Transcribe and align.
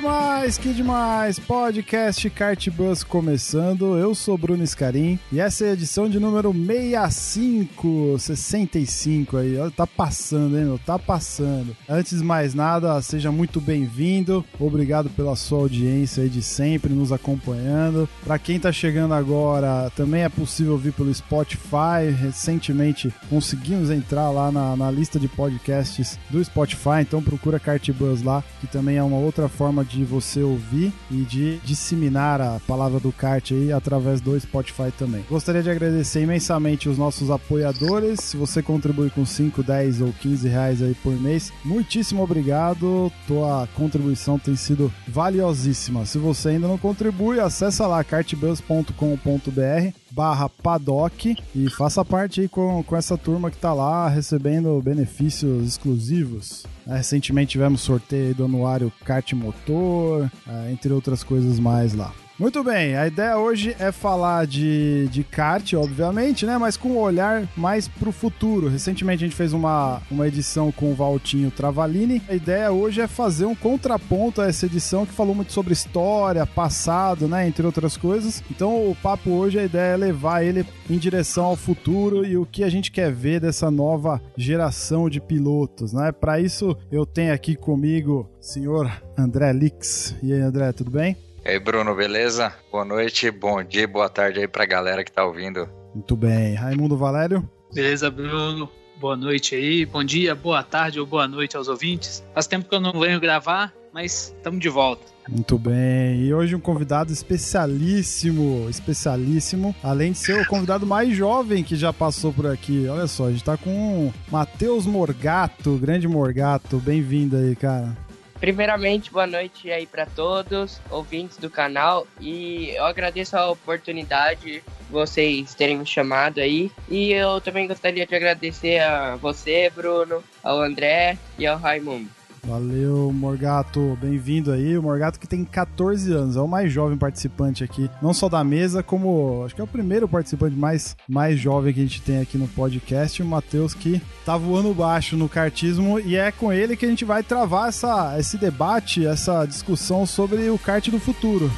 Demais, 0.00 0.56
que 0.56 0.72
demais! 0.72 1.40
Podcast 1.40 2.30
Kart 2.30 2.68
Bus 2.70 3.02
começando. 3.02 3.98
Eu 3.98 4.14
sou 4.14 4.38
Bruno 4.38 4.64
Scarim 4.64 5.18
e 5.32 5.40
essa 5.40 5.64
é 5.64 5.70
a 5.70 5.72
edição 5.72 6.08
de 6.08 6.20
número 6.20 6.54
65, 6.54 8.16
65 8.16 9.36
aí. 9.38 9.56
Tá 9.74 9.88
passando, 9.88 10.56
hein, 10.56 10.66
meu? 10.66 10.78
Tá 10.78 11.00
passando. 11.00 11.76
Antes 11.88 12.18
de 12.18 12.24
mais 12.24 12.54
nada, 12.54 13.02
seja 13.02 13.32
muito 13.32 13.60
bem-vindo. 13.60 14.44
Obrigado 14.60 15.10
pela 15.10 15.34
sua 15.34 15.58
audiência 15.58 16.22
aí 16.22 16.28
de 16.28 16.42
sempre, 16.42 16.94
nos 16.94 17.10
acompanhando. 17.10 18.08
Para 18.24 18.38
quem 18.38 18.60
tá 18.60 18.70
chegando 18.70 19.14
agora, 19.14 19.90
também 19.96 20.22
é 20.22 20.28
possível 20.28 20.74
ouvir 20.74 20.92
pelo 20.92 21.12
Spotify. 21.12 22.08
Recentemente 22.16 23.12
conseguimos 23.28 23.90
entrar 23.90 24.30
lá 24.30 24.52
na, 24.52 24.76
na 24.76 24.92
lista 24.92 25.18
de 25.18 25.26
podcasts 25.26 26.16
do 26.30 26.44
Spotify, 26.44 27.00
então 27.00 27.20
procura 27.20 27.58
Kart 27.58 27.90
Bus 27.90 28.22
lá, 28.22 28.44
que 28.60 28.68
também 28.68 28.96
é 28.96 29.02
uma 29.02 29.18
outra 29.18 29.48
forma 29.48 29.87
de 29.88 30.04
você 30.04 30.42
ouvir 30.42 30.92
e 31.10 31.22
de 31.22 31.58
disseminar 31.64 32.40
a 32.40 32.60
palavra 32.66 33.00
do 33.00 33.12
kart 33.12 33.50
aí 33.52 33.72
através 33.72 34.20
do 34.20 34.38
Spotify 34.38 34.92
também. 34.96 35.24
Gostaria 35.28 35.62
de 35.62 35.70
agradecer 35.70 36.22
imensamente 36.22 36.88
os 36.88 36.98
nossos 36.98 37.30
apoiadores. 37.30 38.20
Se 38.20 38.36
você 38.36 38.62
contribui 38.62 39.10
com 39.10 39.24
5, 39.24 39.62
10 39.62 40.02
ou 40.02 40.12
15 40.12 40.48
reais 40.48 40.82
aí 40.82 40.94
por 41.02 41.18
mês, 41.20 41.52
muitíssimo 41.64 42.22
obrigado. 42.22 43.10
Tua 43.26 43.68
contribuição 43.74 44.38
tem 44.38 44.56
sido 44.56 44.92
valiosíssima. 45.06 46.04
Se 46.04 46.18
você 46.18 46.50
ainda 46.50 46.68
não 46.68 46.78
contribui, 46.78 47.40
acessa 47.40 47.86
lá 47.86 48.02
kartbus.com.br 48.04 49.98
barra 50.18 50.48
paddock 50.48 51.36
e 51.54 51.70
faça 51.70 52.04
parte 52.04 52.40
aí 52.40 52.48
com, 52.48 52.82
com 52.82 52.96
essa 52.96 53.16
turma 53.16 53.52
que 53.52 53.56
tá 53.56 53.72
lá 53.72 54.08
recebendo 54.08 54.82
benefícios 54.82 55.64
exclusivos. 55.64 56.66
É, 56.88 56.96
recentemente 56.96 57.52
tivemos 57.52 57.82
sorteio 57.82 58.34
do 58.34 58.44
anuário 58.44 58.92
kart 59.04 59.32
motor, 59.34 60.28
é, 60.44 60.72
entre 60.72 60.92
outras 60.92 61.22
coisas 61.22 61.60
mais 61.60 61.94
lá. 61.94 62.12
Muito 62.38 62.62
bem, 62.62 62.96
a 62.96 63.04
ideia 63.04 63.36
hoje 63.36 63.74
é 63.80 63.90
falar 63.90 64.46
de, 64.46 65.08
de 65.08 65.24
kart, 65.24 65.72
obviamente, 65.74 66.46
né? 66.46 66.56
Mas 66.56 66.76
com 66.76 66.90
um 66.90 66.98
olhar 66.98 67.48
mais 67.56 67.88
pro 67.88 68.12
futuro. 68.12 68.68
Recentemente 68.68 69.24
a 69.24 69.26
gente 69.26 69.36
fez 69.36 69.52
uma, 69.52 70.00
uma 70.08 70.28
edição 70.28 70.70
com 70.70 70.92
o 70.92 70.94
Valtinho 70.94 71.50
Travalini. 71.50 72.22
A 72.28 72.34
ideia 72.34 72.70
hoje 72.70 73.00
é 73.00 73.08
fazer 73.08 73.44
um 73.44 73.56
contraponto 73.56 74.40
a 74.40 74.46
essa 74.46 74.66
edição 74.66 75.04
que 75.04 75.12
falou 75.12 75.34
muito 75.34 75.52
sobre 75.52 75.72
história, 75.72 76.46
passado, 76.46 77.26
né? 77.26 77.44
Entre 77.48 77.66
outras 77.66 77.96
coisas. 77.96 78.40
Então 78.48 78.88
o 78.88 78.94
papo 78.94 79.30
hoje, 79.30 79.58
a 79.58 79.64
ideia 79.64 79.94
é 79.94 79.96
levar 79.96 80.44
ele 80.44 80.64
em 80.88 80.96
direção 80.96 81.44
ao 81.44 81.56
futuro 81.56 82.24
e 82.24 82.36
o 82.36 82.46
que 82.46 82.62
a 82.62 82.70
gente 82.70 82.92
quer 82.92 83.12
ver 83.12 83.40
dessa 83.40 83.68
nova 83.68 84.22
geração 84.36 85.10
de 85.10 85.20
pilotos, 85.20 85.92
né? 85.92 86.12
Para 86.12 86.38
isso 86.38 86.76
eu 86.92 87.04
tenho 87.04 87.34
aqui 87.34 87.56
comigo 87.56 88.30
o 88.38 88.44
senhor 88.44 88.88
André 89.18 89.52
Lix. 89.52 90.14
E 90.22 90.32
aí, 90.32 90.40
André, 90.40 90.70
tudo 90.70 90.92
bem? 90.92 91.16
E 91.44 91.50
aí, 91.50 91.58
Bruno, 91.58 91.94
beleza? 91.94 92.52
Boa 92.70 92.84
noite, 92.84 93.30
bom 93.30 93.62
dia, 93.62 93.86
boa 93.86 94.08
tarde 94.08 94.40
aí 94.40 94.48
pra 94.48 94.66
galera 94.66 95.04
que 95.04 95.12
tá 95.12 95.24
ouvindo. 95.24 95.68
Muito 95.94 96.16
bem. 96.16 96.54
Raimundo 96.54 96.96
Valério? 96.96 97.48
Beleza, 97.72 98.10
Bruno? 98.10 98.68
Boa 99.00 99.16
noite 99.16 99.54
aí, 99.54 99.86
bom 99.86 100.02
dia, 100.02 100.34
boa 100.34 100.62
tarde 100.62 100.98
ou 100.98 101.06
boa 101.06 101.28
noite 101.28 101.56
aos 101.56 101.68
ouvintes. 101.68 102.24
Faz 102.34 102.46
tempo 102.48 102.68
que 102.68 102.74
eu 102.74 102.80
não 102.80 102.92
venho 102.98 103.20
gravar, 103.20 103.72
mas 103.94 104.34
estamos 104.36 104.60
de 104.60 104.68
volta. 104.68 105.02
Muito 105.28 105.56
bem. 105.58 106.24
E 106.24 106.34
hoje 106.34 106.56
um 106.56 106.60
convidado 106.60 107.12
especialíssimo, 107.12 108.66
especialíssimo, 108.68 109.74
além 109.82 110.12
de 110.12 110.18
ser 110.18 110.40
o 110.40 110.46
convidado 110.46 110.84
mais 110.84 111.14
jovem 111.14 111.62
que 111.62 111.76
já 111.76 111.92
passou 111.92 112.32
por 112.32 112.46
aqui. 112.46 112.88
Olha 112.88 113.06
só, 113.06 113.26
a 113.26 113.30
gente 113.30 113.44
tá 113.44 113.56
com 113.56 114.06
o 114.08 114.14
Matheus 114.30 114.86
Morgato, 114.86 115.76
grande 115.76 116.08
Morgato. 116.08 116.78
Bem-vindo 116.78 117.36
aí, 117.36 117.54
cara. 117.54 117.96
Primeiramente, 118.40 119.10
boa 119.10 119.26
noite 119.26 119.70
aí 119.70 119.84
para 119.84 120.06
todos, 120.06 120.80
ouvintes 120.90 121.38
do 121.38 121.50
canal, 121.50 122.06
e 122.20 122.70
eu 122.70 122.84
agradeço 122.84 123.36
a 123.36 123.50
oportunidade 123.50 124.62
vocês 124.88 125.54
terem 125.54 125.76
me 125.76 125.84
chamado 125.84 126.38
aí. 126.38 126.70
E 126.88 127.12
eu 127.12 127.40
também 127.40 127.66
gostaria 127.66 128.06
de 128.06 128.14
agradecer 128.14 128.78
a 128.80 129.16
você, 129.16 129.70
Bruno, 129.74 130.22
ao 130.42 130.62
André 130.62 131.18
e 131.36 131.46
ao 131.46 131.58
Raimundo. 131.58 132.17
Valeu, 132.46 133.12
Morgato. 133.12 133.98
Bem-vindo 134.00 134.52
aí. 134.52 134.76
O 134.78 134.82
Morgato 134.82 135.18
que 135.18 135.26
tem 135.26 135.44
14 135.44 136.12
anos, 136.12 136.36
é 136.36 136.40
o 136.40 136.48
mais 136.48 136.72
jovem 136.72 136.96
participante 136.96 137.64
aqui, 137.64 137.90
não 138.00 138.14
só 138.14 138.28
da 138.28 138.42
mesa, 138.42 138.82
como 138.82 139.44
acho 139.44 139.54
que 139.54 139.60
é 139.60 139.64
o 139.64 139.68
primeiro 139.68 140.08
participante 140.08 140.56
mais, 140.56 140.96
mais 141.08 141.38
jovem 141.38 141.72
que 141.72 141.80
a 141.80 141.82
gente 141.82 142.02
tem 142.02 142.20
aqui 142.20 142.38
no 142.38 142.48
podcast. 142.48 143.22
O 143.22 143.26
Matheus 143.26 143.74
que 143.74 144.00
tá 144.24 144.36
voando 144.36 144.72
baixo 144.74 145.16
no 145.16 145.28
kartismo 145.28 145.98
e 146.00 146.16
é 146.16 146.30
com 146.30 146.52
ele 146.52 146.76
que 146.76 146.86
a 146.86 146.88
gente 146.88 147.04
vai 147.04 147.22
travar 147.22 147.68
essa, 147.68 148.18
esse 148.18 148.38
debate, 148.38 149.06
essa 149.06 149.44
discussão 149.44 150.06
sobre 150.06 150.48
o 150.50 150.58
kart 150.58 150.88
do 150.88 150.98
futuro. 150.98 151.50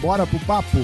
Bora 0.00 0.26
pro 0.26 0.38
papo? 0.40 0.78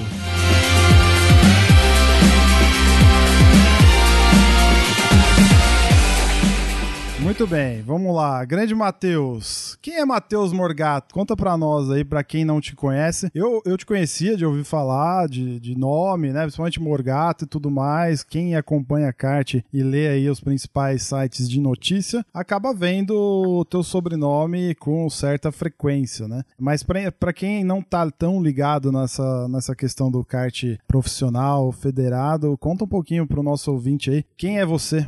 Muito 7.23 7.47
bem, 7.47 7.81
vamos 7.81 8.13
lá. 8.13 8.43
Grande 8.43 8.75
Matheus. 8.75 9.77
Quem 9.81 9.95
é 9.95 10.03
Matheus 10.03 10.51
Morgato? 10.51 11.13
Conta 11.13 11.37
pra 11.37 11.55
nós 11.55 11.89
aí, 11.89 12.03
pra 12.03 12.21
quem 12.21 12.43
não 12.43 12.59
te 12.59 12.75
conhece. 12.75 13.31
Eu, 13.33 13.61
eu 13.65 13.77
te 13.77 13.85
conhecia 13.85 14.35
de 14.35 14.45
ouvir 14.45 14.65
falar, 14.65 15.29
de, 15.29 15.57
de 15.57 15.73
nome, 15.73 16.33
né? 16.33 16.41
Principalmente 16.41 16.81
Morgato 16.81 17.45
e 17.45 17.47
tudo 17.47 17.71
mais. 17.71 18.23
Quem 18.23 18.57
acompanha 18.57 19.07
a 19.07 19.13
kart 19.13 19.53
e 19.53 19.81
lê 19.81 20.09
aí 20.09 20.29
os 20.29 20.41
principais 20.41 21.03
sites 21.03 21.49
de 21.49 21.61
notícia, 21.61 22.25
acaba 22.33 22.73
vendo 22.73 23.15
o 23.15 23.63
teu 23.63 23.83
sobrenome 23.83 24.75
com 24.75 25.09
certa 25.09 25.49
frequência, 25.49 26.27
né? 26.27 26.43
Mas 26.59 26.83
pra 26.83 27.31
quem 27.31 27.63
não 27.63 27.81
tá 27.81 28.11
tão 28.11 28.43
ligado 28.43 28.91
nessa, 28.91 29.47
nessa 29.47 29.73
questão 29.73 30.11
do 30.11 30.25
kart 30.25 30.61
profissional, 30.85 31.71
federado, 31.71 32.57
conta 32.57 32.83
um 32.83 32.87
pouquinho 32.87 33.25
pro 33.25 33.41
nosso 33.41 33.71
ouvinte 33.71 34.11
aí. 34.11 34.25
Quem 34.35 34.59
é 34.59 34.65
você? 34.65 35.07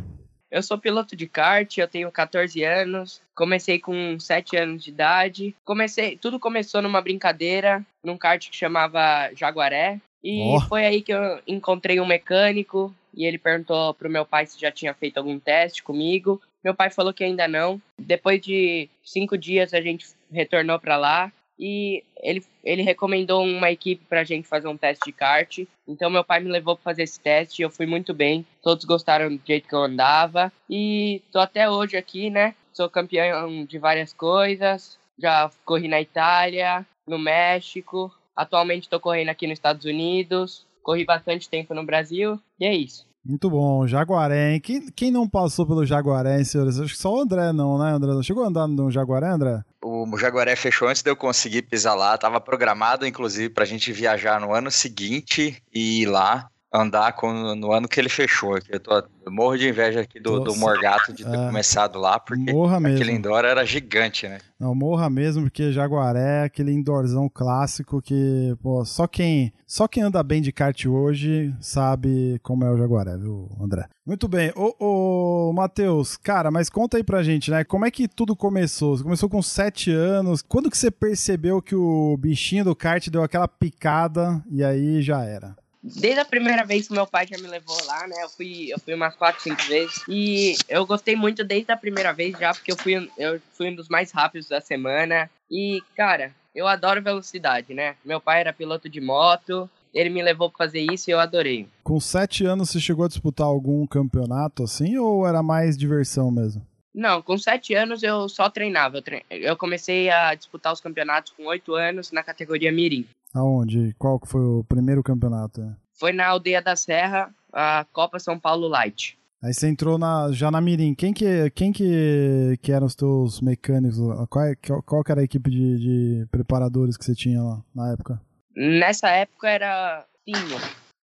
Eu 0.56 0.64
sou 0.64 0.78
piloto 0.78 1.18
de 1.18 1.28
kart, 1.28 1.78
eu 1.78 1.86
tenho 1.86 2.10
14 2.10 2.64
anos, 2.64 3.22
comecei 3.36 3.78
com 3.78 4.18
7 4.18 4.56
anos 4.56 4.86
de 4.86 4.90
idade. 4.90 5.54
Comecei, 5.66 6.16
tudo 6.16 6.40
começou 6.40 6.82
numa 6.82 7.02
brincadeira, 7.02 7.86
num 8.02 8.18
kart 8.18 8.50
que 8.50 8.56
chamava 8.56 9.30
Jaguaré. 9.36 10.00
E 10.24 10.40
Ó. 10.44 10.62
foi 10.62 10.86
aí 10.86 11.02
que 11.02 11.14
eu 11.14 11.42
encontrei 11.46 12.00
um 12.00 12.06
mecânico 12.06 12.96
e 13.14 13.26
ele 13.26 13.38
perguntou 13.38 13.94
pro 13.96 14.10
meu 14.10 14.26
pai 14.26 14.46
se 14.46 14.58
já 14.58 14.72
tinha 14.72 14.94
feito 14.94 15.18
algum 15.18 15.38
teste 15.38 15.84
comigo. 15.84 16.42
Meu 16.64 16.74
pai 16.74 16.90
falou 16.90 17.14
que 17.14 17.26
ainda 17.26 17.50
não. 17.50 17.82
Depois 18.00 18.40
de 18.40 18.90
cinco 19.04 19.38
dias 19.38 19.74
a 19.74 19.82
gente 19.82 20.08
retornou 20.32 20.80
para 20.80 20.96
lá 20.96 21.34
e 21.58 22.04
ele, 22.22 22.44
ele 22.64 22.82
recomendou 22.82 23.44
uma 23.44 23.72
equipe 23.72 24.04
pra 24.08 24.24
gente 24.24 24.48
fazer 24.48 24.68
um 24.68 24.78
teste 24.78 25.06
de 25.06 25.12
kart. 25.12 25.60
Então 25.88 26.10
meu 26.10 26.24
pai 26.24 26.40
me 26.40 26.50
levou 26.50 26.76
para 26.76 26.84
fazer 26.84 27.04
esse 27.04 27.20
teste 27.20 27.62
e 27.62 27.64
eu 27.64 27.70
fui 27.70 27.86
muito 27.86 28.14
bem. 28.14 28.46
Todos 28.62 28.86
gostaram 28.86 29.36
do 29.36 29.42
jeito 29.46 29.68
que 29.68 29.76
eu 29.76 29.84
andava 29.84 30.52
e 30.70 31.22
tô 31.32 31.40
até 31.40 31.70
hoje 31.70 31.96
aqui, 31.96 32.30
né? 32.30 32.56
Sou 32.74 32.90
campeão 32.90 33.66
de 33.66 33.78
várias 33.80 34.12
coisas. 34.12 34.98
Já 35.18 35.50
corri 35.64 35.88
na 35.88 36.02
Itália, 36.02 36.86
no 37.08 37.18
México. 37.18 38.12
Atualmente 38.36 38.90
tô 38.90 39.00
correndo 39.00 39.30
aqui 39.30 39.48
nos 39.48 39.58
Estados 39.58 39.86
Unidos. 39.86 40.66
Corri 40.84 41.06
bastante 41.06 41.50
tempo 41.50 41.74
no 41.74 41.86
Brasil 41.86 42.40
e 42.60 42.66
é 42.66 42.76
isso. 42.76 43.08
Muito 43.26 43.50
bom, 43.50 43.88
Jaguaré, 43.88 44.54
hein? 44.54 44.60
Quem, 44.60 44.88
quem 44.92 45.10
não 45.10 45.28
passou 45.28 45.66
pelo 45.66 45.84
Jaguaré, 45.84 46.44
senhores? 46.44 46.80
Acho 46.80 46.94
que 46.94 47.00
só 47.00 47.12
o 47.12 47.22
André 47.22 47.52
não, 47.52 47.80
né, 47.80 47.90
André? 47.90 48.12
Chegou 48.22 48.44
a 48.44 48.48
andar 48.48 48.68
no 48.68 48.92
Jaguaré, 48.92 49.30
André? 49.30 49.64
O 49.88 50.18
Jaguaré 50.18 50.56
fechou 50.56 50.88
antes 50.88 51.04
de 51.04 51.12
eu 51.12 51.16
conseguir 51.16 51.62
pisar 51.62 51.94
lá. 51.94 52.18
Tava 52.18 52.42
programado, 52.42 53.06
inclusive, 53.06 53.54
pra 53.54 53.66
gente 53.66 53.94
viajar 53.94 54.42
no 54.42 54.52
ano 54.52 54.72
seguinte 54.72 55.62
e 55.72 56.02
ir 56.02 56.08
lá. 56.08 56.50
Andar 56.76 57.14
com, 57.14 57.56
no 57.56 57.72
ano 57.72 57.88
que 57.88 58.00
ele 58.00 58.10
fechou. 58.10 58.56
Aqui. 58.56 58.68
Eu, 58.72 58.80
tô, 58.80 58.94
eu 58.96 59.32
morro 59.32 59.58
de 59.58 59.68
inveja 59.70 60.02
aqui 60.02 60.20
do, 60.20 60.40
do. 60.40 60.56
Morgato 60.56 61.14
de 61.14 61.24
ter 61.24 61.36
É. 61.38 61.46
começado 61.48 62.00
lá, 62.00 62.20
porque 62.20 62.52
Morra 62.52 62.78
aquele 62.78 62.98
mesmo. 63.06 63.12
indoor 63.18 63.44
era 63.46 63.66
gigante, 63.66 64.28
né? 64.28 64.40
Não, 64.60 64.74
morra 64.74 65.10
mesmo, 65.10 65.44
porque 65.44 65.72
Jaguaré 65.72 66.42
é 66.42 66.44
aquele 66.46 66.72
indoorzão 66.72 67.28
clássico 67.30 68.02
que, 68.02 68.56
pô, 68.64 68.86
só 68.86 69.06
quem, 69.06 69.52
só 69.68 69.86
quem 69.88 70.02
anda 70.04 70.24
bem 70.24 70.42
de 70.42 70.52
kart 70.52 70.86
hoje 70.86 71.54
sabe 71.60 72.40
como 72.42 72.64
é 72.64 72.72
o 72.72 72.78
Jaguaré, 72.78 73.18
viu, 73.18 73.50
André? 73.60 73.86
Muito 74.06 74.28
bem. 74.28 74.52
Ô, 74.56 75.50
ô 75.50 75.54
Matheus, 75.54 76.16
cara, 76.16 76.50
mas 76.52 76.70
conta 76.70 76.98
aí 76.98 77.04
pra 77.04 77.22
gente, 77.24 77.52
né? 77.52 77.64
Como 77.64 77.86
é 77.86 77.92
que 77.92 78.08
tudo 78.08 78.36
começou? 78.36 78.96
Você 78.96 79.04
começou 79.04 79.28
com 79.30 79.42
sete 79.42 79.92
anos. 79.92 80.42
Quando 80.42 80.70
que 80.70 80.78
você 80.78 80.90
percebeu 80.90 81.62
que 81.62 81.76
o 81.76 82.16
bichinho 82.18 82.64
do 82.64 82.76
kart 82.76 83.08
deu 83.10 83.24
aquela 83.24 83.48
picada 83.48 84.42
e 84.50 84.64
aí 84.64 85.02
já 85.02 85.24
era? 85.24 85.56
Desde 85.96 86.20
a 86.20 86.26
primeira 86.26 86.64
vez 86.66 86.88
que 86.88 86.94
meu 86.94 87.06
pai 87.06 87.28
já 87.28 87.38
me 87.38 87.48
levou 87.48 87.78
lá, 87.86 88.08
né? 88.08 88.16
Eu 88.24 88.30
fui, 88.30 88.74
eu 88.74 88.80
fui 88.80 88.94
umas 88.96 89.16
4, 89.16 89.42
5 89.44 89.62
vezes. 89.64 90.04
E 90.10 90.56
eu 90.68 90.86
gostei 90.86 91.16
muito 91.16 91.44
desde 91.44 91.72
a 91.72 91.78
primeira 91.78 92.12
vez 92.12 92.38
já, 92.40 92.52
porque 92.54 92.72
eu 92.72 92.78
fui, 92.78 92.98
um- 92.98 93.08
eu 93.18 93.40
fui 93.54 93.70
um 93.70 93.76
dos 93.76 93.88
mais 93.88 94.12
rápidos 94.12 94.50
da 94.50 94.60
semana. 94.60 95.30
E, 95.52 95.84
cara, 95.96 96.34
eu 96.56 96.68
adoro 96.68 97.02
velocidade, 97.04 97.74
né? 97.74 97.96
Meu 98.04 98.20
pai 98.20 98.40
era 98.40 98.52
piloto 98.52 98.90
de 98.90 99.00
moto, 99.00 99.70
ele 99.94 100.10
me 100.10 100.24
levou 100.24 100.50
pra 100.50 100.66
fazer 100.66 100.80
isso 100.92 101.10
e 101.10 101.14
eu 101.14 101.20
adorei. 101.20 101.68
Com 101.84 102.00
sete 102.00 102.46
anos 102.46 102.72
você 102.72 102.80
chegou 102.80 103.06
a 103.06 103.08
disputar 103.08 103.46
algum 103.46 103.86
campeonato 103.86 104.64
assim 104.64 104.98
ou 104.98 105.28
era 105.28 105.44
mais 105.44 105.78
diversão 105.78 106.32
mesmo? 106.32 106.66
Não, 106.94 107.22
com 107.22 107.38
7 107.38 107.74
anos 107.76 108.04
eu 108.04 108.30
só 108.30 108.50
treinava. 108.50 108.98
Eu, 108.98 109.02
tre- 109.02 109.26
eu 109.30 109.58
comecei 109.58 110.10
a 110.10 110.34
disputar 110.34 110.72
os 110.72 110.80
campeonatos 110.80 111.34
com 111.36 111.46
8 111.46 111.74
anos 111.76 112.10
na 112.10 112.24
categoria 112.24 112.72
Mirim. 112.72 113.06
Aonde? 113.36 113.94
Qual 114.00 114.18
que 114.18 114.28
foi 114.28 114.42
o 114.42 114.64
primeiro 114.64 115.04
campeonato? 115.04 115.62
Foi 115.94 116.14
na 116.14 116.28
Aldeia 116.28 116.62
da 116.62 116.76
Serra, 116.76 117.30
a 117.52 117.86
Copa 117.92 118.18
São 118.18 118.40
Paulo 118.40 118.68
Light. 118.68 119.18
Aí 119.44 119.54
você 119.54 119.68
entrou 119.68 119.98
na, 119.98 120.32
já 120.32 120.50
na 120.50 120.62
Mirim. 120.62 120.96
Quem 120.96 121.14
que, 121.14 121.50
quem 121.52 121.72
que, 121.72 122.58
que 122.62 122.72
eram 122.72 122.88
os 122.88 122.96
teus 122.96 123.42
mecânicos? 123.42 124.00
é- 124.00 124.56
qual, 124.56 124.82
qual 124.84 125.04
que 125.04 125.12
era 125.12 125.22
a 125.22 125.24
equipe 125.24 125.52
de, 125.52 125.78
de 125.78 126.28
preparadores 126.32 126.98
que 126.98 127.04
você 127.06 127.14
tinha 127.14 127.44
lá 127.44 127.62
na 127.76 127.92
época? 127.92 128.20
Nessa 128.56 129.10
época 129.10 129.50
era 129.50 130.06
Pinho. 130.26 130.58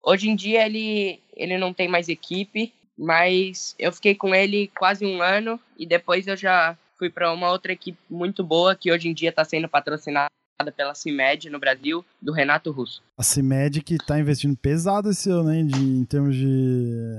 Hoje 0.02 0.30
em 0.30 0.36
dia 0.36 0.64
ele, 0.64 1.20
ele 1.36 1.58
não 1.58 1.74
tem 1.74 1.88
mais 1.88 2.08
equipe, 2.08 2.72
mas 2.96 3.74
eu 3.78 3.92
fiquei 3.92 4.14
com 4.14 4.34
ele 4.34 4.70
quase 4.78 5.04
um 5.04 5.20
ano 5.20 5.60
e 5.76 5.84
depois 5.84 6.26
eu 6.26 6.36
já 6.36 6.78
fui 6.96 7.10
para 7.10 7.32
uma 7.32 7.50
outra 7.50 7.72
equipe 7.72 7.98
muito 8.08 8.44
boa 8.44 8.76
que 8.76 8.92
hoje 8.92 9.08
em 9.08 9.14
dia 9.14 9.30
está 9.30 9.44
sendo 9.44 9.68
patrocinada 9.68 10.30
pela 10.72 10.94
CIMED 10.94 11.48
no 11.48 11.60
Brasil, 11.60 12.04
do 12.20 12.32
Renato 12.32 12.72
Russo. 12.72 13.00
A 13.16 13.22
CIMED 13.22 13.82
que 13.82 13.96
tá 13.96 14.18
investindo 14.18 14.56
pesado 14.56 15.10
esse 15.10 15.30
ano, 15.30 15.52
hein? 15.52 15.66
De, 15.66 15.80
em 15.80 16.04
termos 16.04 16.34
de, 16.34 17.14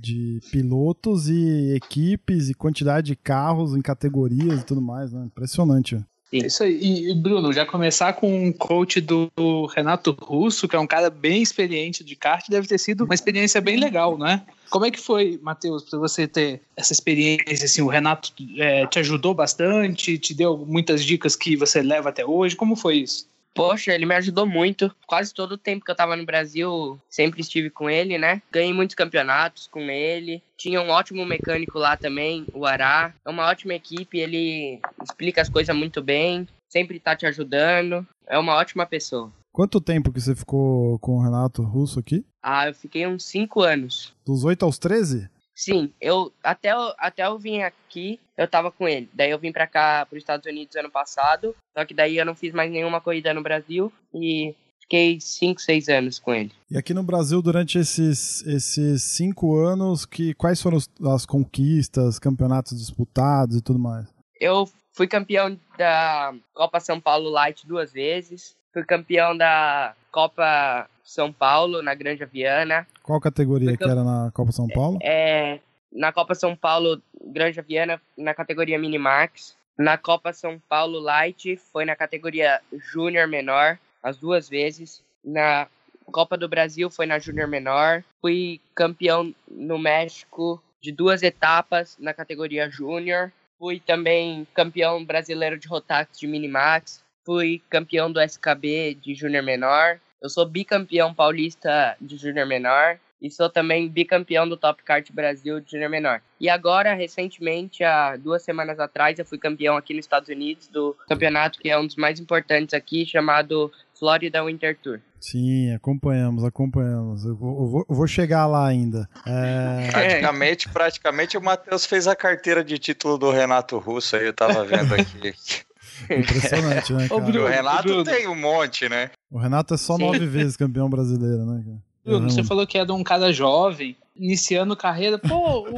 de 0.00 0.40
pilotos 0.50 1.28
e 1.28 1.74
equipes 1.74 2.50
e 2.50 2.54
quantidade 2.54 3.06
de 3.06 3.16
carros 3.16 3.76
em 3.76 3.80
categorias 3.80 4.60
e 4.60 4.66
tudo 4.66 4.82
mais, 4.82 5.12
né? 5.12 5.24
Impressionante. 5.24 6.04
Sim. 6.30 6.46
Isso 6.46 6.62
aí. 6.62 6.78
E, 6.78 7.10
e, 7.10 7.14
Bruno, 7.14 7.52
já 7.52 7.64
começar 7.64 8.12
com 8.12 8.46
um 8.46 8.52
coach 8.52 9.00
do 9.00 9.30
Renato 9.74 10.16
Russo, 10.20 10.68
que 10.68 10.76
é 10.76 10.78
um 10.78 10.86
cara 10.86 11.08
bem 11.08 11.42
experiente 11.42 12.04
de 12.04 12.14
kart, 12.14 12.46
deve 12.48 12.68
ter 12.68 12.78
sido 12.78 13.04
uma 13.04 13.14
experiência 13.14 13.60
bem 13.60 13.78
legal, 13.78 14.18
né? 14.18 14.42
Como 14.70 14.84
é 14.84 14.90
que 14.90 15.00
foi, 15.00 15.40
Matheus, 15.42 15.82
para 15.82 15.98
você 15.98 16.28
ter 16.28 16.60
essa 16.76 16.92
experiência? 16.92 17.64
Assim, 17.64 17.80
o 17.80 17.88
Renato 17.88 18.32
é, 18.58 18.86
te 18.86 18.98
ajudou 18.98 19.32
bastante, 19.32 20.18
te 20.18 20.34
deu 20.34 20.58
muitas 20.58 21.02
dicas 21.02 21.34
que 21.34 21.56
você 21.56 21.80
leva 21.80 22.10
até 22.10 22.24
hoje. 22.24 22.54
Como 22.54 22.76
foi 22.76 22.96
isso? 22.96 23.26
Poxa, 23.58 23.92
ele 23.92 24.06
me 24.06 24.14
ajudou 24.14 24.46
muito. 24.46 24.94
Quase 25.04 25.34
todo 25.34 25.52
o 25.52 25.58
tempo 25.58 25.84
que 25.84 25.90
eu 25.90 25.96
tava 25.96 26.14
no 26.14 26.24
Brasil, 26.24 26.96
sempre 27.10 27.40
estive 27.40 27.70
com 27.70 27.90
ele, 27.90 28.16
né? 28.16 28.40
Ganhei 28.52 28.72
muitos 28.72 28.94
campeonatos 28.94 29.66
com 29.66 29.80
ele. 29.80 30.40
Tinha 30.56 30.80
um 30.80 30.90
ótimo 30.90 31.26
mecânico 31.26 31.76
lá 31.76 31.96
também, 31.96 32.46
o 32.54 32.64
Ará. 32.64 33.12
É 33.26 33.28
uma 33.28 33.48
ótima 33.48 33.74
equipe, 33.74 34.16
ele 34.16 34.78
explica 35.02 35.42
as 35.42 35.48
coisas 35.48 35.74
muito 35.74 36.00
bem, 36.00 36.46
sempre 36.68 37.00
tá 37.00 37.16
te 37.16 37.26
ajudando. 37.26 38.06
É 38.28 38.38
uma 38.38 38.54
ótima 38.54 38.86
pessoa. 38.86 39.32
Quanto 39.50 39.80
tempo 39.80 40.12
que 40.12 40.20
você 40.20 40.36
ficou 40.36 40.96
com 41.00 41.16
o 41.16 41.20
Renato 41.20 41.60
Russo 41.62 41.98
aqui? 41.98 42.24
Ah, 42.40 42.68
eu 42.68 42.74
fiquei 42.74 43.08
uns 43.08 43.24
5 43.24 43.60
anos. 43.60 44.14
Dos 44.24 44.44
8 44.44 44.64
aos 44.64 44.78
13? 44.78 45.28
Sim, 45.58 45.92
eu 46.00 46.32
até, 46.40 46.70
eu- 46.72 46.94
até 46.98 47.26
eu 47.26 47.36
vim 47.36 47.62
aqui, 47.62 48.20
eu 48.36 48.46
tava 48.46 48.70
com 48.70 48.86
ele. 48.86 49.08
Daí 49.12 49.30
eu 49.32 49.38
vim 49.40 49.50
pra 49.50 49.66
cá, 49.66 50.06
pros 50.06 50.22
Estados 50.22 50.46
Unidos 50.46 50.76
ano 50.76 50.88
passado. 50.88 51.52
Só 51.76 51.84
que 51.84 51.92
daí 51.92 52.16
eu 52.16 52.24
não 52.24 52.36
fiz 52.36 52.52
mais 52.54 52.70
nenhuma 52.70 53.00
corrida 53.00 53.34
no 53.34 53.42
Brasil 53.42 53.92
e 54.14 54.54
fiquei 54.80 55.18
5, 55.20 55.60
6 55.60 55.88
anos 55.88 56.20
com 56.20 56.32
ele. 56.32 56.52
E 56.70 56.78
aqui 56.78 56.94
no 56.94 57.02
Brasil, 57.02 57.42
durante 57.42 57.76
esses, 57.76 58.46
esses 58.46 59.02
cinco 59.02 59.56
anos, 59.56 60.06
que, 60.06 60.32
quais 60.34 60.62
foram 60.62 60.76
os- 60.76 60.88
as 61.12 61.26
conquistas, 61.26 62.20
campeonatos 62.20 62.78
disputados 62.78 63.56
e 63.56 63.60
tudo 63.60 63.80
mais? 63.80 64.06
Eu 64.40 64.70
fui 64.92 65.08
campeão 65.08 65.58
da 65.76 66.32
Copa 66.54 66.78
São 66.78 67.00
Paulo 67.00 67.28
Light 67.30 67.66
duas 67.66 67.92
vezes. 67.92 68.54
Fui 68.78 68.84
campeão 68.84 69.36
da 69.36 69.92
Copa 70.12 70.88
São 71.02 71.32
Paulo 71.32 71.82
na 71.82 71.94
Granja 71.94 72.24
Viana. 72.26 72.86
Qual 73.02 73.20
categoria 73.20 73.70
Foi 73.70 73.76
que 73.76 73.84
era 73.84 74.04
na 74.04 74.30
Copa 74.32 74.52
São 74.52 74.68
Paulo? 74.68 74.98
É, 75.02 75.58
na 75.92 76.12
Copa 76.12 76.32
São 76.36 76.54
Paulo 76.54 77.02
Granja 77.20 77.60
Viana 77.60 78.00
na 78.16 78.32
categoria 78.34 78.78
Minimax. 78.78 79.56
Na 79.76 79.98
Copa 79.98 80.32
São 80.32 80.60
Paulo 80.68 81.00
Light 81.00 81.56
foi 81.56 81.84
na 81.84 81.96
categoria 81.96 82.60
Júnior 82.72 83.26
Menor, 83.26 83.78
as 84.00 84.16
duas 84.16 84.48
vezes. 84.48 85.02
Na 85.24 85.66
Copa 86.12 86.36
do 86.36 86.48
Brasil 86.48 86.88
foi 86.88 87.06
na 87.06 87.18
Júnior 87.18 87.48
Menor. 87.48 88.04
Fui 88.20 88.60
campeão 88.76 89.34
no 89.50 89.76
México 89.76 90.62
de 90.80 90.92
duas 90.92 91.24
etapas 91.24 91.96
na 91.98 92.14
categoria 92.14 92.70
Júnior. 92.70 93.32
Fui 93.58 93.80
também 93.80 94.46
campeão 94.54 95.04
brasileiro 95.04 95.58
de 95.58 95.66
Rotax 95.66 96.20
de 96.20 96.28
Minimax. 96.28 97.02
Fui 97.28 97.60
campeão 97.68 98.10
do 98.10 98.18
SKB 98.22 98.96
de 99.02 99.14
Júnior 99.14 99.44
Menor. 99.44 99.98
Eu 100.22 100.30
sou 100.30 100.46
bicampeão 100.46 101.12
paulista 101.12 101.94
de 102.00 102.16
Júnior 102.16 102.46
Menor. 102.46 102.96
E 103.20 103.30
sou 103.30 103.50
também 103.50 103.86
bicampeão 103.86 104.48
do 104.48 104.56
Top 104.56 104.82
Kart 104.82 105.10
Brasil 105.12 105.60
de 105.60 105.72
Júnior 105.72 105.90
Menor. 105.90 106.22
E 106.40 106.48
agora, 106.48 106.94
recentemente, 106.94 107.84
há 107.84 108.16
duas 108.16 108.42
semanas 108.42 108.80
atrás, 108.80 109.18
eu 109.18 109.26
fui 109.26 109.36
campeão 109.36 109.76
aqui 109.76 109.92
nos 109.92 110.06
Estados 110.06 110.30
Unidos 110.30 110.68
do 110.68 110.96
campeonato 111.06 111.58
que 111.58 111.68
é 111.68 111.78
um 111.78 111.86
dos 111.86 111.96
mais 111.96 112.18
importantes 112.18 112.72
aqui, 112.72 113.04
chamado 113.04 113.70
Florida 113.98 114.42
Winter 114.44 114.78
Tour. 114.82 115.00
Sim, 115.20 115.74
acompanhamos, 115.74 116.44
acompanhamos. 116.44 117.26
Eu 117.26 117.36
vou, 117.36 117.60
eu 117.60 117.66
vou- 117.68 117.86
eu 117.90 117.94
vou 117.94 118.06
chegar 118.06 118.46
lá 118.46 118.66
ainda. 118.66 119.06
É, 119.26 119.90
Praticamente, 119.90 120.68
praticamente 120.70 121.36
o 121.36 121.42
Matheus 121.42 121.84
fez 121.84 122.06
a 122.06 122.16
carteira 122.16 122.64
de 122.64 122.78
título 122.78 123.18
do 123.18 123.30
Renato 123.30 123.76
Russo 123.78 124.16
aí, 124.16 124.24
eu 124.26 124.32
tava 124.32 124.64
vendo 124.64 124.94
aqui. 124.94 125.34
impressionante, 126.10 126.92
né, 126.92 127.08
cara? 127.08 127.20
O 127.20 127.46
Renato 127.46 127.82
Bruno. 127.82 128.04
tem 128.04 128.28
um 128.28 128.34
monte, 128.34 128.88
né? 128.88 129.10
O 129.30 129.38
Renato 129.38 129.74
é 129.74 129.76
só 129.76 129.96
Sim. 129.96 130.04
nove 130.04 130.26
vezes 130.26 130.56
campeão 130.56 130.88
brasileiro, 130.88 131.44
né, 131.44 131.62
cara? 131.64 131.88
Bruno, 132.04 132.30
você 132.30 132.42
falou 132.42 132.66
que 132.66 132.78
é 132.78 132.84
de 132.86 132.92
um 132.92 133.04
cara 133.04 133.30
jovem, 133.32 133.94
iniciando 134.16 134.74
carreira. 134.74 135.18
Pô, 135.18 135.60
o, 135.68 135.74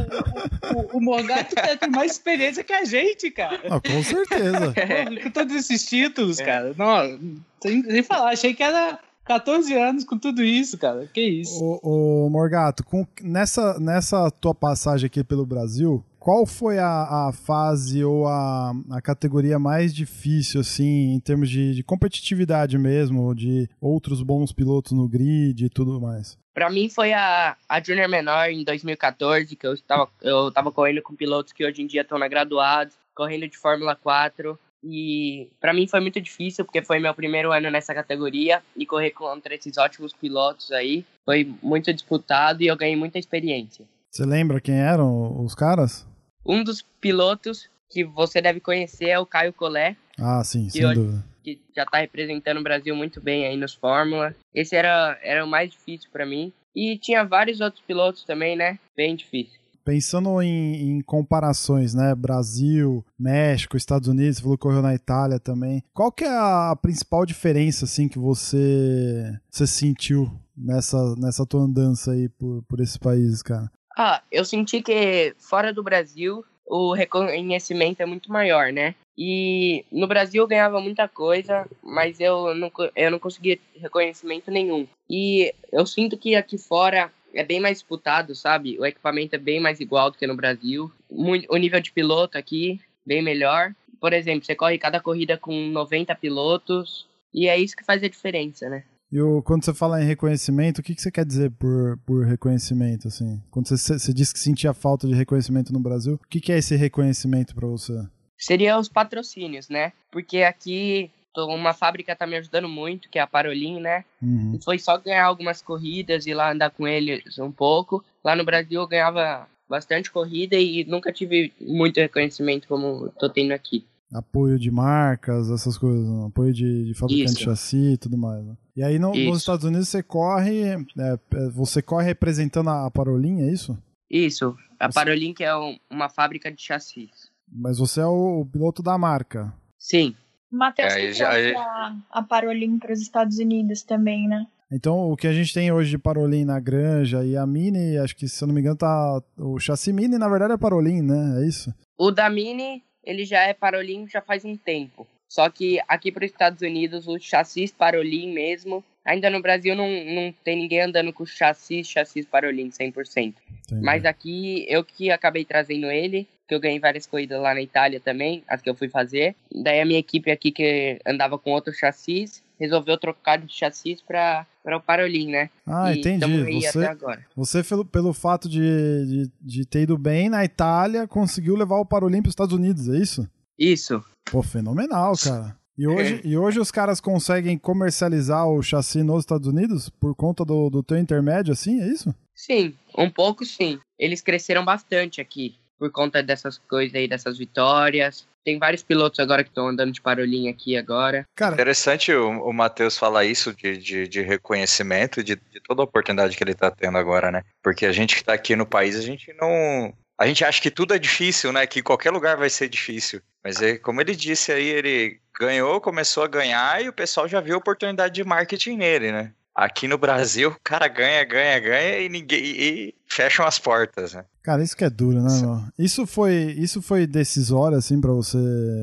o, 0.76 0.98
o 0.98 1.00
Morgato 1.00 1.56
tem 1.56 1.90
mais 1.90 2.12
experiência 2.12 2.62
que 2.62 2.72
a 2.72 2.84
gente, 2.84 3.30
cara. 3.32 3.60
Ah, 3.68 3.80
com 3.80 4.02
certeza. 4.02 4.72
Pô, 4.72 5.22
com 5.24 5.30
todos 5.30 5.54
esses 5.56 5.84
títulos, 5.84 6.36
cara. 6.38 6.72
Não, 6.76 7.18
sem, 7.60 7.82
sem 7.82 8.02
falar, 8.04 8.30
achei 8.30 8.54
que 8.54 8.62
era 8.62 9.00
14 9.24 9.74
anos 9.74 10.04
com 10.04 10.16
tudo 10.16 10.42
isso, 10.44 10.78
cara. 10.78 11.08
Que 11.12 11.20
isso. 11.20 11.62
Ô, 11.62 12.26
ô, 12.26 12.30
Morgato, 12.30 12.84
com- 12.84 13.06
nessa, 13.22 13.78
nessa 13.80 14.30
tua 14.30 14.54
passagem 14.54 15.06
aqui 15.06 15.24
pelo 15.24 15.44
Brasil, 15.44 16.04
qual 16.20 16.44
foi 16.44 16.78
a, 16.78 17.28
a 17.28 17.32
fase 17.32 18.04
ou 18.04 18.26
a, 18.26 18.72
a 18.90 19.00
categoria 19.00 19.58
mais 19.58 19.94
difícil, 19.94 20.60
assim, 20.60 21.14
em 21.14 21.18
termos 21.18 21.48
de, 21.48 21.74
de 21.74 21.82
competitividade 21.82 22.78
mesmo, 22.78 23.34
de 23.34 23.68
outros 23.80 24.22
bons 24.22 24.52
pilotos 24.52 24.92
no 24.92 25.08
grid 25.08 25.64
e 25.64 25.70
tudo 25.70 25.98
mais? 25.98 26.38
Pra 26.52 26.68
mim 26.68 26.90
foi 26.90 27.14
a, 27.14 27.56
a 27.66 27.82
Junior 27.82 28.08
Menor 28.08 28.50
em 28.50 28.62
2014, 28.62 29.56
que 29.56 29.66
eu 29.66 29.72
estava, 29.72 30.08
eu 30.20 30.52
tava 30.52 30.70
correndo 30.70 31.00
com 31.00 31.16
pilotos 31.16 31.54
que 31.54 31.64
hoje 31.64 31.80
em 31.80 31.86
dia 31.86 32.02
estão 32.02 32.18
na 32.18 32.28
graduados, 32.28 32.94
correndo 33.14 33.48
de 33.48 33.56
Fórmula 33.56 33.96
4. 33.96 34.58
E 34.84 35.48
pra 35.60 35.72
mim 35.72 35.86
foi 35.86 36.00
muito 36.00 36.20
difícil, 36.20 36.64
porque 36.64 36.82
foi 36.82 36.98
meu 36.98 37.14
primeiro 37.14 37.52
ano 37.52 37.70
nessa 37.70 37.94
categoria 37.94 38.62
e 38.76 38.84
correr 38.84 39.10
contra 39.10 39.54
esses 39.54 39.76
ótimos 39.76 40.12
pilotos 40.12 40.72
aí 40.72 41.04
foi 41.24 41.50
muito 41.62 41.92
disputado 41.92 42.62
e 42.62 42.66
eu 42.66 42.76
ganhei 42.76 42.96
muita 42.96 43.18
experiência. 43.18 43.84
Você 44.10 44.26
lembra 44.26 44.60
quem 44.60 44.74
eram 44.74 45.44
os 45.44 45.54
caras? 45.54 46.09
Um 46.44 46.62
dos 46.64 46.82
pilotos 47.00 47.68
que 47.88 48.04
você 48.04 48.40
deve 48.40 48.60
conhecer 48.60 49.08
é 49.08 49.18
o 49.18 49.26
Caio 49.26 49.52
Collet, 49.52 49.96
Ah, 50.18 50.42
sim, 50.44 50.68
sem 50.70 50.84
hoje- 50.86 50.94
dúvida. 50.94 51.24
que 51.42 51.58
já 51.74 51.84
tá 51.86 51.98
representando 51.98 52.58
o 52.58 52.62
Brasil 52.62 52.94
muito 52.94 53.20
bem 53.20 53.46
aí 53.46 53.56
nos 53.56 53.74
Fórmula. 53.74 54.34
Esse 54.54 54.76
era, 54.76 55.18
era 55.22 55.44
o 55.44 55.48
mais 55.48 55.70
difícil 55.70 56.08
pra 56.12 56.26
mim. 56.26 56.52
E 56.76 56.96
tinha 56.98 57.24
vários 57.24 57.60
outros 57.60 57.82
pilotos 57.84 58.22
também, 58.24 58.56
né? 58.56 58.78
Bem 58.96 59.16
difícil. 59.16 59.58
pensando 59.82 60.40
em, 60.40 60.90
em, 60.98 61.00
comparações, 61.00 61.94
né? 61.94 62.14
Brasil, 62.14 63.04
México, 63.18 63.76
Estados 63.76 64.06
Unidos, 64.08 64.36
você 64.36 64.42
falou 64.42 64.56
que 64.56 64.62
correu 64.62 64.82
na 64.82 64.94
Itália 64.94 65.40
também. 65.40 65.82
Qual 65.92 66.12
que 66.12 66.22
é 66.22 66.28
a 66.28 66.76
principal 66.80 67.26
diferença, 67.26 67.86
assim, 67.86 68.06
que 68.06 68.18
você, 68.18 69.36
você 69.50 69.66
sentiu 69.66 70.30
nessa, 70.56 71.16
nessa 71.16 71.44
tua 71.44 71.62
andança 71.62 72.12
aí 72.12 72.28
por, 72.28 72.62
por 72.68 72.78
esses 72.80 72.98
países, 72.98 73.42
cara? 73.42 73.68
Ah, 73.96 74.22
eu 74.30 74.44
senti 74.44 74.82
que 74.82 75.34
fora 75.38 75.72
do 75.72 75.82
Brasil 75.82 76.44
o 76.66 76.94
reconhecimento 76.94 78.00
é 78.00 78.06
muito 78.06 78.30
maior, 78.30 78.72
né? 78.72 78.94
E 79.18 79.84
no 79.90 80.06
Brasil 80.06 80.42
eu 80.42 80.48
ganhava 80.48 80.80
muita 80.80 81.08
coisa, 81.08 81.68
mas 81.82 82.20
eu 82.20 82.54
não, 82.54 82.70
eu 82.94 83.10
não 83.10 83.18
conseguia 83.18 83.58
reconhecimento 83.76 84.50
nenhum. 84.50 84.86
E 85.08 85.52
eu 85.72 85.84
sinto 85.84 86.16
que 86.16 86.36
aqui 86.36 86.56
fora 86.56 87.12
é 87.34 87.44
bem 87.44 87.60
mais 87.60 87.78
disputado, 87.78 88.34
sabe? 88.34 88.78
O 88.78 88.86
equipamento 88.86 89.34
é 89.34 89.38
bem 89.38 89.60
mais 89.60 89.80
igual 89.80 90.10
do 90.10 90.16
que 90.16 90.26
no 90.26 90.36
Brasil. 90.36 90.90
O 91.10 91.56
nível 91.56 91.80
de 91.80 91.92
piloto 91.92 92.38
aqui, 92.38 92.80
bem 93.04 93.20
melhor. 93.20 93.74
Por 94.00 94.12
exemplo, 94.12 94.44
você 94.44 94.54
corre 94.54 94.78
cada 94.78 95.00
corrida 95.00 95.36
com 95.36 95.52
90 95.52 96.14
pilotos, 96.14 97.06
e 97.34 97.48
é 97.48 97.58
isso 97.58 97.76
que 97.76 97.84
faz 97.84 98.02
a 98.02 98.08
diferença, 98.08 98.68
né? 98.68 98.84
E 99.12 99.20
o, 99.20 99.42
quando 99.42 99.64
você 99.64 99.74
fala 99.74 100.02
em 100.02 100.06
reconhecimento, 100.06 100.78
o 100.78 100.82
que, 100.82 100.94
que 100.94 101.02
você 101.02 101.10
quer 101.10 101.24
dizer 101.24 101.50
por, 101.52 101.98
por 102.06 102.24
reconhecimento, 102.24 103.08
assim? 103.08 103.42
Quando 103.50 103.68
você, 103.68 103.98
você 103.98 104.14
disse 104.14 104.32
que 104.32 104.38
sentia 104.38 104.72
falta 104.72 105.06
de 105.06 105.14
reconhecimento 105.14 105.72
no 105.72 105.80
Brasil, 105.80 106.14
o 106.14 106.28
que, 106.28 106.40
que 106.40 106.52
é 106.52 106.58
esse 106.58 106.76
reconhecimento 106.76 107.54
para 107.54 107.66
você? 107.66 108.06
seria 108.40 108.78
os 108.78 108.88
patrocínios, 108.88 109.68
né? 109.68 109.92
Porque 110.10 110.38
aqui 110.38 111.10
uma 111.36 111.72
fábrica 111.72 112.16
tá 112.16 112.26
me 112.26 112.36
ajudando 112.36 112.68
muito, 112.68 113.08
que 113.08 113.18
é 113.18 113.22
a 113.22 113.26
Parolin, 113.26 113.78
né? 113.78 114.04
Uhum. 114.20 114.56
E 114.56 114.64
foi 114.64 114.78
só 114.78 114.96
ganhar 114.98 115.24
algumas 115.24 115.62
corridas 115.62 116.26
e 116.26 116.34
lá 116.34 116.50
andar 116.50 116.70
com 116.70 116.88
eles 116.88 117.38
um 117.38 117.52
pouco. 117.52 118.04
Lá 118.24 118.34
no 118.34 118.44
Brasil 118.44 118.80
eu 118.80 118.88
ganhava 118.88 119.46
bastante 119.68 120.10
corrida 120.10 120.56
e 120.56 120.84
nunca 120.84 121.12
tive 121.12 121.52
muito 121.60 122.00
reconhecimento 122.00 122.66
como 122.66 123.10
tô 123.10 123.28
tendo 123.28 123.52
aqui. 123.52 123.84
Apoio 124.12 124.58
de 124.58 124.70
marcas, 124.70 125.50
essas 125.50 125.78
coisas, 125.78 126.08
né? 126.08 126.26
apoio 126.26 126.52
de, 126.52 126.86
de 126.86 126.94
fabricante 126.94 127.38
de 127.38 127.44
chassi 127.44 127.92
e 127.92 127.96
tudo 127.96 128.18
mais. 128.18 128.44
Né? 128.44 128.56
E 128.76 128.82
aí 128.82 128.98
no, 128.98 129.14
nos 129.14 129.38
Estados 129.38 129.64
Unidos 129.64 129.88
você 129.88 130.02
corre, 130.02 130.64
é, 130.64 130.76
é, 130.98 131.48
você 131.50 131.80
corre 131.80 132.06
representando 132.06 132.70
a 132.70 132.90
Parolin, 132.90 133.42
é 133.42 133.52
isso? 133.52 133.78
Isso, 134.10 134.56
a 134.78 134.90
você... 134.90 134.94
Parolin 134.94 135.32
que 135.32 135.44
é 135.44 135.56
um, 135.56 135.78
uma 135.88 136.08
fábrica 136.08 136.50
de 136.50 136.60
chassis. 136.60 137.30
Mas 137.52 137.78
você 137.78 138.00
é 138.00 138.06
o, 138.06 138.40
o 138.40 138.46
piloto 138.46 138.82
da 138.82 138.98
marca. 138.98 139.52
Sim. 139.78 140.16
Matheus 140.50 140.92
é, 140.94 141.12
já, 141.12 141.30
a, 141.30 141.96
a 142.10 142.22
Parolin 142.22 142.78
para 142.78 142.92
os 142.92 143.00
Estados 143.00 143.38
Unidos 143.38 143.82
também, 143.82 144.26
né? 144.26 144.46
Então, 144.72 145.10
o 145.10 145.16
que 145.16 145.26
a 145.26 145.32
gente 145.32 145.52
tem 145.52 145.72
hoje 145.72 145.90
de 145.90 145.98
Parolin 145.98 146.44
na 146.44 146.60
Granja 146.60 147.24
e 147.24 147.36
a 147.36 147.44
Mini, 147.44 147.98
acho 147.98 148.14
que, 148.14 148.28
se 148.28 148.42
eu 148.42 148.46
não 148.46 148.54
me 148.54 148.60
engano, 148.60 148.76
tá. 148.76 149.20
O 149.36 149.58
chassi 149.58 149.92
Mini, 149.92 150.16
na 150.16 150.28
verdade, 150.28 150.52
é 150.52 150.56
Parolin, 150.56 151.02
né? 151.02 151.42
É 151.42 151.48
isso? 151.48 151.74
O 151.98 152.12
da 152.12 152.30
Mini, 152.30 152.82
ele 153.10 153.24
já 153.24 153.42
é 153.42 153.52
Parolin 153.52 154.06
já 154.08 154.20
faz 154.20 154.44
um 154.44 154.56
tempo. 154.56 155.04
Só 155.28 155.50
que 155.50 155.80
aqui 155.88 156.12
para 156.12 156.24
os 156.24 156.30
Estados 156.30 156.62
Unidos, 156.62 157.08
o 157.08 157.18
chassi 157.18 157.72
Parolin 157.76 158.32
mesmo, 158.32 158.84
ainda 159.04 159.30
no 159.30 159.40
Brasil 159.40 159.74
não, 159.74 159.88
não 159.88 160.34
tem 160.44 160.56
ninguém 160.56 160.82
andando 160.82 161.12
com 161.12 161.24
chassi, 161.24 161.84
chassi 161.84 162.22
Parolin 162.24 162.70
100%. 162.70 163.34
Entendi. 163.66 163.84
Mas 163.84 164.04
aqui 164.04 164.64
eu 164.68 164.84
que 164.84 165.10
acabei 165.10 165.44
trazendo 165.44 165.86
ele 165.86 166.26
que 166.46 166.54
eu 166.54 166.60
ganhei 166.60 166.80
várias 166.80 167.06
corridas 167.06 167.40
lá 167.40 167.54
na 167.54 167.62
Itália 167.62 168.00
também, 168.00 168.42
as 168.48 168.60
que 168.60 168.68
eu 168.68 168.74
fui 168.74 168.88
fazer. 168.88 169.36
Daí 169.54 169.80
a 169.80 169.84
minha 169.84 170.00
equipe 170.00 170.32
aqui 170.32 170.50
que 170.50 170.98
andava 171.06 171.38
com 171.38 171.52
outro 171.52 171.72
chassis 171.72 172.42
resolveu 172.58 172.98
trocar 172.98 173.38
de 173.38 173.52
chassis 173.52 174.02
para 174.02 174.46
para 174.62 174.76
o 174.76 174.80
Parolin, 174.80 175.30
né? 175.30 175.48
Ah, 175.66 175.90
e 175.90 176.00
entendi. 176.00 176.60
Você, 176.60 176.96
você 177.34 177.64
pelo, 177.64 177.84
pelo 177.84 178.12
fato 178.12 178.46
de, 178.46 178.60
de, 178.60 179.32
de, 179.40 179.64
ter 179.64 179.82
ido 179.82 179.96
bem 179.96 180.28
na 180.28 180.44
Itália, 180.44 181.08
conseguiu 181.08 181.56
levar 181.56 181.78
o 181.78 181.86
Parolin 181.86 182.20
para 182.20 182.28
os 182.28 182.32
Estados 182.32 182.54
Unidos, 182.54 182.88
é 182.90 182.98
isso? 182.98 183.26
Isso. 183.58 184.04
Pô, 184.30 184.42
fenomenal, 184.42 185.14
cara. 185.16 185.56
E 185.80 185.86
hoje, 185.86 186.20
e 186.22 186.36
hoje 186.36 186.60
os 186.60 186.70
caras 186.70 187.00
conseguem 187.00 187.56
comercializar 187.56 188.46
o 188.46 188.62
chassi 188.62 189.02
nos 189.02 189.20
Estados 189.20 189.48
Unidos 189.48 189.88
por 189.88 190.14
conta 190.14 190.44
do, 190.44 190.68
do 190.68 190.82
teu 190.82 190.98
intermédio, 190.98 191.54
assim, 191.54 191.80
é 191.80 191.86
isso? 191.86 192.14
Sim, 192.34 192.74
um 192.98 193.08
pouco 193.08 193.46
sim. 193.46 193.80
Eles 193.98 194.20
cresceram 194.20 194.62
bastante 194.62 195.22
aqui 195.22 195.56
por 195.78 195.90
conta 195.90 196.22
dessas 196.22 196.58
coisas 196.58 196.94
aí, 196.94 197.08
dessas 197.08 197.38
vitórias. 197.38 198.28
Tem 198.44 198.58
vários 198.58 198.82
pilotos 198.82 199.20
agora 199.20 199.42
que 199.42 199.48
estão 199.48 199.68
andando 199.68 199.90
de 199.90 200.02
parolinha 200.02 200.50
aqui 200.50 200.76
agora. 200.76 201.26
Cara, 201.34 201.54
interessante 201.54 202.12
o, 202.12 202.28
o 202.28 202.52
Matheus 202.52 202.98
falar 202.98 203.24
isso 203.24 203.54
de, 203.54 203.78
de, 203.78 204.06
de 204.06 204.20
reconhecimento, 204.20 205.24
de, 205.24 205.36
de, 205.36 205.60
toda 205.66 205.80
a 205.80 205.84
oportunidade 205.84 206.36
que 206.36 206.44
ele 206.44 206.52
está 206.52 206.70
tendo 206.70 206.98
agora, 206.98 207.32
né? 207.32 207.42
Porque 207.62 207.86
a 207.86 207.92
gente 207.92 208.16
que 208.16 208.20
está 208.20 208.34
aqui 208.34 208.54
no 208.54 208.66
país, 208.66 208.96
a 208.96 209.00
gente 209.00 209.32
não. 209.40 209.94
A 210.18 210.26
gente 210.26 210.44
acha 210.44 210.60
que 210.60 210.70
tudo 210.70 210.92
é 210.92 210.98
difícil, 210.98 211.50
né? 211.50 211.66
Que 211.66 211.82
qualquer 211.82 212.10
lugar 212.10 212.36
vai 212.36 212.50
ser 212.50 212.68
difícil. 212.68 213.22
Mas 213.44 213.60
é, 213.62 213.78
como 213.78 214.00
ele 214.00 214.14
disse 214.14 214.52
aí, 214.52 214.66
ele 214.68 215.20
ganhou, 215.38 215.80
começou 215.80 216.22
a 216.22 216.28
ganhar 216.28 216.82
e 216.82 216.88
o 216.88 216.92
pessoal 216.92 217.26
já 217.26 217.40
viu 217.40 217.54
a 217.54 217.58
oportunidade 217.58 218.14
de 218.14 218.24
marketing 218.24 218.76
nele, 218.76 219.10
né? 219.10 219.32
Aqui 219.54 219.88
no 219.88 219.98
Brasil, 219.98 220.50
o 220.50 220.60
cara 220.62 220.86
ganha, 220.86 221.24
ganha, 221.24 221.58
ganha 221.58 221.98
e 221.98 222.08
ninguém 222.08 222.42
e 222.42 222.94
fecham 223.06 223.44
as 223.46 223.58
portas, 223.58 224.14
né? 224.14 224.24
Cara, 224.42 224.62
isso 224.62 224.76
que 224.76 224.84
é 224.84 224.90
duro, 224.90 225.20
né, 225.20 225.40
meu? 225.40 225.62
Isso 225.78 226.06
foi, 226.06 226.34
isso 226.56 226.80
foi 226.80 227.06
decisório, 227.06 227.76
assim, 227.76 228.00
para 228.00 228.12
você 228.12 228.38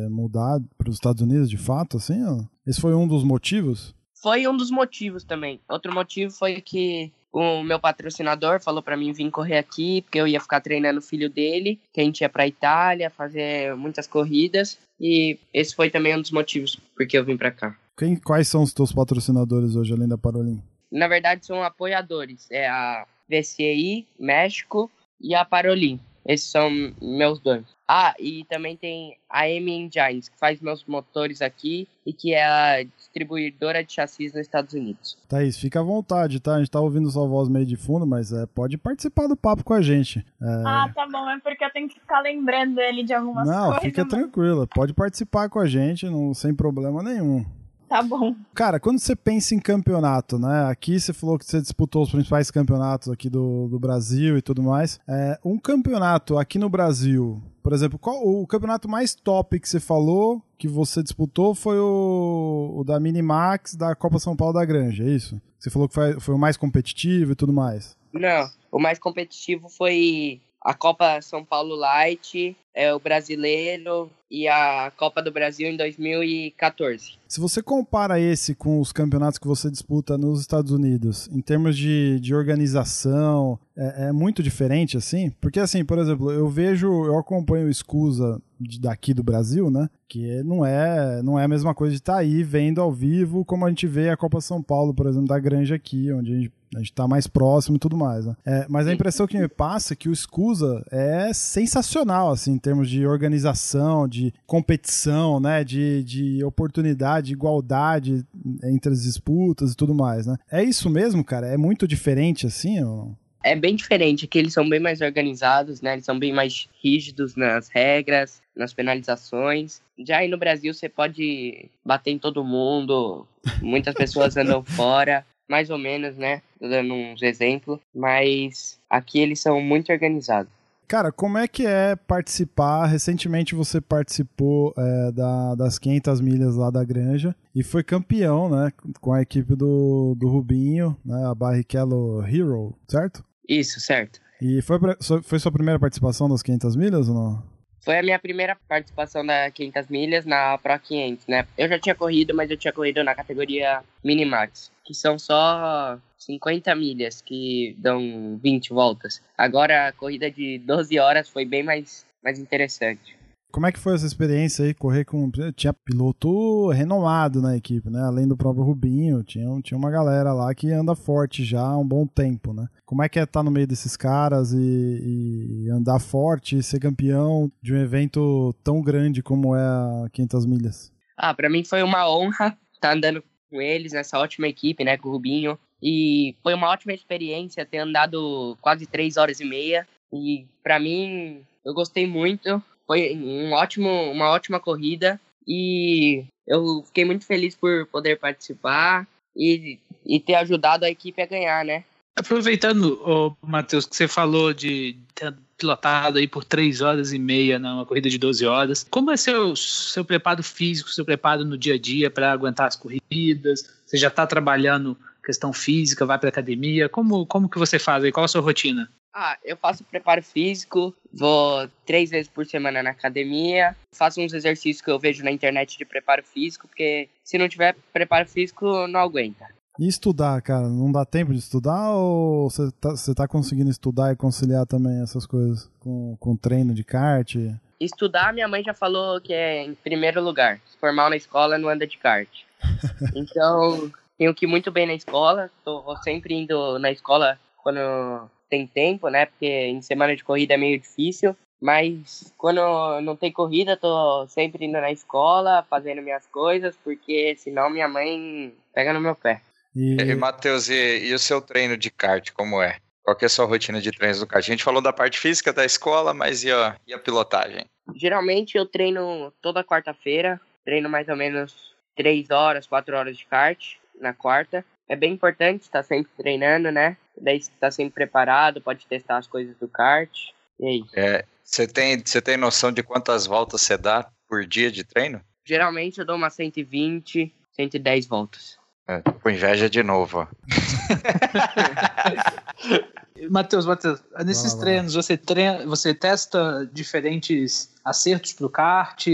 mudar 0.09 0.59
para 0.77 0.89
os 0.89 0.95
Estados 0.95 1.21
Unidos, 1.21 1.49
de 1.49 1.57
fato, 1.57 1.97
assim? 1.97 2.23
Ó? 2.25 2.43
Esse 2.65 2.81
foi 2.81 2.93
um 2.93 3.07
dos 3.07 3.23
motivos? 3.23 3.95
Foi 4.21 4.47
um 4.47 4.57
dos 4.57 4.69
motivos 4.69 5.23
também. 5.23 5.61
Outro 5.69 5.93
motivo 5.93 6.33
foi 6.33 6.59
que 6.61 7.11
o 7.37 7.63
meu 7.63 7.79
patrocinador 7.79 8.59
falou 8.59 8.81
para 8.81 8.97
mim 8.97 9.11
vir 9.11 9.29
correr 9.29 9.59
aqui, 9.59 10.01
porque 10.01 10.19
eu 10.19 10.27
ia 10.27 10.39
ficar 10.39 10.59
treinando 10.59 10.99
o 10.99 11.03
filho 11.03 11.29
dele, 11.29 11.79
que 11.93 12.01
a 12.01 12.03
gente 12.03 12.21
ia 12.21 12.29
pra 12.29 12.47
Itália, 12.47 13.11
fazer 13.11 13.75
muitas 13.75 14.07
corridas. 14.07 14.77
E 14.99 15.37
esse 15.53 15.75
foi 15.75 15.91
também 15.91 16.15
um 16.15 16.21
dos 16.21 16.31
motivos 16.31 16.79
porque 16.95 17.17
eu 17.17 17.23
vim 17.23 17.37
para 17.37 17.51
cá. 17.51 17.77
Quem, 17.95 18.15
quais 18.15 18.47
são 18.47 18.63
os 18.63 18.73
teus 18.73 18.91
patrocinadores 18.91 19.75
hoje, 19.75 19.93
além 19.93 20.07
da 20.07 20.17
Parolin? 20.17 20.61
Na 20.91 21.07
verdade, 21.07 21.45
são 21.45 21.61
apoiadores. 21.61 22.47
É 22.49 22.67
a 22.67 23.05
VCI, 23.29 24.07
México, 24.19 24.89
e 25.21 25.35
a 25.35 25.45
Parolin. 25.45 25.99
Esses 26.27 26.51
são 26.51 26.69
meus 27.01 27.39
dois. 27.39 27.63
Ah, 27.87 28.13
e 28.19 28.43
também 28.49 28.75
tem 28.75 29.17
a 29.29 29.47
M 29.47 29.71
Engines, 29.71 30.27
que 30.27 30.37
faz 30.37 30.59
meus 30.59 30.83
motores 30.83 31.41
aqui 31.41 31.87
e 32.05 32.11
que 32.11 32.33
é 32.33 32.45
a 32.45 32.83
distribuidora 32.83 33.81
de 33.81 33.93
chassis 33.93 34.33
nos 34.33 34.41
Estados 34.41 34.73
Unidos. 34.73 35.17
Thaís, 35.29 35.57
fica 35.57 35.79
à 35.79 35.83
vontade, 35.83 36.41
tá? 36.41 36.55
A 36.55 36.59
gente 36.59 36.69
tá 36.69 36.81
ouvindo 36.81 37.09
sua 37.09 37.25
voz 37.25 37.47
meio 37.47 37.65
de 37.65 37.77
fundo, 37.77 38.05
mas 38.05 38.33
é, 38.33 38.45
pode 38.45 38.77
participar 38.77 39.27
do 39.27 39.37
papo 39.37 39.63
com 39.63 39.73
a 39.73 39.81
gente. 39.81 40.19
É... 40.41 40.63
Ah, 40.65 40.91
tá 40.93 41.07
bom, 41.09 41.29
é 41.29 41.39
porque 41.39 41.63
eu 41.63 41.71
tenho 41.71 41.87
que 41.87 41.97
ficar 41.97 42.19
lembrando 42.19 42.77
ele 42.81 43.03
de 43.03 43.13
algumas 43.13 43.47
não, 43.47 43.53
coisas. 43.53 43.75
Não, 43.75 43.81
fica 43.81 44.03
mas... 44.03 44.13
tranquila, 44.13 44.67
pode 44.67 44.93
participar 44.93 45.47
com 45.47 45.59
a 45.59 45.65
gente, 45.65 46.09
não, 46.09 46.33
sem 46.33 46.53
problema 46.53 47.01
nenhum. 47.01 47.45
Tá 47.87 48.01
bom. 48.01 48.35
Cara, 48.53 48.79
quando 48.79 48.99
você 48.99 49.15
pensa 49.15 49.55
em 49.55 49.59
campeonato, 49.59 50.37
né? 50.37 50.65
Aqui 50.69 50.99
você 50.99 51.13
falou 51.13 51.39
que 51.39 51.45
você 51.45 51.61
disputou 51.61 52.03
os 52.03 52.11
principais 52.11 52.51
campeonatos 52.51 53.09
aqui 53.09 53.29
do, 53.29 53.67
do 53.69 53.79
Brasil 53.79 54.37
e 54.37 54.41
tudo 54.41 54.61
mais. 54.61 54.99
É, 55.07 55.39
um 55.43 55.57
campeonato 55.57 56.37
aqui 56.37 56.59
no 56.59 56.69
Brasil, 56.69 57.41
por 57.63 57.71
exemplo, 57.71 57.97
qual 57.97 58.17
o 58.25 58.45
campeonato 58.45 58.89
mais 58.89 59.15
top 59.15 59.59
que 59.59 59.69
você 59.69 59.79
falou 59.79 60.41
que 60.57 60.67
você 60.67 61.01
disputou 61.01 61.55
foi 61.55 61.79
o, 61.79 62.73
o 62.77 62.83
da 62.83 62.99
Minimax 62.99 63.75
da 63.75 63.95
Copa 63.95 64.19
São 64.19 64.35
Paulo 64.35 64.53
da 64.53 64.65
Granja, 64.65 65.03
é 65.03 65.09
isso? 65.09 65.39
Você 65.59 65.69
falou 65.69 65.87
que 65.87 65.93
foi, 65.93 66.19
foi 66.19 66.35
o 66.35 66.39
mais 66.39 66.57
competitivo 66.57 67.31
e 67.31 67.35
tudo 67.35 67.53
mais. 67.53 67.95
Não, 68.11 68.49
o 68.71 68.79
mais 68.79 68.99
competitivo 68.99 69.69
foi 69.69 70.41
a 70.61 70.73
Copa 70.73 71.21
São 71.21 71.45
Paulo 71.45 71.75
Light, 71.75 72.55
é, 72.73 72.93
o 72.93 72.99
Brasileiro 72.99 74.11
e 74.29 74.47
a 74.47 74.91
Copa 74.97 75.21
do 75.21 75.31
Brasil 75.31 75.69
em 75.69 75.77
2014. 75.77 77.17
Se 77.27 77.39
você 77.39 77.61
compara 77.61 78.19
esse 78.19 78.55
com 78.55 78.79
os 78.79 78.91
campeonatos 78.91 79.37
que 79.37 79.47
você 79.47 79.69
disputa 79.69 80.17
nos 80.17 80.39
Estados 80.39 80.71
Unidos, 80.71 81.29
em 81.31 81.41
termos 81.41 81.77
de, 81.77 82.19
de 82.21 82.33
organização, 82.33 83.59
é, 83.75 84.07
é 84.07 84.11
muito 84.11 84.41
diferente 84.41 84.97
assim? 84.97 85.29
Porque 85.41 85.59
assim, 85.59 85.83
por 85.83 85.97
exemplo, 85.97 86.31
eu 86.31 86.47
vejo, 86.47 86.87
eu 87.05 87.17
acompanho 87.17 87.67
o 87.67 87.71
Escusa 87.71 88.41
daqui 88.79 89.13
do 89.13 89.23
Brasil, 89.23 89.69
né? 89.69 89.89
Que 90.07 90.41
não 90.43 90.65
é, 90.65 91.21
não 91.21 91.37
é 91.37 91.43
a 91.43 91.49
mesma 91.49 91.75
coisa 91.75 91.91
de 91.91 91.99
estar 91.99 92.13
tá 92.13 92.19
aí 92.19 92.43
vendo 92.43 92.81
ao 92.81 92.91
vivo 92.91 93.43
como 93.43 93.65
a 93.65 93.69
gente 93.69 93.85
vê 93.85 94.09
a 94.09 94.17
Copa 94.17 94.39
São 94.41 94.63
Paulo, 94.63 94.93
por 94.93 95.05
exemplo, 95.05 95.27
da 95.27 95.39
Granja 95.39 95.75
aqui, 95.75 96.11
onde 96.11 96.33
a 96.33 96.35
gente 96.35 96.51
a 96.75 96.79
gente 96.79 96.93
tá 96.93 97.07
mais 97.07 97.27
próximo 97.27 97.77
e 97.77 97.79
tudo 97.79 97.95
mais, 97.95 98.25
né? 98.25 98.35
É, 98.45 98.65
mas 98.67 98.87
a 98.87 98.93
impressão 98.93 99.25
que 99.25 99.37
me 99.37 99.47
passa 99.47 99.93
é 99.93 99.95
que 99.95 100.09
o 100.09 100.13
Escusa 100.13 100.85
é 100.91 101.31
sensacional, 101.33 102.31
assim, 102.31 102.51
em 102.51 102.57
termos 102.57 102.89
de 102.89 103.05
organização, 103.05 104.07
de 104.07 104.33
competição, 104.45 105.39
né? 105.39 105.63
De, 105.63 106.03
de 106.03 106.43
oportunidade, 106.43 107.16
de 107.21 107.33
igualdade 107.33 108.25
entre 108.63 108.91
as 108.91 109.03
disputas 109.03 109.73
e 109.73 109.75
tudo 109.75 109.93
mais, 109.93 110.25
né? 110.25 110.35
É 110.51 110.63
isso 110.63 110.89
mesmo, 110.89 111.23
cara? 111.23 111.47
É 111.47 111.57
muito 111.57 111.87
diferente, 111.87 112.45
assim, 112.45 112.83
ou 112.83 113.15
é 113.43 113.55
bem 113.55 113.75
diferente, 113.75 114.27
que 114.27 114.37
eles 114.37 114.51
são 114.51 114.67
bem 114.67 114.79
mais 114.79 114.99
organizados, 114.99 115.81
né? 115.81 115.93
Eles 115.93 116.05
são 116.05 116.19
bem 116.19 116.33
mais 116.33 116.67
rígidos 116.83 117.35
nas 117.35 117.69
regras, 117.69 118.41
nas 118.53 118.73
penalizações. 118.73 119.81
Já 119.97 120.17
aí 120.17 120.27
no 120.27 120.37
Brasil 120.37 120.73
você 120.73 120.89
pode 120.89 121.69
bater 121.85 122.11
em 122.11 122.19
todo 122.19 122.43
mundo, 122.43 123.25
muitas 123.61 123.93
pessoas 123.95 124.35
andam 124.35 124.63
fora 124.65 125.25
mais 125.47 125.69
ou 125.69 125.77
menos, 125.77 126.17
né? 126.17 126.41
Tô 126.59 126.67
dando 126.67 126.93
uns 126.93 127.21
exemplos, 127.21 127.79
mas 127.95 128.77
aqui 128.89 129.19
eles 129.19 129.39
são 129.39 129.61
muito 129.61 129.91
organizados. 129.91 130.51
Cara, 130.87 131.11
como 131.11 131.37
é 131.37 131.47
que 131.47 131.65
é 131.65 131.97
participar? 131.97 132.85
Recentemente 132.85 133.53
você 133.53 133.81
participou 133.81 134.73
é, 134.77 135.11
da, 135.11 135.55
das 135.55 135.77
500 135.77 136.21
milhas 136.21 136.55
lá 136.55 136.69
da 136.71 136.83
Granja 136.83 137.35
e 137.53 137.61
foi 137.61 137.83
campeão, 137.83 138.49
né? 138.49 138.71
Com 139.01 139.11
a 139.11 139.21
equipe 139.21 139.53
do, 139.53 140.15
do 140.15 140.29
Rubinho, 140.29 140.95
né? 141.03 141.25
A 141.25 141.35
Barrichello 141.35 142.25
Hero, 142.25 142.73
certo? 142.87 143.21
Isso, 143.47 143.81
certo. 143.81 144.21
E 144.41 144.61
foi, 144.61 144.79
foi 145.23 145.39
sua 145.39 145.51
primeira 145.51 145.79
participação 145.79 146.29
das 146.29 146.41
500 146.41 146.75
milhas 146.77 147.09
ou 147.09 147.15
não? 147.15 147.56
Foi 147.87 147.97
a 147.97 148.03
minha 148.03 148.19
primeira 148.19 148.53
participação 148.67 149.25
da 149.25 149.49
500 149.49 149.87
milhas 149.87 150.25
na 150.25 150.57
Pro 150.57 150.77
500, 150.77 151.25
né? 151.25 151.47
Eu 151.57 151.69
já 151.69 151.79
tinha 151.79 151.95
corrido, 151.95 152.35
mas 152.35 152.51
eu 152.51 152.57
tinha 152.57 152.73
corrido 152.73 153.01
na 153.01 153.15
categoria 153.15 153.81
Minimax, 154.03 154.69
que 154.83 154.93
são 154.93 155.17
só 155.17 155.97
50 156.17 156.75
milhas, 156.75 157.21
que 157.21 157.77
dão 157.79 158.37
20 158.43 158.73
voltas. 158.73 159.21
Agora 159.37 159.87
a 159.87 159.93
corrida 159.93 160.29
de 160.29 160.57
12 160.57 160.99
horas 160.99 161.29
foi 161.29 161.45
bem 161.45 161.63
mais, 161.63 162.05
mais 162.21 162.37
interessante. 162.37 163.17
Como 163.51 163.65
é 163.65 163.71
que 163.71 163.79
foi 163.79 163.95
essa 163.95 164.05
experiência 164.05 164.65
aí, 164.65 164.73
correr 164.73 165.05
com... 165.05 165.31
Tinha 165.55 165.73
piloto 165.73 166.69
renomado 166.69 167.41
na 167.41 167.55
equipe, 167.55 167.89
né? 167.89 168.01
Além 168.01 168.27
do 168.27 168.37
próprio 168.37 168.63
Rubinho, 168.63 169.23
tinha, 169.23 169.47
tinha 169.61 169.77
uma 169.77 169.89
galera 169.89 170.33
lá 170.33 170.53
que 170.53 170.71
anda 170.71 170.95
forte 170.95 171.43
já 171.43 171.61
há 171.61 171.77
um 171.77 171.87
bom 171.87 172.05
tempo, 172.05 172.53
né? 172.53 172.67
Como 172.85 173.01
é 173.01 173.09
que 173.09 173.19
é 173.19 173.23
estar 173.23 173.43
no 173.43 173.51
meio 173.51 173.65
desses 173.65 173.95
caras 173.95 174.53
e, 174.53 175.65
e 175.65 175.69
andar 175.69 175.99
forte 175.99 176.57
e 176.57 176.63
ser 176.63 176.79
campeão 176.79 177.51
de 177.61 177.73
um 177.73 177.77
evento 177.77 178.53
tão 178.63 178.81
grande 178.81 179.23
como 179.23 179.55
é 179.55 179.61
a 179.61 180.07
500 180.11 180.45
milhas? 180.45 180.93
Ah, 181.17 181.33
para 181.33 181.49
mim 181.49 181.63
foi 181.63 181.81
uma 181.81 182.09
honra 182.09 182.55
estar 182.73 182.95
andando 182.95 183.23
com 183.49 183.61
eles 183.61 183.93
nessa 183.93 184.19
ótima 184.19 184.47
equipe, 184.47 184.83
né, 184.83 184.97
com 184.97 185.09
o 185.09 185.11
Rubinho. 185.13 185.57
E 185.81 186.35
foi 186.41 186.53
uma 186.53 186.69
ótima 186.69 186.93
experiência 186.93 187.65
ter 187.65 187.79
andado 187.79 188.57
quase 188.61 188.85
três 188.85 189.17
horas 189.17 189.39
e 189.39 189.45
meia. 189.45 189.87
E 190.11 190.45
para 190.63 190.79
mim, 190.79 191.41
eu 191.63 191.73
gostei 191.73 192.07
muito. 192.07 192.61
Foi 192.87 193.13
um 193.15 193.51
ótimo, 193.51 193.89
uma 194.11 194.29
ótima 194.29 194.59
corrida 194.59 195.19
e 195.45 196.25
eu 196.47 196.81
fiquei 196.87 197.03
muito 197.03 197.25
feliz 197.25 197.53
por 197.53 197.85
poder 197.87 198.17
participar 198.17 199.05
e, 199.35 199.77
e 200.05 200.19
ter 200.19 200.35
ajudado 200.35 200.85
a 200.85 200.89
equipe 200.89 201.21
a 201.21 201.25
ganhar, 201.25 201.65
né? 201.65 201.83
Aproveitando, 202.17 202.99
oh, 203.05 203.35
Matheus, 203.45 203.85
que 203.85 203.95
você 203.95 204.07
falou 204.07 204.51
de 204.51 204.97
ter 205.13 205.35
pilotado 205.55 206.17
aí 206.17 206.27
por 206.27 206.43
três 206.43 206.81
horas 206.81 207.13
e 207.13 207.19
meia 207.19 207.59
numa 207.59 207.85
corrida 207.85 208.09
de 208.09 208.17
12 208.17 208.45
horas, 208.45 208.87
como 208.89 209.11
é 209.11 209.17
seu, 209.17 209.55
seu 209.55 210.03
preparo 210.03 210.41
físico, 210.41 210.89
seu 210.89 211.05
preparo 211.05 211.45
no 211.45 211.57
dia 211.57 211.75
a 211.75 211.79
dia 211.79 212.09
para 212.09 212.31
aguentar 212.31 212.67
as 212.67 212.75
corridas? 212.75 213.69
Você 213.85 213.97
já 213.97 214.07
está 214.07 214.25
trabalhando 214.25 214.97
questão 215.23 215.51
física, 215.51 216.05
vai 216.05 216.17
para 216.17 216.29
academia? 216.29 216.87
Como, 216.87 217.25
como 217.25 217.49
que 217.49 217.59
você 217.59 217.77
faz 217.77 218.03
aí? 218.03 218.11
Qual 218.11 218.23
a 218.23 218.27
sua 218.27 218.41
rotina? 218.41 218.89
Ah, 219.19 219.35
eu 219.43 219.57
faço 219.57 219.83
preparo 219.83 220.21
físico, 220.21 220.93
vou 221.11 221.67
três 221.87 222.11
vezes 222.11 222.29
por 222.29 222.45
semana 222.45 222.83
na 222.83 222.91
academia, 222.91 223.75
faço 223.91 224.21
uns 224.21 224.31
exercícios 224.31 224.79
que 224.79 224.91
eu 224.91 224.99
vejo 224.99 225.23
na 225.23 225.31
internet 225.31 225.75
de 225.75 225.85
preparo 225.85 226.23
físico, 226.23 226.67
porque 226.67 227.09
se 227.23 227.35
não 227.35 227.49
tiver 227.49 227.75
preparo 227.91 228.29
físico, 228.29 228.85
não 228.85 228.99
aguenta. 228.99 229.47
E 229.79 229.87
estudar, 229.87 230.39
cara? 230.43 230.69
Não 230.69 230.91
dá 230.91 231.03
tempo 231.03 231.33
de 231.33 231.39
estudar 231.39 231.95
ou 231.95 232.47
você 232.47 232.69
tá, 232.79 232.93
tá 233.15 233.27
conseguindo 233.27 233.71
estudar 233.71 234.13
e 234.13 234.15
conciliar 234.15 234.67
também 234.67 235.01
essas 235.01 235.25
coisas 235.25 235.67
com, 235.79 236.15
com 236.19 236.37
treino 236.37 236.75
de 236.75 236.83
kart? 236.83 237.37
Estudar, 237.79 238.31
minha 238.31 238.47
mãe 238.47 238.63
já 238.63 238.75
falou 238.75 239.19
que 239.19 239.33
é 239.33 239.65
em 239.65 239.73
primeiro 239.73 240.21
lugar. 240.21 240.61
Se 240.67 240.77
formar 240.77 241.09
na 241.09 241.15
escola, 241.15 241.57
não 241.57 241.69
anda 241.69 241.87
de 241.87 241.97
kart. 241.97 242.29
então, 243.15 243.91
tenho 244.15 244.35
que 244.35 244.45
ir 244.45 244.47
muito 244.47 244.71
bem 244.71 244.85
na 244.85 244.93
escola, 244.93 245.49
tô 245.65 245.97
sempre 246.03 246.35
indo 246.35 246.77
na 246.77 246.91
escola 246.91 247.39
quando 247.67 248.29
tem 248.49 248.65
tempo, 248.65 249.09
né? 249.09 249.25
Porque 249.25 249.45
em 249.45 249.81
semana 249.81 250.15
de 250.15 250.23
corrida 250.23 250.53
é 250.53 250.57
meio 250.57 250.79
difícil. 250.79 251.35
Mas 251.61 252.33
quando 252.37 252.61
não 253.01 253.13
tem 253.13 253.29
corrida, 253.29 253.75
tô 253.75 254.25
sempre 254.29 254.65
indo 254.65 254.79
na 254.79 254.89
escola, 254.89 255.65
fazendo 255.69 256.01
minhas 256.01 256.25
coisas, 256.27 256.77
porque 256.81 257.35
senão 257.35 257.69
minha 257.69 257.89
mãe 257.89 258.53
pega 258.73 258.93
no 258.93 259.01
meu 259.01 259.15
pé. 259.15 259.41
E, 259.75 259.97
e 259.99 260.15
Matheus, 260.15 260.69
e, 260.69 261.09
e, 261.09 261.13
o 261.13 261.19
seu 261.19 261.41
treino 261.41 261.75
de 261.75 261.91
kart, 261.91 262.31
como 262.31 262.61
é? 262.61 262.77
Qual 263.03 263.17
é 263.19 263.25
a 263.25 263.29
sua 263.29 263.45
rotina 263.45 263.81
de 263.81 263.91
treinos 263.91 264.19
do 264.19 264.27
kart? 264.27 264.45
A 264.45 264.51
gente 264.51 264.63
falou 264.63 264.81
da 264.81 264.93
parte 264.93 265.19
física 265.19 265.51
da 265.51 265.65
escola, 265.65 266.13
mas 266.13 266.45
e 266.45 266.51
a, 266.51 266.77
e 266.87 266.93
a 266.93 266.99
pilotagem? 266.99 267.65
Geralmente 267.95 268.57
eu 268.57 268.65
treino 268.65 269.33
toda 269.41 269.63
quarta-feira, 269.63 270.39
treino 270.63 270.89
mais 270.89 271.09
ou 271.09 271.17
menos 271.17 271.75
3 271.97 272.29
horas, 272.29 272.65
4 272.65 272.95
horas 272.95 273.17
de 273.17 273.25
kart 273.25 273.75
na 273.99 274.13
quarta. 274.13 274.63
É 274.89 274.95
bem 274.95 275.13
importante 275.13 275.63
estar 275.63 275.83
sempre 275.83 276.11
treinando, 276.17 276.71
né? 276.71 276.97
Daí 277.19 277.41
você 277.41 277.51
tá 277.59 277.69
sempre 277.69 277.93
preparado, 277.93 278.61
pode 278.61 278.87
testar 278.87 279.17
as 279.17 279.27
coisas 279.27 279.55
do 279.57 279.67
kart. 279.67 280.11
E 280.59 280.65
aí? 280.65 280.83
É, 280.93 281.25
você 281.43 281.67
tem, 281.67 282.01
você 282.03 282.21
tem 282.21 282.37
noção 282.37 282.71
de 282.71 282.83
quantas 282.83 283.25
voltas 283.25 283.61
você 283.61 283.77
dá 283.77 284.09
por 284.27 284.45
dia 284.45 284.71
de 284.71 284.83
treino? 284.83 285.21
Geralmente 285.45 285.99
eu 285.99 286.05
dou 286.05 286.15
umas 286.15 286.33
120, 286.33 287.33
110 287.53 288.07
voltas. 288.07 288.57
É, 288.87 289.01
com 289.01 289.29
inveja 289.29 289.69
de 289.69 289.83
novo, 289.83 290.19
ó. 290.19 290.27
Matheus, 293.29 293.65
Matheus, 293.65 294.01
nesses 294.25 294.53
treinos 294.53 294.93
você 294.93 295.17
treina, 295.17 295.65
você 295.65 295.93
testa 295.93 296.69
diferentes 296.71 297.73
acertos 297.83 298.31
para 298.31 298.45
o 298.45 298.49
kart, 298.49 299.05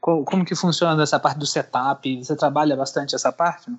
como, 0.00 0.24
como 0.24 0.44
que 0.44 0.56
funciona 0.56 1.00
essa 1.02 1.20
parte 1.20 1.38
do 1.38 1.46
setup? 1.46 2.24
Você 2.24 2.34
trabalha 2.34 2.74
bastante 2.74 3.14
essa 3.14 3.30
parte? 3.30 3.70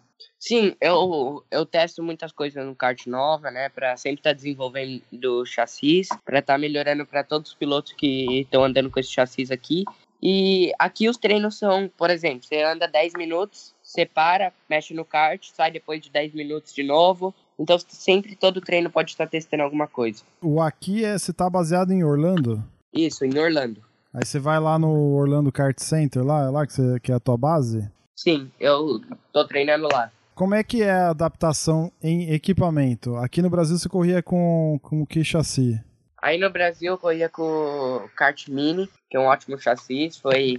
Sim, 0.41 0.75
eu, 0.81 1.43
eu 1.51 1.67
testo 1.67 2.01
muitas 2.01 2.31
coisas 2.31 2.65
no 2.65 2.75
kart 2.75 3.05
nova, 3.05 3.51
né? 3.51 3.69
Para 3.69 3.95
sempre 3.95 4.21
estar 4.21 4.31
tá 4.31 4.35
desenvolvendo 4.35 5.45
chassis, 5.45 6.09
para 6.25 6.39
estar 6.39 6.53
tá 6.53 6.57
melhorando 6.57 7.05
para 7.05 7.23
todos 7.23 7.51
os 7.51 7.55
pilotos 7.55 7.93
que 7.93 8.41
estão 8.41 8.63
andando 8.63 8.89
com 8.89 8.99
esse 8.99 9.11
chassis 9.11 9.51
aqui. 9.51 9.85
E 10.19 10.71
aqui 10.79 11.07
os 11.07 11.17
treinos 11.17 11.59
são, 11.59 11.87
por 11.95 12.09
exemplo, 12.09 12.43
você 12.43 12.63
anda 12.63 12.87
10 12.87 13.13
minutos, 13.13 13.75
você 13.83 14.03
para, 14.03 14.51
mexe 14.67 14.95
no 14.95 15.05
kart, 15.05 15.47
sai 15.53 15.69
depois 15.69 16.01
de 16.01 16.09
10 16.09 16.33
minutos 16.33 16.73
de 16.73 16.81
novo. 16.81 17.35
Então 17.59 17.77
sempre 17.87 18.35
todo 18.35 18.61
treino 18.61 18.89
pode 18.89 19.11
estar 19.11 19.27
testando 19.27 19.61
alguma 19.61 19.87
coisa. 19.87 20.23
O 20.41 20.59
aqui 20.59 21.05
é, 21.05 21.19
você 21.19 21.31
tá 21.31 21.47
baseado 21.47 21.91
em 21.91 22.03
Orlando? 22.03 22.63
Isso, 22.91 23.23
em 23.23 23.37
Orlando. 23.37 23.79
Aí 24.11 24.25
você 24.25 24.39
vai 24.39 24.59
lá 24.59 24.79
no 24.79 25.13
Orlando 25.13 25.51
Kart 25.51 25.77
Center, 25.79 26.23
lá, 26.23 26.49
lá 26.49 26.65
que, 26.65 26.73
você, 26.73 26.99
que 26.99 27.11
é 27.11 27.15
a 27.15 27.19
tua 27.19 27.37
base? 27.37 27.87
Sim, 28.15 28.51
eu 28.59 28.99
tô 29.31 29.45
treinando 29.45 29.87
lá. 29.87 30.11
Como 30.41 30.55
é 30.55 30.63
que 30.63 30.81
é 30.81 30.89
a 30.89 31.11
adaptação 31.11 31.91
em 32.01 32.33
equipamento? 32.33 33.15
Aqui 33.17 33.43
no 33.43 33.49
Brasil 33.51 33.77
você 33.77 33.87
corria 33.87 34.23
com, 34.23 34.79
com 34.81 35.05
que 35.05 35.23
chassi? 35.23 35.79
Aí 36.19 36.39
no 36.39 36.49
Brasil 36.49 36.93
eu 36.93 36.97
corria 36.97 37.29
com 37.29 37.43
o 37.43 38.09
Kart 38.15 38.47
Mini, 38.47 38.89
que 39.07 39.15
é 39.15 39.19
um 39.19 39.25
ótimo 39.25 39.55
chassi. 39.59 40.09
Foi, 40.19 40.57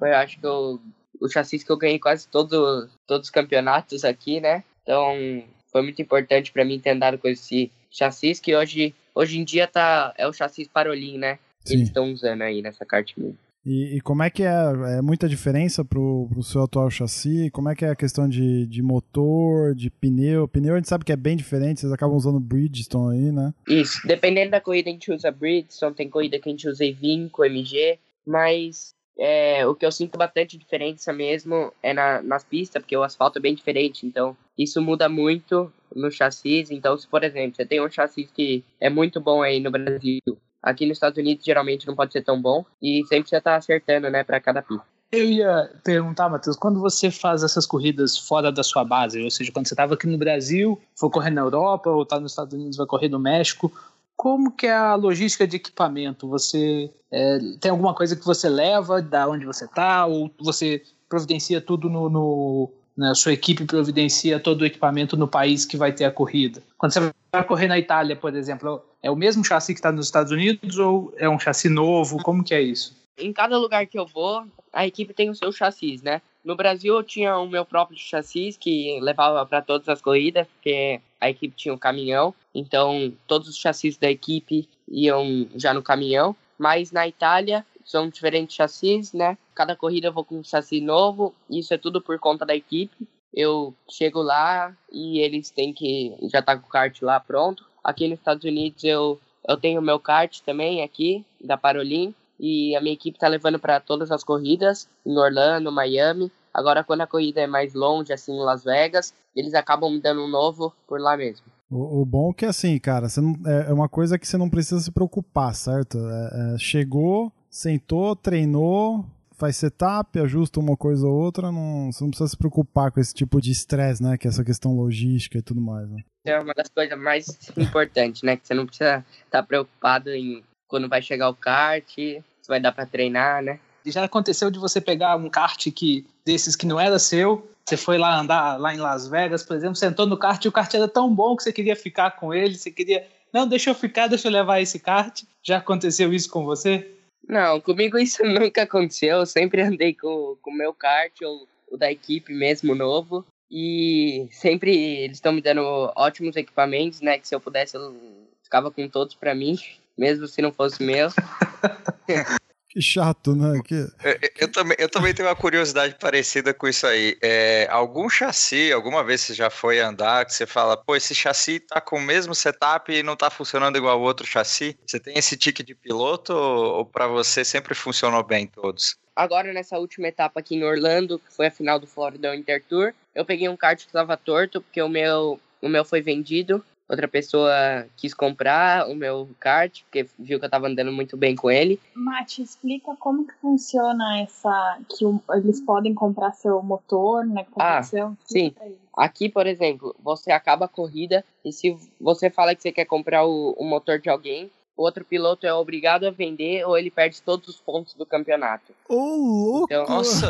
foi 0.00 0.10
acho 0.14 0.40
que 0.40 0.44
eu, 0.44 0.80
o 1.20 1.28
chassi 1.28 1.60
que 1.60 1.70
eu 1.70 1.76
ganhei 1.76 2.00
quase 2.00 2.26
todo, 2.26 2.90
todos 3.06 3.28
os 3.28 3.30
campeonatos 3.30 4.04
aqui, 4.04 4.40
né? 4.40 4.64
Então 4.82 5.44
foi 5.70 5.82
muito 5.82 6.02
importante 6.02 6.50
para 6.50 6.64
mim 6.64 6.80
ter 6.80 6.90
andado 6.90 7.16
com 7.16 7.28
esse 7.28 7.70
chassi, 7.88 8.32
que 8.42 8.56
hoje, 8.56 8.92
hoje 9.14 9.38
em 9.38 9.44
dia 9.44 9.68
tá, 9.68 10.12
é 10.18 10.26
o 10.26 10.32
chassi 10.32 10.68
Parolin, 10.74 11.18
né? 11.18 11.38
que 11.64 11.74
eles 11.74 11.86
estão 11.86 12.12
usando 12.12 12.42
aí 12.42 12.62
nessa 12.62 12.84
kart 12.84 13.12
mini. 13.16 13.38
E, 13.64 13.96
e, 13.96 14.00
como 14.00 14.22
é 14.22 14.30
que 14.30 14.42
é? 14.42 14.98
É 14.98 15.02
muita 15.02 15.28
diferença 15.28 15.84
pro, 15.84 16.26
pro 16.30 16.42
seu 16.42 16.62
atual 16.62 16.90
chassi? 16.90 17.50
Como 17.50 17.68
é 17.68 17.74
que 17.74 17.84
é 17.84 17.90
a 17.90 17.96
questão 17.96 18.28
de, 18.28 18.66
de 18.66 18.82
motor, 18.82 19.74
de 19.74 19.90
pneu? 19.90 20.48
Pneu 20.48 20.74
a 20.74 20.76
gente 20.78 20.88
sabe 20.88 21.04
que 21.04 21.12
é 21.12 21.16
bem 21.16 21.36
diferente, 21.36 21.80
vocês 21.80 21.92
acabam 21.92 22.16
usando 22.16 22.40
Bridgestone 22.40 23.18
aí, 23.18 23.32
né? 23.32 23.52
Isso, 23.68 24.06
dependendo 24.06 24.52
da 24.52 24.60
corrida 24.60 24.88
a 24.88 24.92
gente 24.92 25.12
usa 25.12 25.30
Bridgestone, 25.30 25.94
tem 25.94 26.08
corrida 26.08 26.38
que 26.38 26.48
a 26.48 26.52
gente 26.52 26.68
usa 26.68 26.84
Evinco, 26.84 27.44
MG, 27.44 27.98
mas 28.26 28.94
é, 29.18 29.66
o 29.66 29.74
que 29.74 29.84
eu 29.84 29.92
sinto 29.92 30.16
bastante 30.16 30.56
diferença 30.56 31.12
mesmo 31.12 31.70
é 31.82 31.92
na, 31.92 32.22
nas 32.22 32.42
pistas, 32.42 32.80
porque 32.80 32.96
o 32.96 33.02
asfalto 33.02 33.38
é 33.38 33.42
bem 33.42 33.54
diferente, 33.54 34.06
então 34.06 34.34
isso 34.56 34.80
muda 34.80 35.10
muito 35.10 35.70
no 35.94 36.10
chassi. 36.10 36.64
Então, 36.70 36.96
se 36.96 37.06
por 37.06 37.22
exemplo, 37.22 37.56
você 37.56 37.66
tem 37.66 37.82
um 37.82 37.90
chassi 37.90 38.24
que 38.24 38.64
é 38.80 38.88
muito 38.88 39.20
bom 39.20 39.42
aí 39.42 39.60
no 39.60 39.70
Brasil, 39.70 40.22
Aqui 40.62 40.86
nos 40.86 40.96
Estados 40.96 41.18
Unidos 41.18 41.44
geralmente 41.44 41.86
não 41.86 41.94
pode 41.94 42.12
ser 42.12 42.22
tão 42.22 42.40
bom 42.40 42.64
e 42.82 43.02
sempre 43.08 43.28
você 43.28 43.40
tá 43.40 43.56
acertando, 43.56 44.10
né, 44.10 44.24
para 44.24 44.40
cada 44.40 44.62
pista. 44.62 44.84
Eu 45.12 45.24
ia 45.24 45.70
perguntar, 45.82 46.28
Matheus, 46.28 46.56
quando 46.56 46.80
você 46.80 47.10
faz 47.10 47.42
essas 47.42 47.66
corridas 47.66 48.16
fora 48.16 48.52
da 48.52 48.62
sua 48.62 48.84
base, 48.84 49.20
ou 49.20 49.30
seja, 49.30 49.50
quando 49.50 49.66
você 49.66 49.74
estava 49.74 49.94
aqui 49.94 50.06
no 50.06 50.16
Brasil, 50.16 50.80
for 50.94 51.10
correr 51.10 51.30
na 51.30 51.40
Europa, 51.40 51.90
ou 51.90 52.02
está 52.04 52.20
nos 52.20 52.32
Estados 52.32 52.54
Unidos, 52.54 52.76
vai 52.76 52.86
correr 52.86 53.08
no 53.08 53.18
México, 53.18 53.72
como 54.16 54.52
que 54.52 54.66
é 54.66 54.76
a 54.76 54.94
logística 54.94 55.48
de 55.48 55.56
equipamento? 55.56 56.28
Você 56.28 56.92
é, 57.10 57.38
tem 57.60 57.70
alguma 57.70 57.94
coisa 57.94 58.14
que 58.14 58.24
você 58.24 58.48
leva 58.48 59.02
da 59.02 59.26
onde 59.26 59.46
você 59.46 59.64
está, 59.64 60.06
ou 60.06 60.30
você 60.38 60.82
providencia 61.08 61.60
tudo 61.60 61.90
no, 61.90 62.08
no 62.08 62.70
né, 62.96 63.10
a 63.10 63.14
sua 63.14 63.32
equipe 63.32 63.64
providencia 63.64 64.40
todo 64.40 64.62
o 64.62 64.66
equipamento 64.66 65.16
no 65.16 65.28
país 65.28 65.64
que 65.64 65.76
vai 65.76 65.92
ter 65.92 66.04
a 66.04 66.10
corrida. 66.10 66.62
Quando 66.76 66.92
você 66.92 67.12
vai 67.32 67.44
correr 67.44 67.68
na 67.68 67.78
Itália, 67.78 68.16
por 68.16 68.34
exemplo, 68.34 68.82
é 69.02 69.10
o 69.10 69.16
mesmo 69.16 69.44
chassi 69.44 69.72
que 69.72 69.78
está 69.78 69.92
nos 69.92 70.06
Estados 70.06 70.32
Unidos 70.32 70.78
ou 70.78 71.12
é 71.16 71.28
um 71.28 71.38
chassi 71.38 71.68
novo? 71.68 72.22
Como 72.22 72.44
que 72.44 72.54
é 72.54 72.60
isso? 72.60 72.96
Em 73.18 73.32
cada 73.32 73.58
lugar 73.58 73.86
que 73.86 73.98
eu 73.98 74.06
vou, 74.06 74.44
a 74.72 74.86
equipe 74.86 75.12
tem 75.12 75.30
o 75.30 75.34
seu 75.34 75.52
chassi, 75.52 76.00
né? 76.02 76.22
No 76.44 76.56
Brasil 76.56 76.96
eu 76.96 77.02
tinha 77.02 77.36
o 77.36 77.46
meu 77.46 77.64
próprio 77.64 77.98
chassi 77.98 78.56
que 78.58 78.98
levava 79.00 79.44
para 79.44 79.60
todas 79.60 79.88
as 79.88 80.00
corridas, 80.00 80.46
porque 80.46 81.00
a 81.20 81.28
equipe 81.28 81.54
tinha 81.54 81.74
um 81.74 81.78
caminhão, 81.78 82.34
então 82.54 83.12
todos 83.26 83.48
os 83.48 83.58
chassis 83.58 83.98
da 83.98 84.10
equipe 84.10 84.66
iam 84.88 85.46
já 85.54 85.74
no 85.74 85.82
caminhão. 85.82 86.34
Mas 86.58 86.92
na 86.92 87.08
Itália 87.08 87.64
são 87.84 88.08
diferentes 88.08 88.56
chassis, 88.56 89.12
né? 89.12 89.36
Cada 89.54 89.76
corrida 89.76 90.08
eu 90.08 90.12
vou 90.12 90.24
com 90.24 90.38
um 90.38 90.44
chassi 90.44 90.80
novo, 90.80 91.34
isso 91.48 91.72
é 91.74 91.78
tudo 91.78 92.00
por 92.00 92.18
conta 92.18 92.44
da 92.44 92.54
equipe. 92.54 93.06
Eu 93.32 93.74
chego 93.88 94.20
lá 94.22 94.74
e 94.90 95.20
eles 95.20 95.50
têm 95.50 95.72
que 95.72 96.16
já 96.24 96.42
tá 96.42 96.56
com 96.56 96.66
o 96.66 96.70
kart 96.70 97.00
lá 97.02 97.20
pronto. 97.20 97.64
Aqui 97.82 98.08
nos 98.08 98.18
Estados 98.18 98.44
Unidos 98.44 98.82
eu 98.84 99.20
eu 99.48 99.56
tenho 99.56 99.80
meu 99.80 99.98
kart 99.98 100.40
também 100.40 100.82
aqui 100.82 101.24
da 101.42 101.56
Parolin 101.56 102.14
e 102.38 102.74
a 102.74 102.80
minha 102.80 102.94
equipe 102.94 103.16
está 103.16 103.28
levando 103.28 103.58
para 103.58 103.80
todas 103.80 104.10
as 104.10 104.24
corridas 104.24 104.88
em 105.04 105.16
Orlando, 105.16 105.70
Miami. 105.70 106.32
Agora, 106.52 106.82
quando 106.82 107.02
a 107.02 107.06
corrida 107.06 107.40
é 107.40 107.46
mais 107.46 107.74
longe, 107.74 108.12
assim, 108.12 108.32
em 108.32 108.44
Las 108.44 108.64
Vegas, 108.64 109.14
eles 109.36 109.54
acabam 109.54 109.90
me 109.90 110.00
dando 110.00 110.22
um 110.24 110.28
novo 110.28 110.72
por 110.86 111.00
lá 111.00 111.16
mesmo. 111.16 111.46
O, 111.70 112.04
bom 112.04 112.30
é 112.30 112.34
que, 112.34 112.46
assim, 112.46 112.76
cara, 112.78 113.06
não, 113.18 113.36
é, 113.48 113.70
é 113.70 113.72
uma 113.72 113.88
coisa 113.88 114.18
que 114.18 114.26
você 114.26 114.36
não 114.36 114.50
precisa 114.50 114.80
se 114.80 114.90
preocupar, 114.90 115.54
certo? 115.54 115.98
É, 115.98 116.54
é, 116.54 116.58
chegou, 116.58 117.32
sentou, 117.50 118.14
treinou, 118.14 119.04
faz 119.32 119.56
setup, 119.56 120.18
ajusta 120.18 120.60
uma 120.60 120.76
coisa 120.76 121.06
ou 121.06 121.12
outra, 121.12 121.50
não, 121.50 121.90
você 121.90 122.04
não 122.04 122.10
precisa 122.10 122.28
se 122.28 122.36
preocupar 122.36 122.92
com 122.92 123.00
esse 123.00 123.12
tipo 123.12 123.40
de 123.40 123.50
estresse, 123.50 124.02
né? 124.02 124.16
Que 124.16 124.28
é 124.28 124.30
essa 124.30 124.44
questão 124.44 124.76
logística 124.76 125.38
e 125.38 125.42
tudo 125.42 125.60
mais, 125.60 125.88
né? 125.88 126.04
É 126.24 126.38
uma 126.38 126.54
das 126.54 126.68
coisas 126.68 126.96
mais 126.98 127.26
importantes, 127.56 128.22
né? 128.22 128.36
Que 128.36 128.46
você 128.46 128.54
não 128.54 128.66
precisa 128.66 129.04
estar 129.24 129.42
preocupado 129.42 130.10
em 130.10 130.44
quando 130.68 130.88
vai 130.88 131.02
chegar 131.02 131.28
o 131.28 131.34
kart, 131.34 131.88
se 131.96 132.22
vai 132.46 132.60
dar 132.60 132.72
para 132.72 132.86
treinar, 132.86 133.42
né? 133.42 133.58
Já 133.86 134.04
aconteceu 134.04 134.50
de 134.50 134.58
você 134.58 134.80
pegar 134.80 135.16
um 135.16 135.28
kart 135.28 135.66
que 135.72 136.06
desses 136.24 136.54
que 136.54 136.66
não 136.66 136.78
era 136.78 136.98
seu, 136.98 137.50
você 137.64 137.76
foi 137.76 137.96
lá 137.96 138.20
andar 138.20 138.58
lá 138.58 138.74
em 138.74 138.78
Las 138.78 139.08
Vegas, 139.08 139.42
por 139.42 139.56
exemplo, 139.56 139.76
sentou 139.76 140.06
no 140.06 140.18
kart 140.18 140.44
e 140.44 140.48
o 140.48 140.52
kart 140.52 140.72
era 140.74 140.86
tão 140.86 141.12
bom 141.12 141.34
que 141.34 141.42
você 141.42 141.52
queria 141.52 141.74
ficar 141.74 142.12
com 142.12 142.34
ele, 142.34 142.56
você 142.56 142.70
queria, 142.70 143.06
não, 143.32 143.48
deixa 143.48 143.70
eu 143.70 143.74
ficar, 143.74 144.06
deixa 144.06 144.28
eu 144.28 144.32
levar 144.32 144.60
esse 144.60 144.78
kart. 144.78 145.22
Já 145.42 145.56
aconteceu 145.56 146.12
isso 146.12 146.28
com 146.28 146.44
você? 146.44 146.99
Não, 147.28 147.60
comigo 147.60 147.98
isso 147.98 148.22
nunca 148.24 148.62
aconteceu. 148.62 149.18
Eu 149.18 149.26
sempre 149.26 149.62
andei 149.62 149.94
com 149.94 150.36
o 150.44 150.52
meu 150.52 150.72
kart 150.72 151.12
ou 151.22 151.46
o 151.70 151.76
da 151.76 151.90
equipe 151.90 152.32
mesmo 152.32 152.74
novo. 152.74 153.24
E 153.50 154.28
sempre 154.30 154.76
eles 154.76 155.16
estão 155.16 155.32
me 155.32 155.40
dando 155.40 155.62
ótimos 155.96 156.36
equipamentos, 156.36 157.00
né? 157.00 157.18
Que 157.18 157.26
se 157.26 157.34
eu 157.34 157.40
pudesse 157.40 157.76
eu 157.76 157.94
ficava 158.42 158.70
com 158.70 158.88
todos 158.88 159.14
para 159.14 159.34
mim 159.34 159.56
mesmo 160.00 160.26
se 160.26 160.40
não 160.40 160.50
fosse 160.50 160.82
meu. 160.82 161.08
Que 162.70 162.80
chato, 162.80 163.34
né? 163.34 163.60
Que... 163.64 163.74
Eu, 163.74 164.18
eu, 164.42 164.52
também, 164.52 164.76
eu 164.78 164.88
também 164.88 165.12
tenho 165.12 165.28
uma 165.28 165.34
curiosidade 165.34 165.96
parecida 165.98 166.54
com 166.54 166.68
isso 166.68 166.86
aí. 166.86 167.18
É, 167.20 167.66
algum 167.68 168.08
chassi, 168.08 168.72
alguma 168.72 169.02
vez 169.02 169.22
você 169.22 169.34
já 169.34 169.50
foi 169.50 169.80
andar, 169.80 170.24
que 170.24 170.32
você 170.32 170.46
fala, 170.46 170.76
pô, 170.76 170.94
esse 170.94 171.12
chassi 171.12 171.58
tá 171.58 171.80
com 171.80 171.96
o 171.96 172.00
mesmo 172.00 172.32
setup 172.32 172.92
e 172.92 173.02
não 173.02 173.16
tá 173.16 173.28
funcionando 173.28 173.76
igual 173.76 173.98
o 173.98 174.04
outro 174.04 174.24
chassi? 174.24 174.78
Você 174.86 175.00
tem 175.00 175.18
esse 175.18 175.36
tique 175.36 175.64
de 175.64 175.74
piloto 175.74 176.32
ou, 176.32 176.76
ou 176.76 176.86
para 176.86 177.08
você 177.08 177.44
sempre 177.44 177.74
funcionou 177.74 178.22
bem 178.22 178.46
todos? 178.46 178.96
Agora, 179.16 179.52
nessa 179.52 179.76
última 179.76 180.06
etapa 180.06 180.38
aqui 180.38 180.54
em 180.54 180.62
Orlando, 180.62 181.18
que 181.18 181.34
foi 181.34 181.48
a 181.48 181.50
final 181.50 181.80
do 181.80 181.88
Florida 181.88 182.30
Winter 182.30 182.62
Tour, 182.68 182.94
eu 183.12 183.24
peguei 183.24 183.48
um 183.48 183.56
kart 183.56 183.80
que 183.80 183.86
estava 183.86 184.16
torto, 184.16 184.62
porque 184.62 184.80
o 184.80 184.88
meu, 184.88 185.40
o 185.60 185.68
meu 185.68 185.84
foi 185.84 186.00
vendido 186.00 186.64
outra 186.90 187.06
pessoa 187.06 187.86
quis 187.96 188.12
comprar 188.12 188.88
o 188.88 188.94
meu 188.94 189.28
kart, 189.38 189.82
porque 189.82 190.08
viu 190.18 190.38
que 190.40 190.44
eu 190.44 190.50
tava 190.50 190.66
andando 190.66 190.92
muito 190.92 191.16
bem 191.16 191.36
com 191.36 191.50
ele. 191.50 191.78
Mate, 191.94 192.42
explica 192.42 192.96
como 192.96 193.26
que 193.26 193.34
funciona 193.34 194.20
essa. 194.20 194.78
que 194.88 195.04
eles 195.34 195.60
podem 195.60 195.94
comprar 195.94 196.32
seu 196.32 196.60
motor, 196.62 197.24
né? 197.24 197.46
Ah, 197.56 197.82
sim. 197.82 198.54
Aqui, 198.96 199.28
por 199.28 199.46
exemplo, 199.46 199.94
você 200.02 200.32
acaba 200.32 200.64
a 200.64 200.68
corrida 200.68 201.24
e 201.44 201.52
se 201.52 201.76
você 202.00 202.28
fala 202.28 202.54
que 202.54 202.62
você 202.62 202.72
quer 202.72 202.84
comprar 202.84 203.24
o, 203.24 203.52
o 203.52 203.64
motor 203.64 203.98
de 203.98 204.10
alguém, 204.10 204.50
o 204.80 204.82
outro 204.82 205.04
piloto 205.04 205.46
é 205.46 205.52
obrigado 205.52 206.06
a 206.06 206.10
vender 206.10 206.64
ou 206.64 206.76
ele 206.76 206.90
perde 206.90 207.20
todos 207.20 207.46
os 207.48 207.56
pontos 207.60 207.92
do 207.92 208.06
campeonato. 208.06 208.72
Ô, 208.88 208.94
louco! 208.94 209.66
Então, 209.70 209.84
nossa! 209.86 210.26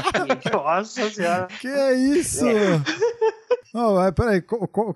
nossa 0.50 1.10
senhora! 1.10 1.48
Que 1.60 1.68
é 1.68 1.94
isso? 1.94 2.46
Não, 3.74 4.02
é, 4.02 4.10
peraí, 4.10 4.42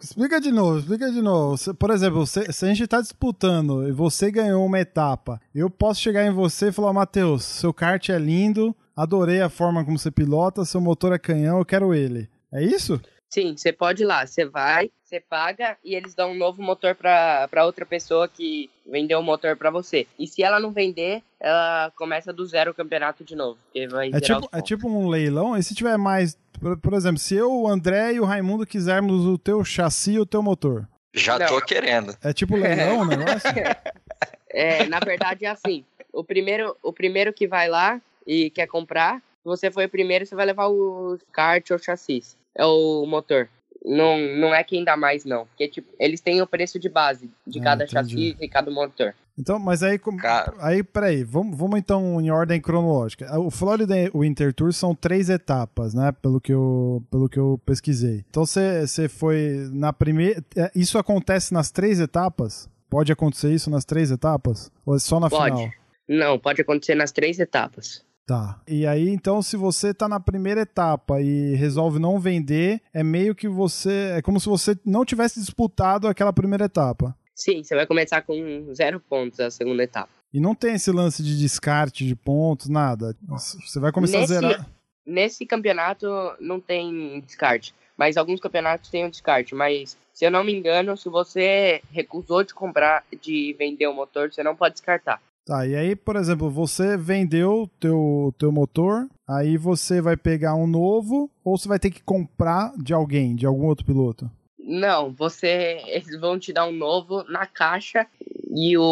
explica 0.01 0.40
de 0.40 0.51
novo, 0.51 0.79
explica 0.79 1.11
de 1.11 1.21
novo. 1.21 1.75
por 1.75 1.90
exemplo, 1.90 2.27
se, 2.27 2.51
se 2.51 2.64
a 2.64 2.69
gente 2.69 2.87
tá 2.87 3.01
disputando 3.01 3.87
e 3.87 3.93
você 3.93 4.31
ganhou 4.31 4.64
uma 4.64 4.81
etapa, 4.81 5.38
eu 5.55 5.69
posso 5.69 6.01
chegar 6.01 6.25
em 6.25 6.33
você 6.33 6.69
e 6.69 6.73
falar, 6.73 6.93
Matheus, 6.93 7.45
seu 7.45 7.75
kart 7.75 8.09
é 8.09 8.19
lindo, 8.19 8.75
adorei 8.97 9.43
a 9.43 9.51
forma 9.51 9.85
como 9.85 9.99
você 9.99 10.11
pilota, 10.11 10.64
seu 10.64 10.81
motor 10.81 11.12
é 11.12 11.19
canhão, 11.19 11.59
eu 11.59 11.64
quero 11.64 11.95
ele. 11.95 12.29
É 12.51 12.64
isso? 12.64 12.99
Sim, 13.35 13.57
você 13.57 13.73
pode 13.73 14.05
ir 14.05 14.07
lá, 14.07 14.25
você 14.25 14.44
vai, 14.44 14.92
você 15.03 15.18
paga 15.18 15.77
e 15.83 15.97
eles 15.97 16.14
dão 16.14 16.31
um 16.31 16.37
novo 16.37 16.62
motor 16.62 16.94
para 16.94 17.64
outra 17.64 17.85
pessoa 17.85 18.29
que 18.29 18.70
vendeu 18.87 19.18
o 19.18 19.25
motor 19.25 19.57
para 19.57 19.73
você. 19.73 20.07
E 20.16 20.25
se 20.25 20.44
ela 20.44 20.61
não 20.61 20.70
vender, 20.70 21.20
ela 21.40 21.92
começa 21.97 22.33
do 22.33 22.47
zero 22.47 22.70
o 22.70 22.75
campeonato 22.75 23.25
de 23.25 23.35
novo. 23.35 23.59
é, 23.75 24.20
tipo, 24.20 24.49
é 24.53 24.62
tipo 24.62 24.88
um 24.88 25.09
leilão, 25.09 25.57
e 25.57 25.64
se 25.64 25.75
tiver 25.75 25.97
mais. 25.99 26.38
Por, 26.61 26.79
por, 26.79 26.94
exemplo, 26.94 27.18
se 27.18 27.35
eu, 27.35 27.53
o 27.53 27.66
André 27.66 28.12
e 28.12 28.20
o 28.20 28.25
Raimundo 28.25 28.64
quisermos 28.64 29.27
o 29.27 29.37
teu 29.37 29.64
chassi 29.64 30.12
e 30.12 30.20
o 30.20 30.27
teu 30.27 30.40
motor. 30.40 30.88
Já 31.12 31.37
não. 31.37 31.49
tô 31.49 31.61
querendo. 31.61 32.16
É 32.23 32.33
tipo 32.33 32.55
leilão 32.55 33.01
o 33.01 33.05
negócio? 33.05 33.51
é, 34.49 34.87
na 34.87 35.01
verdade 35.01 35.44
é 35.44 35.49
assim. 35.49 35.85
O 36.12 36.23
primeiro, 36.23 36.77
o 36.81 36.92
primeiro 36.92 37.33
que 37.33 37.49
vai 37.49 37.68
lá 37.68 38.01
e 38.25 38.49
quer 38.51 38.68
comprar, 38.68 39.20
você 39.44 39.70
foi 39.70 39.87
o 39.87 39.90
primeiro, 39.90 40.24
você 40.24 40.35
vai 40.35 40.46
levar 40.46 40.68
o 40.68 41.18
kart 41.33 41.70
ou 41.70 41.78
chassi. 41.78 42.22
É 42.54 42.64
o 42.64 43.04
motor 43.07 43.48
não, 43.85 44.18
não 44.38 44.54
é 44.54 44.64
quem 44.64 44.83
dá 44.83 44.96
mais, 44.96 45.24
não. 45.24 45.46
Porque, 45.46 45.68
tipo, 45.68 45.92
eles 46.00 46.20
têm 46.20 46.40
o 46.40 46.46
preço 46.46 46.78
de 46.78 46.88
base 46.88 47.30
de 47.46 47.61
ah, 47.61 47.62
cada 47.62 47.85
entendi. 47.85 47.92
chassi 47.92 48.37
e 48.40 48.48
cada 48.48 48.70
motor. 48.70 49.14
Então, 49.37 49.59
mas 49.59 49.83
aí, 49.83 49.98
Cara. 49.98 50.54
aí 50.61 50.83
peraí, 50.83 51.24
vamos, 51.24 51.59
vamos 51.59 51.78
então 51.78 52.20
em 52.20 52.30
ordem 52.30 52.61
cronológica. 52.61 53.38
O 53.38 53.50
Florida 53.50 53.94
Winter 54.14 54.54
Tour 54.54 54.72
são 54.72 54.94
três 54.94 55.28
etapas, 55.28 55.92
né? 55.92 56.12
Pelo 56.22 56.40
que 56.40 56.52
eu, 56.52 57.02
pelo 57.11 57.28
que 57.28 57.38
eu 57.38 57.61
pesquisei. 57.66 58.24
Então 58.30 58.46
você 58.46 59.09
foi 59.09 59.68
na 59.72 59.92
primeira. 59.92 60.42
É, 60.57 60.70
isso 60.74 60.96
acontece 60.98 61.52
nas 61.52 61.70
três 61.70 61.98
etapas? 62.00 62.70
Pode 62.88 63.11
acontecer 63.11 63.52
isso 63.52 63.68
nas 63.68 63.85
três 63.85 64.12
etapas? 64.12 64.70
Ou 64.87 64.94
é 64.94 65.00
só 65.00 65.18
na 65.18 65.28
pode. 65.28 65.57
final? 65.57 65.72
Não, 66.09 66.38
pode 66.38 66.61
acontecer 66.62 66.94
nas 66.94 67.11
três 67.11 67.40
etapas. 67.40 68.04
Tá. 68.26 68.60
E 68.66 68.87
aí, 68.87 69.10
então, 69.10 69.42
se 69.42 69.56
você 69.56 69.92
tá 69.92 70.08
na 70.08 70.18
primeira 70.18 70.62
etapa 70.62 71.20
e 71.20 71.54
resolve 71.56 71.98
não 71.98 72.18
vender, 72.18 72.80
é 72.92 73.02
meio 73.02 73.34
que 73.34 73.46
você. 73.46 74.14
É 74.16 74.22
como 74.22 74.40
se 74.40 74.48
você 74.48 74.76
não 74.84 75.04
tivesse 75.04 75.38
disputado 75.38 76.08
aquela 76.08 76.32
primeira 76.32 76.64
etapa. 76.64 77.14
Sim, 77.34 77.62
você 77.62 77.74
vai 77.74 77.87
começar 77.87 78.22
com 78.22 78.72
zero 78.72 78.98
pontos 79.00 79.40
a 79.40 79.50
segunda 79.50 79.82
etapa. 79.82 80.08
E 80.32 80.40
não 80.40 80.54
tem 80.54 80.74
esse 80.74 80.90
lance 80.90 81.22
de 81.22 81.38
descarte 81.38 82.06
de 82.06 82.16
pontos, 82.16 82.68
nada. 82.68 83.14
Você 83.28 83.78
vai 83.78 83.92
começar 83.92 84.20
nesse, 84.20 84.32
a 84.32 84.40
zerar. 84.40 84.70
Nesse 85.06 85.44
campeonato 85.44 86.06
não 86.40 86.58
tem 86.60 87.20
descarte. 87.20 87.74
Mas 87.96 88.16
alguns 88.16 88.40
campeonatos 88.40 88.90
têm 88.90 89.04
um 89.04 89.10
descarte. 89.10 89.54
Mas, 89.54 89.96
se 90.12 90.24
eu 90.24 90.30
não 90.30 90.42
me 90.42 90.52
engano, 90.52 90.96
se 90.96 91.08
você 91.08 91.82
recusou 91.92 92.42
de 92.42 92.54
comprar, 92.54 93.04
de 93.20 93.54
vender 93.58 93.87
o 93.87 93.94
motor, 93.94 94.32
você 94.32 94.42
não 94.42 94.56
pode 94.56 94.74
descartar. 94.74 95.20
Tá, 95.46 95.66
e 95.66 95.76
aí, 95.76 95.94
por 95.94 96.16
exemplo, 96.16 96.48
você 96.48 96.96
vendeu 96.96 97.70
teu 97.78 98.35
teu 98.38 98.50
motor, 98.50 99.07
aí 99.28 99.59
você 99.59 100.00
vai 100.00 100.16
pegar 100.16 100.54
um 100.54 100.66
novo 100.66 101.30
ou 101.44 101.59
você 101.59 101.68
vai 101.68 101.78
ter 101.78 101.90
que 101.90 102.02
comprar 102.02 102.72
de 102.78 102.94
alguém, 102.94 103.37
de 103.37 103.44
algum 103.44 103.66
outro 103.66 103.85
piloto? 103.85 104.30
Não, 104.59 105.12
você 105.12 105.83
eles 105.87 106.18
vão 106.18 106.38
te 106.38 106.50
dar 106.50 106.66
um 106.66 106.72
novo 106.72 107.22
na 107.24 107.44
caixa 107.44 108.07
e 108.57 108.78
o, 108.78 108.83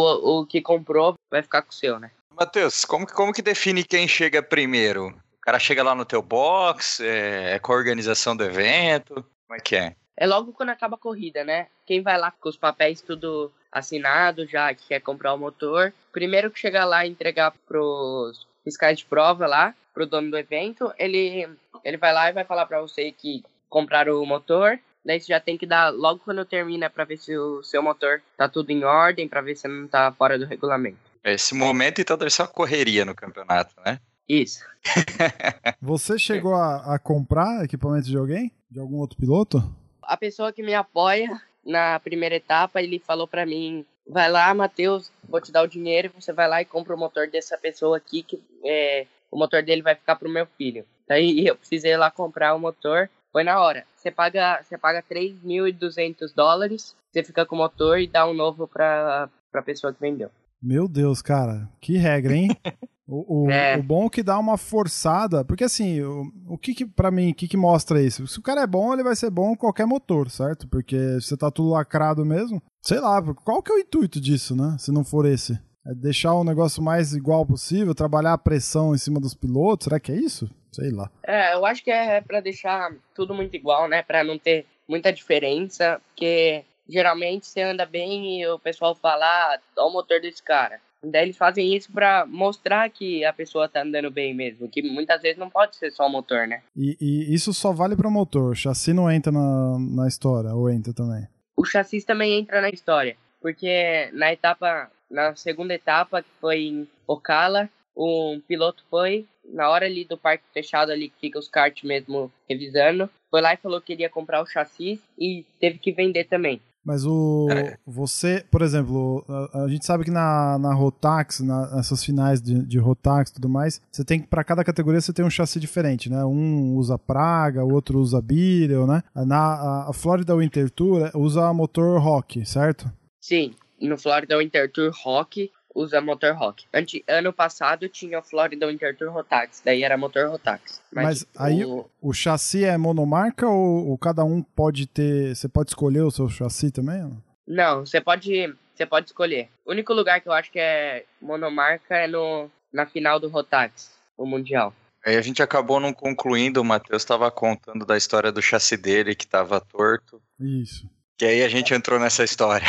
o 0.41 0.47
que 0.47 0.61
comprou 0.61 1.15
vai 1.31 1.43
ficar 1.43 1.63
com 1.63 1.71
o 1.71 1.75
seu, 1.75 1.99
né? 1.99 2.11
Matheus, 2.39 2.85
como, 2.85 3.07
como 3.07 3.33
que 3.33 3.41
define 3.41 3.83
quem 3.83 4.07
chega 4.07 4.43
primeiro? 4.43 5.09
O 5.09 5.41
cara 5.41 5.59
chega 5.59 5.83
lá 5.83 5.95
no 5.95 6.05
teu 6.05 6.21
box, 6.21 7.01
é, 7.01 7.55
é 7.55 7.59
com 7.59 7.73
a 7.73 7.77
organização 7.77 8.37
do 8.37 8.45
evento, 8.45 9.15
como 9.47 9.59
é 9.59 9.61
que 9.61 9.75
é? 9.75 9.97
É 10.15 10.27
logo 10.27 10.53
quando 10.53 10.69
acaba 10.69 10.97
a 10.97 11.01
corrida, 11.01 11.43
né? 11.45 11.69
Quem 11.87 12.03
vai 12.03 12.19
lá 12.19 12.31
com 12.31 12.49
os 12.49 12.57
papéis 12.59 13.01
tudo 13.01 13.51
assinado 13.73 14.47
já, 14.47 14.73
que 14.75 14.87
quer 14.89 15.01
comprar 15.01 15.33
o 15.33 15.39
motor. 15.39 15.93
Primeiro 16.13 16.51
que 16.51 16.61
chegar 16.61 16.85
lá 16.85 17.07
e 17.07 17.11
entregar 17.11 17.53
pros 17.67 18.47
fiscais 18.63 18.99
de 18.99 19.05
prova 19.07 19.47
lá, 19.47 19.75
pro 19.95 20.07
dono 20.07 20.31
do 20.31 20.39
evento, 20.39 20.93
ele, 20.99 21.49
ele 21.85 21.97
vai 21.97 22.13
lá 22.13 22.29
e 22.29 22.33
vai 22.33 22.45
falar 22.45 22.67
para 22.67 22.81
você 22.81 23.11
que 23.11 23.43
compraram 23.69 24.23
o 24.23 24.27
motor. 24.27 24.79
Daí 25.05 25.19
você 25.19 25.27
já 25.29 25.41
tem 25.41 25.59
que 25.59 25.67
dar 25.67 25.91
logo 25.91 26.21
quando 26.21 26.45
termina 26.45 26.89
para 26.89 27.05
ver 27.05 27.17
se 27.17 27.37
o 27.37 27.63
seu 27.63 27.83
motor 27.83 28.23
tá 28.37 28.49
tudo 28.49 28.71
em 28.71 28.85
ordem, 28.85 29.27
para 29.27 29.41
ver 29.41 29.57
se 29.57 29.67
não 29.67 29.89
tá 29.89 30.13
fora 30.13 30.39
do 30.39 30.47
regulamento. 30.47 30.99
Esse 31.25 31.55
momento 31.55 32.01
então 32.01 32.17
deve 32.17 32.31
ser 32.31 32.43
uma 32.43 32.49
correria 32.49 33.05
no 33.05 33.15
campeonato, 33.15 33.75
né? 33.85 33.99
Isso. 34.29 34.65
você 35.81 36.19
chegou 36.19 36.55
a, 36.55 36.95
a 36.95 36.99
comprar 36.99 37.65
equipamento 37.65 38.07
de 38.07 38.17
alguém? 38.17 38.53
De 38.71 38.79
algum 38.79 38.97
outro 38.97 39.19
piloto? 39.19 39.63
A 40.03 40.17
pessoa 40.17 40.53
que 40.53 40.63
me 40.63 40.75
apoia 40.75 41.41
na 41.65 41.99
primeira 42.01 42.37
etapa, 42.37 42.83
ele 42.83 42.99
falou 42.99 43.27
para 43.27 43.47
mim: 43.47 43.85
vai 44.07 44.31
lá, 44.31 44.53
Matheus, 44.53 45.11
vou 45.29 45.41
te 45.41 45.53
dar 45.53 45.63
o 45.63 45.69
dinheiro, 45.69 46.13
você 46.19 46.33
vai 46.33 46.49
lá 46.49 46.61
e 46.61 46.67
compra 46.67 46.95
o 46.95 46.99
motor 46.99 47.29
dessa 47.29 47.57
pessoa 47.57 47.97
aqui, 47.97 48.23
que 48.23 48.43
é, 48.65 49.07
o 49.31 49.39
motor 49.39 49.63
dele 49.63 49.83
vai 49.83 49.95
ficar 49.95 50.17
pro 50.17 50.29
meu 50.29 50.47
filho. 50.59 50.85
Daí 51.09 51.47
eu 51.47 51.57
precisei 51.57 51.93
ir 51.93 51.97
lá 51.97 52.11
comprar 52.11 52.55
o 52.55 52.61
motor. 52.61 53.09
Foi 53.33 53.43
na 53.43 53.59
hora. 53.61 53.87
Você 53.97 54.11
paga, 54.11 54.63
você 54.63 54.77
paga 54.77 55.03
3.200 55.03 56.35
dólares, 56.35 56.95
você 57.11 57.25
fica 57.25 57.47
com 57.47 57.55
o 57.55 57.59
motor 57.59 57.99
e 57.99 58.07
dá 58.07 58.27
um 58.27 58.35
novo 58.35 58.69
pra, 58.69 59.31
pra 59.51 59.63
pessoa 59.63 59.93
que 59.93 60.01
vendeu. 60.01 60.31
Meu 60.63 60.87
Deus, 60.87 61.23
cara, 61.23 61.69
que 61.81 61.97
regra, 61.97 62.35
hein? 62.35 62.49
O, 63.07 63.47
o, 63.47 63.51
É. 63.51 63.77
o 63.77 63.83
bom 63.83 64.07
é 64.07 64.11
que 64.11 64.23
dá 64.23 64.39
uma 64.39 64.57
forçada, 64.57 65.45
porque 65.45 65.65
assim, 65.65 66.01
o, 66.03 66.25
o 66.49 66.57
que 66.59 66.75
que, 66.75 66.87
pra 66.87 67.11
mim, 67.11 67.31
o 67.31 67.35
que 67.35 67.49
que 67.49 67.57
mostra 67.57 68.01
isso? 68.01 68.27
Se 68.27 68.39
o 68.39 68.43
cara 68.43 68.63
é 68.63 68.67
bom, 68.67 68.93
ele 68.93 69.03
vai 69.03 69.17
ser 69.17 69.31
bom 69.31 69.53
em 69.53 69.57
qualquer 69.57 69.87
motor, 69.87 70.31
certo? 70.31 70.69
Porque 70.69 70.97
você 71.21 71.37
tá 71.37 71.51
tudo 71.51 71.71
lacrado 71.71 72.25
mesmo, 72.25 72.63
sei 72.81 73.01
lá, 73.01 73.21
qual 73.45 73.63
que 73.63 73.73
é 73.73 73.75
o 73.75 73.79
intuito 73.79 74.21
disso, 74.21 74.55
né? 74.55 74.77
Se 74.79 74.93
não 74.93 75.05
for 75.05 75.27
esse? 75.27 75.59
É 75.85 75.93
deixar 75.95 76.33
o 76.35 76.45
negócio 76.45 76.81
mais 76.81 77.13
igual 77.13 77.45
possível, 77.45 77.93
trabalhar 77.95 78.35
a 78.35 78.39
pressão 78.39 78.95
em 78.95 78.99
cima 78.99 79.21
dos 79.21 79.35
pilotos, 79.35 79.85
será 79.85 79.99
que 79.99 80.13
é 80.13 80.17
isso? 80.17 80.49
Sei 80.71 80.91
lá. 80.91 81.11
É, 81.25 81.55
eu 81.55 81.67
acho 81.67 81.83
que 81.83 81.91
é 81.91 82.21
pra 82.21 82.41
deixar 82.41 82.95
tudo 83.15 83.35
muito 83.35 83.55
igual, 83.57 83.89
né? 83.89 84.03
Pra 84.03 84.23
não 84.23 84.39
ter 84.39 84.65
muita 84.89 85.13
diferença, 85.13 86.01
porque 86.09 86.65
geralmente 86.89 87.47
você 87.47 87.63
anda 87.63 87.85
bem 87.85 88.41
e 88.41 88.47
o 88.47 88.59
pessoal 88.61 88.95
fala, 88.95 89.25
ah, 89.27 89.59
olha 89.77 89.87
o 89.89 89.93
motor 89.93 90.21
desse 90.21 90.43
cara. 90.43 90.81
Daí 91.05 91.25
eles 91.25 91.37
fazem 91.37 91.75
isso 91.75 91.91
pra 91.93 92.25
mostrar 92.27 92.89
que 92.91 93.25
a 93.25 93.33
pessoa 93.33 93.69
tá 93.69 93.83
andando 93.83 94.11
bem 94.11 94.35
mesmo, 94.35 94.69
que 94.69 94.83
muitas 94.83 95.21
vezes 95.21 95.39
não 95.39 95.51
pode 95.51 95.77
ser 95.77 95.91
só 95.91 96.07
o 96.07 96.11
motor, 96.11 96.47
né? 96.47 96.63
E, 96.77 96.97
e 97.01 97.35
isso 97.35 97.53
só 97.53 97.73
vale 97.73 97.97
pra 97.97 98.09
motor, 98.09 98.57
chassi 98.57 98.93
não 98.93 99.11
entra 99.11 99.33
na, 99.33 99.79
na 99.79 100.07
história, 100.07 100.55
ou 100.55 100.71
entra 100.71 100.93
também? 100.93 101.27
O 101.57 101.65
chassi 101.65 102.05
também 102.05 102.39
entra 102.39 102.61
na 102.61 102.71
história, 102.71 103.17
porque 103.41 104.11
na 104.13 104.33
etapa, 104.33 104.91
na 105.11 105.35
segunda 105.35 105.75
etapa, 105.75 106.23
que 106.23 106.31
foi 106.41 106.63
em 106.63 106.89
Ocala, 107.07 107.69
um 107.97 108.41
piloto 108.47 108.85
foi, 108.89 109.27
na 109.45 109.69
hora 109.69 109.87
ali 109.87 110.05
do 110.05 110.17
parque 110.17 110.45
fechado 110.53 110.93
ali, 110.93 111.09
que 111.09 111.21
fica 111.21 111.39
os 111.39 111.49
karts 111.49 111.83
mesmo 111.83 112.33
revisando, 112.49 113.11
foi 113.31 113.41
lá 113.41 113.55
e 113.55 113.59
falou 113.59 113.81
que 113.81 113.89
queria 113.89 114.09
comprar 114.09 114.43
o 114.43 114.47
chassi 114.47 115.01
e 115.19 115.45
teve 115.59 115.79
que 115.79 115.93
vender 115.93 116.25
também. 116.25 116.61
Mas 116.85 117.07
o. 117.07 117.49
É. 117.51 117.79
Você, 117.87 118.45
por 118.51 118.63
exemplo, 118.63 119.25
a, 119.29 119.65
a 119.65 119.69
gente 119.69 119.87
sabe 119.87 120.05
que 120.05 120.11
na, 120.11 120.59
na 120.59 120.75
Rotax, 120.75 121.41
na, 121.41 121.77
nessas 121.77 122.05
finais 122.05 122.43
de, 122.43 122.65
de 122.65 122.79
Rotax 122.79 123.31
e 123.31 123.35
tudo 123.35 123.49
mais, 123.49 123.81
você 123.91 124.05
tem 124.05 124.21
que, 124.21 124.27
pra 124.27 124.43
cada 124.43 124.65
categoria, 124.65 125.01
você 125.01 125.13
tem 125.13 125.25
um 125.25 125.31
chassi 125.31 125.61
diferente, 125.61 126.11
né? 126.11 126.25
Um 126.25 126.75
usa 126.75 126.99
Praga, 126.99 127.65
o 127.65 127.73
outro 127.73 128.01
usa 128.01 128.21
Beetle, 128.21 128.87
né? 128.87 129.03
Na 129.15 129.43
a, 129.43 129.91
a 129.91 129.93
Florida 129.93 130.37
Winter 130.37 130.71
Tour 130.71 131.07
é, 131.07 131.11
usa 131.15 131.53
motor 131.53 132.01
Rock, 132.01 132.45
certo? 132.45 132.91
Sim, 133.21 133.55
no 133.81 133.97
Florida 133.97 134.39
Winter 134.39 134.71
Tour 134.71 134.93
Rock 135.05 135.51
usa 135.75 136.01
motor 136.01 136.35
Rock. 136.35 136.65
Ante, 136.73 137.05
ano 137.09 137.33
passado 137.33 137.89
tinha 137.89 138.19
o 138.19 138.23
Florida 138.23 138.67
Winter 138.67 138.97
Tour 138.97 139.11
Rotax, 139.13 139.63
daí 139.65 139.83
era 139.83 139.97
motor 139.97 140.29
Rotax. 140.29 140.81
Mas 140.93 141.25
aí- 141.37 141.65
o- 141.65 141.87
O 142.01 142.13
chassi 142.13 142.65
é 142.65 142.77
monomarca 142.77 143.49
ou, 143.49 143.89
ou 143.91 143.99
cada 143.99 144.25
um 144.25 144.43
pode 144.43 144.87
ter. 144.87 145.35
Você 145.35 145.49
pode 145.49 145.71
escolher 145.71 146.03
o 146.03 146.11
seu 146.11 146.29
chassi 146.29 146.71
também? 146.71 147.03
Não, 147.47 147.85
você 147.87 148.01
pode, 148.01 148.55
você 148.75 148.85
pode 148.87 149.07
escolher. 149.07 149.49
O 149.65 149.71
único 149.73 149.93
lugar 149.93 150.21
que 150.21 150.29
eu 150.29 150.33
acho 150.33 150.51
que 150.51 150.59
é 150.59 151.05
monomarca 151.21 151.97
é 151.97 152.07
no, 152.07 152.51
na 152.73 152.87
final 152.87 153.19
do 153.19 153.29
Rotax, 153.29 153.91
o 154.17 154.25
Mundial. 154.27 154.75
Aí 155.05 155.17
a 155.17 155.21
gente 155.23 155.43
acabou 155.43 155.81
não 155.81 155.93
concluindo, 155.93 156.61
o 156.61 156.65
Matheus 156.65 157.03
estava 157.03 157.29
contando 157.31 157.85
da 157.85 157.97
história 157.97 158.31
do 158.31 158.41
chassi 158.41 158.77
dele 158.77 159.15
que 159.17 159.25
estava 159.25 159.61
torto. 159.61 160.23
Isso. 160.39 160.89
Que 161.19 161.25
aí 161.25 161.43
a 161.43 161.49
gente 161.49 161.75
entrou 161.75 161.99
nessa 161.99 162.23
história. 162.23 162.67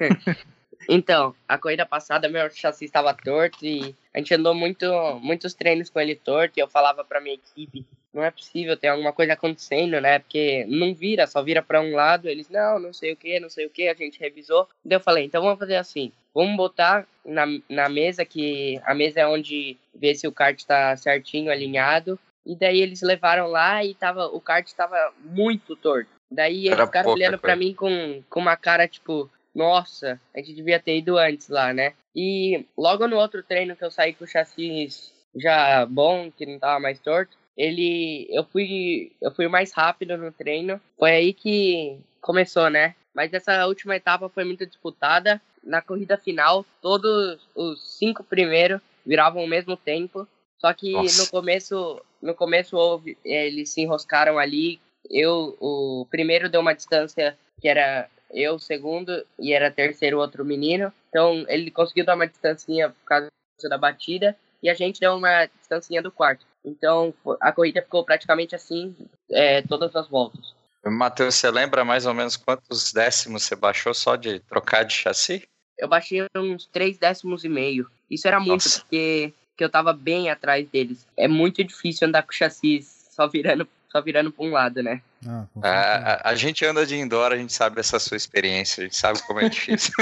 É. 0.00 0.06
Então, 0.88 1.34
a 1.48 1.58
corrida 1.58 1.84
passada 1.84 2.28
meu 2.28 2.48
chassi 2.50 2.84
estava 2.84 3.12
torto 3.14 3.64
e 3.64 3.94
a 4.14 4.18
gente 4.18 4.34
andou 4.34 4.54
muito, 4.54 4.86
muitos 5.20 5.54
treinos 5.54 5.90
com 5.90 6.00
ele 6.00 6.14
torto 6.14 6.58
e 6.58 6.60
eu 6.60 6.68
falava 6.68 7.04
pra 7.04 7.20
minha 7.20 7.34
equipe, 7.34 7.84
não 8.14 8.22
é 8.22 8.30
possível, 8.30 8.76
tem 8.76 8.88
alguma 8.88 9.12
coisa 9.12 9.34
acontecendo, 9.34 10.00
né? 10.00 10.18
Porque 10.18 10.64
não 10.68 10.94
vira, 10.94 11.26
só 11.26 11.42
vira 11.42 11.62
pra 11.62 11.80
um 11.82 11.94
lado. 11.94 12.28
Eles, 12.28 12.48
não, 12.48 12.78
não 12.78 12.92
sei 12.92 13.12
o 13.12 13.16
que, 13.16 13.38
não 13.38 13.50
sei 13.50 13.66
o 13.66 13.70
que, 13.70 13.88
a 13.88 13.94
gente 13.94 14.18
revisou. 14.18 14.66
Daí 14.84 14.96
eu 14.96 15.02
falei, 15.02 15.24
então 15.24 15.42
vamos 15.42 15.58
fazer 15.58 15.76
assim, 15.76 16.10
vamos 16.34 16.56
botar 16.56 17.06
na, 17.24 17.44
na 17.68 17.88
mesa, 17.88 18.24
que 18.24 18.80
a 18.84 18.94
mesa 18.94 19.20
é 19.20 19.26
onde 19.26 19.76
vê 19.94 20.14
se 20.14 20.26
o 20.26 20.32
kart 20.32 20.62
tá 20.64 20.96
certinho, 20.96 21.52
alinhado. 21.52 22.18
E 22.46 22.54
daí 22.54 22.80
eles 22.80 23.02
levaram 23.02 23.48
lá 23.48 23.84
e 23.84 23.92
tava, 23.92 24.26
o 24.28 24.40
kart 24.40 24.70
tava 24.72 25.12
muito 25.20 25.76
torto. 25.76 26.08
Daí 26.30 26.66
eles 26.66 26.72
Era 26.72 26.86
ficaram 26.86 27.10
olhando 27.10 27.38
pra 27.38 27.54
coisa. 27.54 27.68
mim 27.68 27.74
com, 27.74 28.22
com 28.30 28.40
uma 28.40 28.56
cara, 28.56 28.88
tipo, 28.88 29.30
nossa, 29.56 30.20
a 30.34 30.38
gente 30.38 30.52
devia 30.52 30.78
ter 30.78 30.98
ido 30.98 31.16
antes 31.16 31.48
lá, 31.48 31.72
né? 31.72 31.94
E 32.14 32.66
logo 32.76 33.08
no 33.08 33.16
outro 33.16 33.42
treino 33.42 33.74
que 33.74 33.82
eu 33.82 33.90
saí 33.90 34.12
com 34.12 34.24
o 34.24 34.28
chassi 34.28 34.88
já 35.34 35.86
bom, 35.86 36.30
que 36.30 36.44
não 36.44 36.58
tava 36.58 36.78
mais 36.78 37.00
torto, 37.00 37.36
ele 37.56 38.28
eu 38.30 38.44
fui 38.44 39.12
eu 39.20 39.30
fui 39.34 39.48
mais 39.48 39.72
rápido 39.72 40.16
no 40.18 40.30
treino. 40.30 40.78
Foi 40.98 41.10
aí 41.10 41.32
que 41.32 41.98
começou, 42.20 42.68
né? 42.68 42.94
Mas 43.14 43.32
essa 43.32 43.66
última 43.66 43.96
etapa 43.96 44.28
foi 44.28 44.44
muito 44.44 44.66
disputada. 44.66 45.40
Na 45.64 45.80
corrida 45.80 46.18
final, 46.18 46.64
todos 46.82 47.40
os 47.54 47.96
cinco 47.98 48.22
primeiros 48.22 48.80
viravam 49.06 49.42
o 49.42 49.48
mesmo 49.48 49.74
tempo. 49.74 50.28
Só 50.58 50.72
que 50.74 50.92
Nossa. 50.92 51.22
no 51.22 51.30
começo, 51.30 52.02
no 52.20 52.34
começo 52.34 52.76
houve, 52.76 53.16
eles 53.24 53.70
se 53.70 53.80
enroscaram 53.80 54.38
ali. 54.38 54.78
Eu, 55.10 55.56
o 55.60 56.06
primeiro 56.10 56.50
deu 56.50 56.60
uma 56.60 56.74
distância 56.74 57.38
que 57.60 57.68
era 57.68 58.08
eu, 58.30 58.54
o 58.54 58.60
segundo, 58.60 59.24
e 59.38 59.52
era 59.52 59.70
terceiro 59.70 60.18
outro 60.18 60.44
menino. 60.44 60.92
Então 61.08 61.44
ele 61.48 61.70
conseguiu 61.70 62.04
dar 62.04 62.14
uma 62.14 62.26
distancinha 62.26 62.90
por 62.90 63.04
causa 63.04 63.30
da 63.68 63.78
batida, 63.78 64.36
e 64.62 64.68
a 64.68 64.74
gente 64.74 65.00
deu 65.00 65.14
uma 65.14 65.46
distancinha 65.46 66.02
do 66.02 66.10
quarto. 66.10 66.44
Então 66.64 67.14
a 67.40 67.52
corrida 67.52 67.82
ficou 67.82 68.04
praticamente 68.04 68.54
assim 68.54 68.94
é, 69.30 69.62
todas 69.62 69.94
as 69.94 70.08
voltas. 70.08 70.54
Matheus, 70.84 71.34
você 71.34 71.50
lembra 71.50 71.84
mais 71.84 72.06
ou 72.06 72.14
menos 72.14 72.36
quantos 72.36 72.92
décimos 72.92 73.42
você 73.42 73.56
baixou 73.56 73.92
só 73.92 74.14
de 74.16 74.40
trocar 74.40 74.84
de 74.84 74.94
chassi? 74.94 75.48
Eu 75.78 75.88
baixei 75.88 76.24
uns 76.36 76.66
três 76.66 76.96
décimos 76.96 77.44
e 77.44 77.48
meio. 77.48 77.90
Isso 78.10 78.26
era 78.26 78.38
muito, 78.38 78.64
Nossa. 78.64 78.80
porque, 78.80 79.32
porque 79.50 79.64
eu 79.64 79.68
tava 79.68 79.92
bem 79.92 80.30
atrás 80.30 80.68
deles. 80.68 81.06
É 81.16 81.26
muito 81.26 81.62
difícil 81.62 82.06
andar 82.06 82.22
com 82.22 82.32
chassi 82.32 82.82
só 82.82 83.26
virando, 83.26 83.68
só 83.90 84.00
virando 84.00 84.30
pra 84.30 84.44
um 84.44 84.52
lado, 84.52 84.82
né? 84.82 85.02
Ah, 85.28 85.46
A, 85.62 85.68
a- 85.68 86.30
a 86.30 86.34
gente 86.34 86.64
anda 86.64 86.86
de 86.86 86.96
indoor, 86.96 87.32
a 87.32 87.36
gente 87.36 87.52
sabe 87.52 87.80
essa 87.80 87.98
sua 87.98 88.16
experiência, 88.16 88.82
a 88.82 88.84
gente 88.84 88.96
sabe 88.96 89.20
como 89.26 89.40
é 89.40 89.48
difícil. 89.48 89.92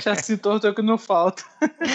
Chassi 0.00 0.36
torto 0.38 0.66
é 0.66 0.70
o 0.70 0.74
que 0.74 0.82
não 0.82 0.98
falta. 0.98 1.42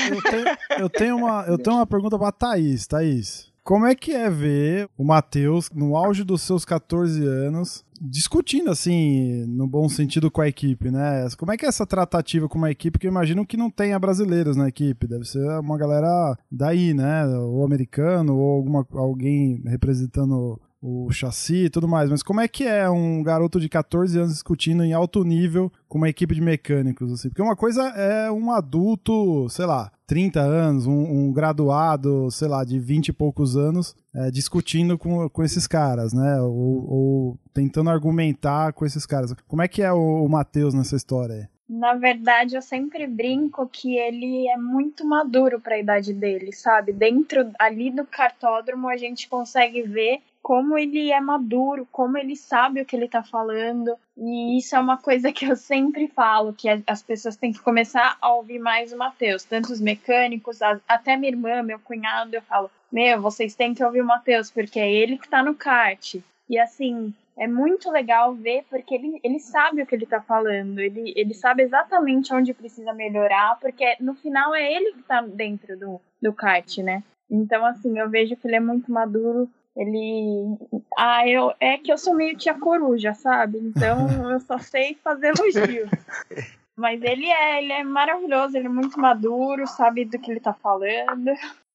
Eu 0.09 0.21
tenho, 0.21 0.45
eu 0.79 0.89
tenho 0.89 1.17
uma, 1.17 1.45
eu 1.47 1.57
tenho 1.57 1.75
uma 1.77 1.87
pergunta 1.87 2.17
pra 2.17 2.31
Thaís. 2.31 2.85
Thaís, 2.87 3.51
como 3.63 3.85
é 3.85 3.95
que 3.95 4.13
é 4.13 4.29
ver 4.29 4.89
o 4.97 5.03
Matheus, 5.03 5.69
no 5.73 5.95
auge 5.95 6.23
dos 6.23 6.41
seus 6.41 6.63
14 6.63 7.25
anos, 7.25 7.83
discutindo, 7.99 8.69
assim, 8.69 9.45
no 9.47 9.67
bom 9.67 9.89
sentido 9.89 10.29
com 10.29 10.41
a 10.41 10.47
equipe, 10.47 10.91
né? 10.91 11.27
Como 11.37 11.51
é 11.51 11.57
que 11.57 11.65
é 11.65 11.67
essa 11.67 11.85
tratativa 11.85 12.47
com 12.47 12.57
uma 12.57 12.69
equipe 12.71 12.99
que 12.99 13.07
eu 13.07 13.11
imagino 13.11 13.45
que 13.45 13.57
não 13.57 13.69
tenha 13.71 13.97
brasileiros 13.99 14.55
na 14.55 14.67
equipe? 14.69 15.07
Deve 15.07 15.25
ser 15.25 15.43
uma 15.59 15.77
galera 15.77 16.37
daí, 16.51 16.93
né? 16.93 17.25
Ou 17.27 17.65
americano, 17.65 18.37
ou 18.37 18.55
alguma, 18.57 18.87
alguém 18.93 19.61
representando 19.65 20.61
o 20.81 21.11
chassi 21.11 21.65
e 21.65 21.69
tudo 21.69 21.87
mais. 21.87 22.09
Mas 22.09 22.23
como 22.23 22.41
é 22.41 22.47
que 22.47 22.63
é 22.63 22.89
um 22.89 23.23
garoto 23.23 23.59
de 23.59 23.69
14 23.69 24.17
anos 24.17 24.33
discutindo 24.33 24.83
em 24.83 24.93
alto 24.93 25.23
nível 25.23 25.71
com 25.87 25.97
uma 25.97 26.09
equipe 26.09 26.35
de 26.35 26.41
mecânicos, 26.41 27.11
assim? 27.11 27.29
Porque 27.29 27.41
uma 27.41 27.55
coisa 27.55 27.87
é 27.89 28.31
um 28.31 28.51
adulto, 28.51 29.47
sei 29.49 29.65
lá, 29.65 29.91
30 30.05 30.39
anos, 30.39 30.87
um, 30.87 30.91
um 30.91 31.33
graduado, 31.33 32.29
sei 32.31 32.47
lá, 32.47 32.63
de 32.63 32.79
20 32.79 33.09
e 33.09 33.13
poucos 33.13 33.57
anos, 33.57 33.95
é, 34.13 34.31
discutindo 34.31 34.97
com, 34.97 35.27
com 35.29 35.43
esses 35.43 35.67
caras, 35.67 36.13
né? 36.13 36.39
Ou, 36.41 36.89
ou 36.89 37.39
tentando 37.53 37.89
argumentar 37.89 38.73
com 38.73 38.85
esses 38.85 39.05
caras. 39.05 39.33
Como 39.47 39.61
é 39.61 39.67
que 39.67 39.81
é 39.81 39.91
o, 39.91 40.23
o 40.23 40.29
Matheus 40.29 40.73
nessa 40.73 40.95
história 40.95 41.35
aí? 41.35 41.47
Na 41.69 41.95
verdade, 41.95 42.55
eu 42.55 42.61
sempre 42.61 43.05
brinco 43.05 43.67
que 43.67 43.97
ele 43.97 44.47
é 44.47 44.55
muito 44.55 45.05
maduro 45.05 45.59
para 45.59 45.75
a 45.75 45.79
idade 45.79 46.13
dele, 46.13 46.53
sabe? 46.53 46.93
Dentro 46.93 47.51
ali 47.59 47.91
do 47.91 48.05
cartódromo 48.05 48.87
a 48.87 48.95
gente 48.95 49.27
consegue 49.27 49.81
ver 49.81 50.21
como 50.47 50.77
ele 50.77 51.11
é 51.11 51.19
maduro, 51.19 51.85
como 51.91 52.17
ele 52.17 52.33
sabe 52.33 52.79
o 52.79 52.85
que 52.85 52.95
ele 52.95 53.09
tá 53.09 53.21
falando. 53.21 53.97
E 54.15 54.57
isso 54.57 54.77
é 54.77 54.79
uma 54.79 54.95
coisa 54.95 55.29
que 55.29 55.43
eu 55.43 55.57
sempre 55.57 56.07
falo, 56.07 56.53
que 56.53 56.69
as 56.87 57.03
pessoas 57.03 57.35
têm 57.35 57.51
que 57.51 57.59
começar 57.59 58.17
a 58.21 58.33
ouvir 58.33 58.57
mais 58.57 58.93
o 58.93 58.97
Matheus, 58.97 59.43
tanto 59.43 59.73
os 59.73 59.81
mecânicos, 59.81 60.61
até 60.87 61.17
minha 61.17 61.33
irmã, 61.33 61.61
meu 61.61 61.77
cunhado, 61.79 62.33
eu 62.33 62.41
falo: 62.43 62.71
"Meu, 62.89 63.21
vocês 63.21 63.55
têm 63.55 63.73
que 63.73 63.83
ouvir 63.83 63.99
o 63.99 64.05
Matheus, 64.05 64.49
porque 64.49 64.79
é 64.79 64.89
ele 64.89 65.17
que 65.17 65.27
tá 65.27 65.43
no 65.43 65.53
kart". 65.53 66.15
E 66.49 66.57
assim, 66.57 67.13
é 67.37 67.45
muito 67.45 67.91
legal 67.91 68.33
ver 68.33 68.63
porque 68.69 68.95
ele, 68.95 69.19
ele 69.25 69.41
sabe 69.41 69.81
o 69.81 69.85
que 69.85 69.95
ele 69.95 70.05
tá 70.05 70.21
falando, 70.21 70.79
ele, 70.79 71.11
ele 71.17 71.33
sabe 71.33 71.63
exatamente 71.63 72.33
onde 72.33 72.53
precisa 72.53 72.93
melhorar, 72.93 73.59
porque 73.59 73.97
no 73.99 74.15
final 74.15 74.55
é 74.55 74.73
ele 74.73 74.93
que 74.93 75.03
tá 75.03 75.19
dentro 75.19 75.77
do, 75.77 75.99
do 76.21 76.31
kart, 76.31 76.77
né? 76.77 77.03
Então, 77.29 77.65
assim, 77.65 77.99
eu 77.99 78.09
vejo 78.09 78.37
que 78.37 78.47
ele 78.47 78.55
é 78.55 78.61
muito 78.61 78.89
maduro. 78.89 79.49
Ele. 79.77 80.57
Ah, 80.97 81.27
eu. 81.27 81.53
É 81.59 81.77
que 81.77 81.91
eu 81.91 81.97
sou 81.97 82.15
meio 82.15 82.35
tia 82.37 82.53
coruja, 82.55 83.13
sabe? 83.13 83.59
Então 83.59 84.07
eu 84.33 84.39
só 84.39 84.57
sei 84.57 84.97
fazer 85.03 85.33
elogio. 85.37 85.87
Mas 86.75 87.01
ele 87.01 87.25
é, 87.27 87.63
ele 87.63 87.71
é 87.73 87.83
maravilhoso, 87.83 88.55
ele 88.57 88.65
é 88.67 88.69
muito 88.69 88.99
maduro, 88.99 89.65
sabe 89.67 90.05
do 90.05 90.19
que 90.19 90.29
ele 90.31 90.39
tá 90.39 90.53
falando. 90.53 91.31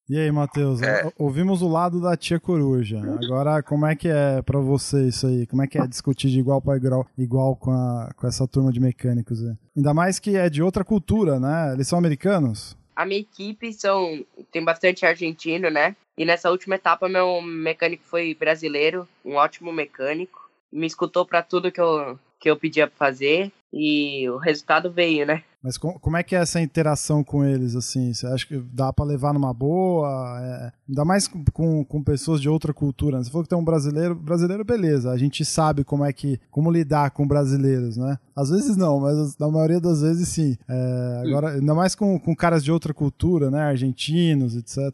E 0.09 0.17
aí, 0.17 0.29
Matheus, 0.31 0.81
É. 0.81 1.09
ouvimos 1.17 1.61
o 1.61 1.67
lado 1.67 2.01
da 2.01 2.15
tia 2.17 2.37
coruja. 2.39 2.99
Agora, 3.23 3.63
como 3.63 3.85
é 3.85 3.95
que 3.95 4.09
é 4.09 4.41
pra 4.41 4.59
você 4.59 5.07
isso 5.07 5.25
aí? 5.27 5.47
Como 5.47 5.61
é 5.61 5.67
que 5.67 5.77
é 5.77 5.87
discutir 5.87 6.29
de 6.29 6.39
igual 6.39 6.61
para 6.61 6.75
igual, 6.77 7.07
igual 7.17 7.55
com, 7.55 7.71
a, 7.71 8.11
com 8.15 8.27
essa 8.27 8.45
turma 8.47 8.71
de 8.71 8.81
mecânicos? 8.81 9.41
aí? 9.41 9.55
Ainda 9.77 9.93
mais 9.93 10.19
que 10.19 10.35
é 10.35 10.49
de 10.49 10.61
outra 10.61 10.83
cultura, 10.83 11.39
né? 11.39 11.73
Eles 11.73 11.87
são 11.87 11.97
americanos? 11.97 12.77
A 12.95 13.05
minha 13.05 13.21
equipe 13.21 13.73
são 13.73 14.25
tem 14.51 14.63
bastante 14.63 15.05
argentino, 15.05 15.69
né? 15.69 15.95
E 16.17 16.25
nessa 16.25 16.51
última 16.51 16.75
etapa 16.75 17.09
meu 17.09 17.41
mecânico 17.41 18.03
foi 18.05 18.33
brasileiro, 18.33 19.07
um 19.25 19.35
ótimo 19.35 19.71
mecânico. 19.71 20.49
Me 20.71 20.85
escutou 20.85 21.25
pra 21.25 21.41
tudo 21.41 21.71
que 21.71 21.81
eu 21.81 22.19
que 22.43 22.49
eu 22.49 22.57
pedia 22.57 22.85
pra 22.87 23.07
fazer 23.07 23.49
e 23.71 24.29
o 24.29 24.37
resultado 24.37 24.91
veio, 24.91 25.25
né? 25.25 25.41
Mas 25.63 25.77
com- 25.77 25.93
como 25.97 26.17
é 26.17 26.23
que 26.23 26.35
é 26.35 26.39
essa 26.39 26.59
interação 26.59 27.23
com 27.23 27.45
eles, 27.45 27.73
assim? 27.73 28.13
Você 28.13 28.27
acha 28.27 28.45
que 28.45 28.57
dá 28.73 28.91
pra 28.91 29.05
levar 29.05 29.33
numa 29.33 29.53
boa? 29.53 30.09
É, 30.41 30.71
ainda 30.89 31.05
mais 31.05 31.25
com, 31.25 31.41
com, 31.53 31.85
com 31.85 32.03
pessoas 32.03 32.41
de 32.41 32.49
outra 32.49 32.73
cultura. 32.73 33.17
né? 33.17 33.23
Você 33.23 33.31
falou 33.31 33.43
que 33.43 33.49
tem 33.49 33.57
um 33.57 33.63
brasileiro, 33.63 34.13
brasileiro, 34.13 34.65
beleza. 34.65 35.09
A 35.09 35.17
gente 35.17 35.45
sabe 35.45 35.85
como 35.85 36.03
é 36.03 36.11
que, 36.11 36.37
como 36.51 36.69
lidar 36.69 37.11
com 37.11 37.25
brasileiros, 37.25 37.95
né? 37.95 38.17
Às 38.35 38.49
vezes 38.49 38.75
não, 38.75 38.99
mas 38.99 39.37
na 39.37 39.47
maioria 39.49 39.79
das 39.79 40.01
vezes 40.01 40.27
sim. 40.27 40.57
É, 40.67 41.21
agora, 41.25 41.51
ainda 41.51 41.73
mais 41.73 41.95
com, 41.95 42.19
com 42.19 42.35
caras 42.35 42.61
de 42.61 42.69
outra 42.71 42.93
cultura, 42.93 43.49
né? 43.49 43.61
Argentinos, 43.61 44.57
etc. 44.57 44.93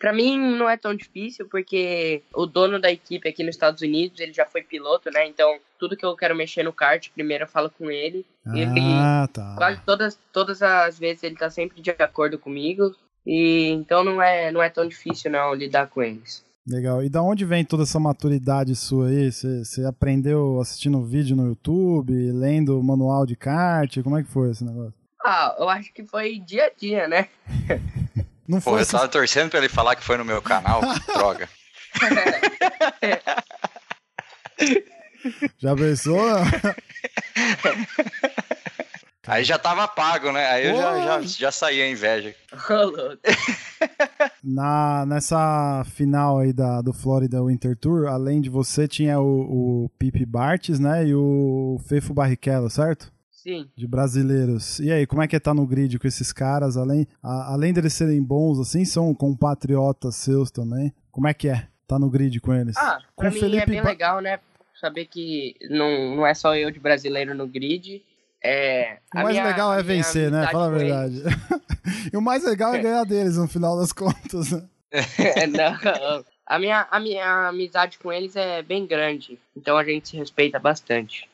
Pra 0.00 0.14
mim 0.14 0.38
não 0.56 0.66
é 0.68 0.78
tão 0.78 0.94
difícil 0.94 1.46
porque 1.46 2.22
o 2.34 2.46
dono 2.46 2.80
da 2.80 2.90
equipe 2.90 3.28
aqui 3.28 3.44
nos 3.44 3.54
Estados 3.54 3.82
Unidos, 3.82 4.18
ele 4.18 4.32
já 4.32 4.46
foi 4.46 4.62
piloto, 4.62 5.10
né? 5.10 5.28
Então, 5.28 5.58
tudo 5.78 5.94
que 5.94 6.04
eu 6.06 6.16
quero 6.16 6.34
mexer 6.34 6.62
no 6.62 6.72
kart, 6.72 7.06
primeiro 7.12 7.44
eu 7.44 7.48
falo 7.48 7.70
com 7.70 7.90
ele. 7.90 8.24
Ele 8.54 8.80
Ah, 8.98 9.28
tá. 9.30 9.54
quase 9.58 9.78
todas 9.84 10.18
todas 10.32 10.62
as 10.62 10.98
vezes 10.98 11.22
ele 11.22 11.36
tá 11.36 11.50
sempre 11.50 11.82
de 11.82 11.90
acordo 11.90 12.38
comigo. 12.38 12.94
E 13.26 13.68
então 13.68 14.02
não 14.02 14.22
é 14.22 14.50
não 14.50 14.62
é 14.62 14.70
tão 14.70 14.88
difícil 14.88 15.30
não 15.30 15.52
lidar 15.54 15.88
com 15.88 16.02
eles. 16.02 16.42
Legal. 16.66 17.02
E 17.04 17.10
da 17.10 17.22
onde 17.22 17.44
vem 17.44 17.62
toda 17.62 17.82
essa 17.82 18.00
maturidade 18.00 18.74
sua 18.74 19.08
aí? 19.08 19.30
Você 19.30 19.62
você 19.64 19.84
aprendeu 19.84 20.58
assistindo 20.60 21.04
vídeo 21.04 21.36
no 21.36 21.46
YouTube, 21.46 22.12
lendo 22.32 22.82
manual 22.82 23.26
de 23.26 23.36
kart? 23.36 24.02
Como 24.02 24.16
é 24.16 24.22
que 24.22 24.30
foi 24.30 24.50
esse 24.50 24.64
negócio? 24.64 24.94
Ah, 25.22 25.54
eu 25.58 25.68
acho 25.68 25.92
que 25.92 26.02
foi 26.04 26.38
dia 26.38 26.64
a 26.64 26.70
dia, 26.70 27.06
né? 27.06 27.28
Não 28.50 28.58
Pô, 28.58 28.70
foi 28.70 28.80
eu 28.80 28.82
essa- 28.82 28.98
tava 28.98 29.08
torcendo 29.08 29.48
pra 29.50 29.60
ele 29.60 29.68
falar 29.68 29.94
que 29.94 30.02
foi 30.04 30.16
no 30.18 30.24
meu 30.24 30.42
canal. 30.42 30.80
droga. 31.14 31.48
Já 35.58 35.74
pensou? 35.76 36.20
Aí 39.26 39.44
já 39.44 39.58
tava 39.58 39.86
pago, 39.86 40.32
né? 40.32 40.44
Aí 40.50 40.66
eu 40.66 40.76
já, 40.76 40.92
Pô. 40.92 41.02
já, 41.02 41.20
já 41.22 41.52
saí 41.52 41.80
a 41.80 41.88
inveja. 41.88 42.34
Na, 44.42 45.06
nessa 45.06 45.84
final 45.94 46.38
aí 46.40 46.52
da, 46.52 46.80
do 46.82 46.92
Florida 46.92 47.40
Winter 47.44 47.76
Tour, 47.76 48.08
além 48.08 48.40
de 48.40 48.50
você, 48.50 48.88
tinha 48.88 49.20
o, 49.20 49.84
o 49.84 49.88
Pipe 49.98 50.26
Bartes, 50.26 50.80
né? 50.80 51.06
E 51.06 51.14
o 51.14 51.78
Fefo 51.86 52.12
Barrichello, 52.12 52.68
certo? 52.68 53.12
Sim. 53.42 53.68
De 53.76 53.86
brasileiros. 53.86 54.78
E 54.80 54.90
aí, 54.92 55.06
como 55.06 55.22
é 55.22 55.26
que 55.28 55.34
é 55.36 55.40
tá 55.40 55.54
no 55.54 55.66
grid 55.66 55.98
com 55.98 56.06
esses 56.06 56.32
caras? 56.32 56.76
Além, 56.76 57.06
a- 57.22 57.52
além 57.52 57.72
deles 57.72 57.92
serem 57.94 58.22
bons, 58.22 58.58
assim, 58.60 58.84
são 58.84 59.14
compatriotas 59.14 60.14
seus 60.16 60.50
também. 60.50 60.92
Como 61.10 61.26
é 61.26 61.32
que 61.34 61.48
é? 61.48 61.66
Tá 61.86 61.98
no 61.98 62.10
grid 62.10 62.38
com 62.40 62.52
eles? 62.54 62.76
Ah, 62.76 62.98
Com 63.16 63.22
pra 63.22 63.30
o 63.30 63.32
mim 63.32 63.38
é 63.38 63.40
Felipe 63.40 63.66
bem 63.70 63.82
Ba- 63.82 63.88
legal, 63.88 64.20
né? 64.20 64.38
Saber 64.80 65.06
que 65.06 65.54
não, 65.70 66.16
não 66.16 66.26
é 66.26 66.34
só 66.34 66.54
eu 66.56 66.70
de 66.70 66.78
brasileiro 66.78 67.34
no 67.34 67.46
grid. 67.46 68.02
É, 68.42 68.98
O 69.14 69.16
mais 69.18 69.30
minha- 69.30 69.44
legal 69.46 69.72
é 69.74 69.82
vencer, 69.82 70.30
né? 70.30 70.46
Fala 70.50 70.68
a 70.68 70.70
com 70.70 70.76
verdade. 70.78 71.22
e 72.12 72.16
o 72.16 72.22
mais 72.22 72.44
legal 72.44 72.74
é 72.74 72.78
ganhar 72.82 73.04
deles 73.04 73.36
no 73.36 73.46
final 73.48 73.78
das 73.78 73.92
contas, 73.92 74.50
né? 74.52 74.62
não, 75.52 76.24
a 76.46 76.58
minha, 76.58 76.86
a 76.90 76.98
minha 77.00 77.48
amizade 77.48 77.98
com 77.98 78.12
eles 78.12 78.34
é 78.36 78.62
bem 78.62 78.86
grande. 78.86 79.38
Então 79.56 79.76
a 79.76 79.84
gente 79.84 80.08
se 80.10 80.16
respeita 80.16 80.58
bastante. 80.58 81.28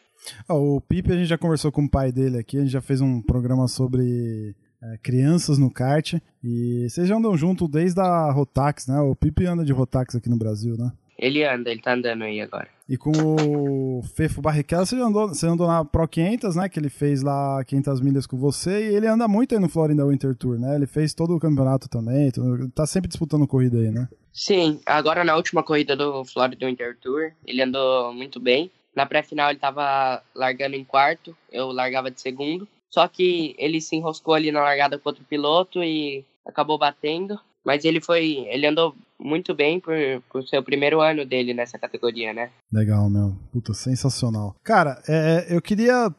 Ó, 0.49 0.77
o 0.77 0.81
Pipe, 0.81 1.13
a 1.13 1.17
gente 1.17 1.29
já 1.29 1.39
conversou 1.39 1.71
com 1.71 1.85
o 1.85 1.91
pai 1.91 2.13
dele 2.13 2.39
aqui, 2.39 2.59
a 2.59 2.61
gente 2.61 2.73
já 2.73 2.81
fez 2.81 3.01
um 3.01 3.21
programa 3.21 3.69
sobre 3.69 4.55
é, 4.83 4.99
crianças 4.99 5.59
no 5.59 5.71
kart. 5.71 6.15
E 6.43 6.87
vocês 6.89 7.09
já 7.09 7.17
andam 7.17 7.37
junto 7.37 7.67
desde 7.67 8.01
a 8.01 8.31
Rotax, 8.31 8.87
né? 8.87 9.01
O 9.01 9.15
Pipe 9.15 9.47
anda 9.47 9.65
de 9.65 9.73
Rotax 9.73 10.15
aqui 10.15 10.29
no 10.29 10.39
Brasil, 10.39 10.77
né? 10.77 10.93
Ele 11.19 11.45
anda, 11.45 11.71
ele 11.71 11.81
tá 11.81 11.95
andando 11.95 12.25
aí 12.25 12.41
agora. 12.41 12.69
E 12.89 12.97
com 12.97 13.11
o 13.11 14.03
Fefo 14.03 14.43
Barrichello, 14.43 14.87
você 14.87 14.97
andou, 14.97 15.29
você 15.29 15.47
andou 15.47 15.67
na 15.67 15.85
Pro 15.85 16.07
500, 16.07 16.57
né? 16.57 16.69
Que 16.69 16.79
ele 16.79 16.91
fez 16.91 17.23
lá 17.23 17.65
500 17.65 18.01
milhas 18.01 18.27
com 18.27 18.37
você. 18.37 18.91
E 18.91 18.95
ele 18.95 19.07
anda 19.07 19.27
muito 19.27 19.55
aí 19.55 19.61
no 19.61 19.69
Florida 19.69 20.07
Winter 20.07 20.37
Tour, 20.37 20.59
né? 20.59 20.77
Ele 20.77 20.87
fez 20.87 21.15
todo 21.15 21.35
o 21.35 21.41
campeonato 21.41 21.89
também. 21.89 22.31
tá 22.75 22.87
sempre 22.87 23.09
disputando 23.09 23.47
corrida 23.47 23.79
aí, 23.79 23.91
né? 23.91 24.09
Sim, 24.31 24.79
agora 24.85 25.25
na 25.25 25.35
última 25.35 25.63
corrida 25.63 25.97
do 25.97 26.23
Florida 26.27 26.67
Winter 26.67 26.97
Tour, 27.01 27.33
ele 27.47 27.63
andou 27.63 28.13
muito 28.13 28.39
bem. 28.39 28.71
Na 28.97 29.05
pré-final 29.05 29.51
ele 29.51 29.59
tava 29.59 30.23
largando 30.35 30.75
em 30.75 30.83
quarto, 30.85 31.37
eu 31.53 31.71
largava 31.71 32.11
de 32.11 32.21
segundo. 32.21 32.67
Só 32.91 33.07
que 33.07 33.55
ele 33.59 33.79
se 33.81 33.95
enroscou 33.95 34.33
ali 34.33 34.51
na 34.51 34.63
largada 34.63 34.99
com 34.99 35.09
outro 35.09 35.23
piloto 35.25 35.85
e 35.85 36.25
acabou 36.47 36.79
batendo. 36.79 37.39
Mas 37.63 37.85
ele 37.85 38.01
foi. 38.01 38.47
Ele 38.49 38.67
andou 38.67 38.95
muito 39.19 39.55
bem 39.55 39.79
por, 39.81 39.95
por 40.31 40.47
ser 40.47 40.59
o 40.59 40.63
primeiro 40.63 41.01
ano 41.01 41.27
dele 41.27 41.53
nessa 41.53 41.79
categoria, 41.79 42.33
né? 42.33 42.51
Legal, 42.73 43.11
meu. 43.11 43.37
Puta, 43.53 43.75
sensacional. 43.75 44.55
Cara, 44.63 45.03
é, 45.09 45.47
eu 45.51 45.61
queria 45.61 46.11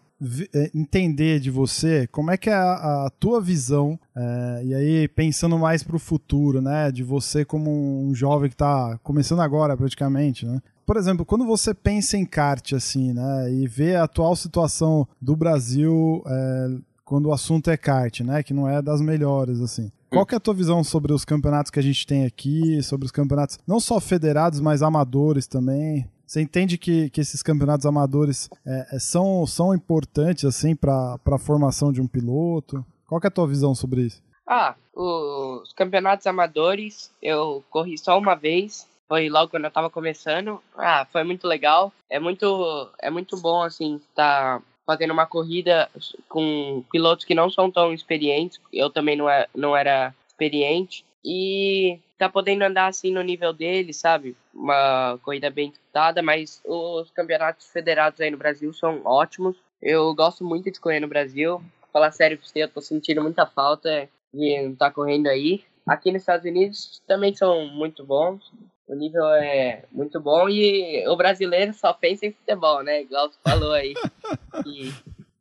é, 0.53 0.71
entender 0.75 1.39
de 1.39 1.49
você 1.49 2.05
como 2.07 2.31
é 2.31 2.37
que 2.37 2.49
é 2.49 2.53
a, 2.53 3.05
a 3.05 3.11
tua 3.19 3.39
visão, 3.39 3.99
é, 4.15 4.61
e 4.65 4.73
aí 4.73 5.07
pensando 5.07 5.57
mais 5.57 5.83
pro 5.83 5.97
futuro, 5.97 6.61
né? 6.61 6.91
De 6.91 7.01
você 7.01 7.45
como 7.45 7.71
um 7.71 8.13
jovem 8.13 8.49
que 8.49 8.55
tá 8.55 8.99
começando 9.01 9.41
agora 9.41 9.77
praticamente, 9.77 10.45
né? 10.45 10.61
Por 10.88 10.95
exemplo, 10.95 11.26
quando 11.26 11.45
você 11.45 11.73
pensa 11.73 12.15
em 12.15 12.26
kart, 12.26 12.71
assim, 12.71 13.12
né? 13.12 13.52
E 13.52 13.67
vê 13.67 13.97
a 13.97 14.06
atual 14.06 14.34
situação 14.38 15.06
do 15.21 15.36
Brasil 15.36 16.23
é, 16.26 16.78
quando 17.04 17.26
o 17.26 17.34
assunto 17.34 17.69
é 17.69 17.76
kart, 17.76 18.21
né? 18.21 18.41
Que 18.41 18.54
não 18.54 18.69
é 18.69 18.82
das 18.82 19.02
melhores, 19.02 19.60
assim. 19.60 19.91
Qual 20.10 20.26
que 20.26 20.34
é 20.34 20.38
a 20.38 20.39
tua 20.39 20.54
visão 20.54 20.86
sobre 20.86 21.12
os 21.12 21.26
campeonatos 21.26 21.69
que 21.69 21.80
a 21.80 21.84
gente 21.84 22.08
tem 22.08 22.26
aqui, 22.26 22.82
sobre 22.82 23.06
os 23.06 23.12
campeonatos 23.12 23.60
não 23.67 23.82
só 23.82 24.00
federados, 24.00 24.62
mas 24.62 24.82
amadores 24.82 25.45
também? 25.45 26.10
Você 26.26 26.41
entende 26.41 26.78
que, 26.78 27.10
que 27.10 27.19
esses 27.19 27.43
campeonatos 27.43 27.86
amadores 27.86 28.50
é, 28.65 28.95
é, 28.95 29.00
são, 29.00 29.45
são 29.45 29.76
importantes, 29.76 30.45
assim, 30.45 30.73
para 30.73 31.19
a 31.26 31.38
formação 31.38 31.91
de 31.91 32.02
um 32.02 32.08
piloto? 32.08 32.86
Qual 33.06 33.19
que 33.19 33.28
é 33.28 33.30
a 33.30 33.32
tua 33.32 33.47
visão 33.47 33.76
sobre 33.76 34.04
isso? 34.04 34.23
Ah, 34.47 34.76
os 34.95 35.73
campeonatos 35.73 36.26
amadores 36.26 37.12
eu 37.21 37.62
corri 37.69 37.97
só 37.97 38.17
uma 38.17 38.36
vez. 38.36 38.88
Foi 39.07 39.29
logo 39.29 39.51
quando 39.51 39.65
eu 39.65 39.71
tava 39.71 39.89
começando. 39.89 40.61
Ah, 40.75 41.07
foi 41.11 41.23
muito 41.23 41.47
legal. 41.47 41.93
É 42.09 42.19
muito, 42.19 42.91
é 42.99 43.09
muito 43.09 43.37
bom, 43.37 43.61
assim, 43.61 43.95
estar 43.95 44.61
fazendo 44.85 45.11
uma 45.11 45.25
corrida 45.25 45.89
com 46.29 46.83
pilotos 46.91 47.25
que 47.25 47.35
não 47.35 47.49
são 47.49 47.71
tão 47.71 47.93
experientes. 47.93 48.59
Eu 48.71 48.89
também 48.89 49.15
não, 49.15 49.29
é, 49.29 49.47
não 49.55 49.75
era 49.75 50.13
experiente. 50.27 51.05
E 51.23 51.99
tá 52.17 52.29
podendo 52.29 52.63
andar 52.63 52.87
assim 52.87 53.11
no 53.11 53.21
nível 53.21 53.53
dele, 53.53 53.93
sabe? 53.93 54.35
Uma 54.53 55.19
corrida 55.21 55.49
bem 55.49 55.69
disputada, 55.69 56.21
mas 56.21 56.61
os 56.65 57.11
campeonatos 57.11 57.67
federados 57.67 58.19
aí 58.21 58.31
no 58.31 58.37
Brasil 58.37 58.73
são 58.73 59.01
ótimos. 59.05 59.57
Eu 59.81 60.13
gosto 60.15 60.43
muito 60.43 60.71
de 60.71 60.79
correr 60.79 60.99
no 60.99 61.07
Brasil. 61.07 61.61
Falar 61.91 62.11
sério 62.11 62.37
pra 62.37 62.47
você, 62.47 62.63
eu 62.63 62.69
tô 62.69 62.81
sentindo 62.81 63.21
muita 63.21 63.45
falta 63.45 64.09
de 64.33 64.61
não 64.61 64.73
estar 64.73 64.91
correndo 64.91 65.27
aí. 65.27 65.63
Aqui 65.85 66.11
nos 66.11 66.21
Estados 66.21 66.45
Unidos 66.45 67.01
também 67.07 67.33
são 67.35 67.67
muito 67.67 68.05
bons. 68.05 68.51
O 68.88 68.95
nível 68.95 69.26
é 69.28 69.84
muito 69.91 70.19
bom 70.21 70.47
e 70.47 71.06
o 71.08 71.15
brasileiro 71.17 71.73
só 71.73 71.91
pensa 71.93 72.26
em 72.26 72.32
futebol, 72.32 72.84
né? 72.84 73.02
Igual 73.02 73.30
você 73.30 73.38
falou 73.43 73.73
aí. 73.73 73.93
e 74.65 74.91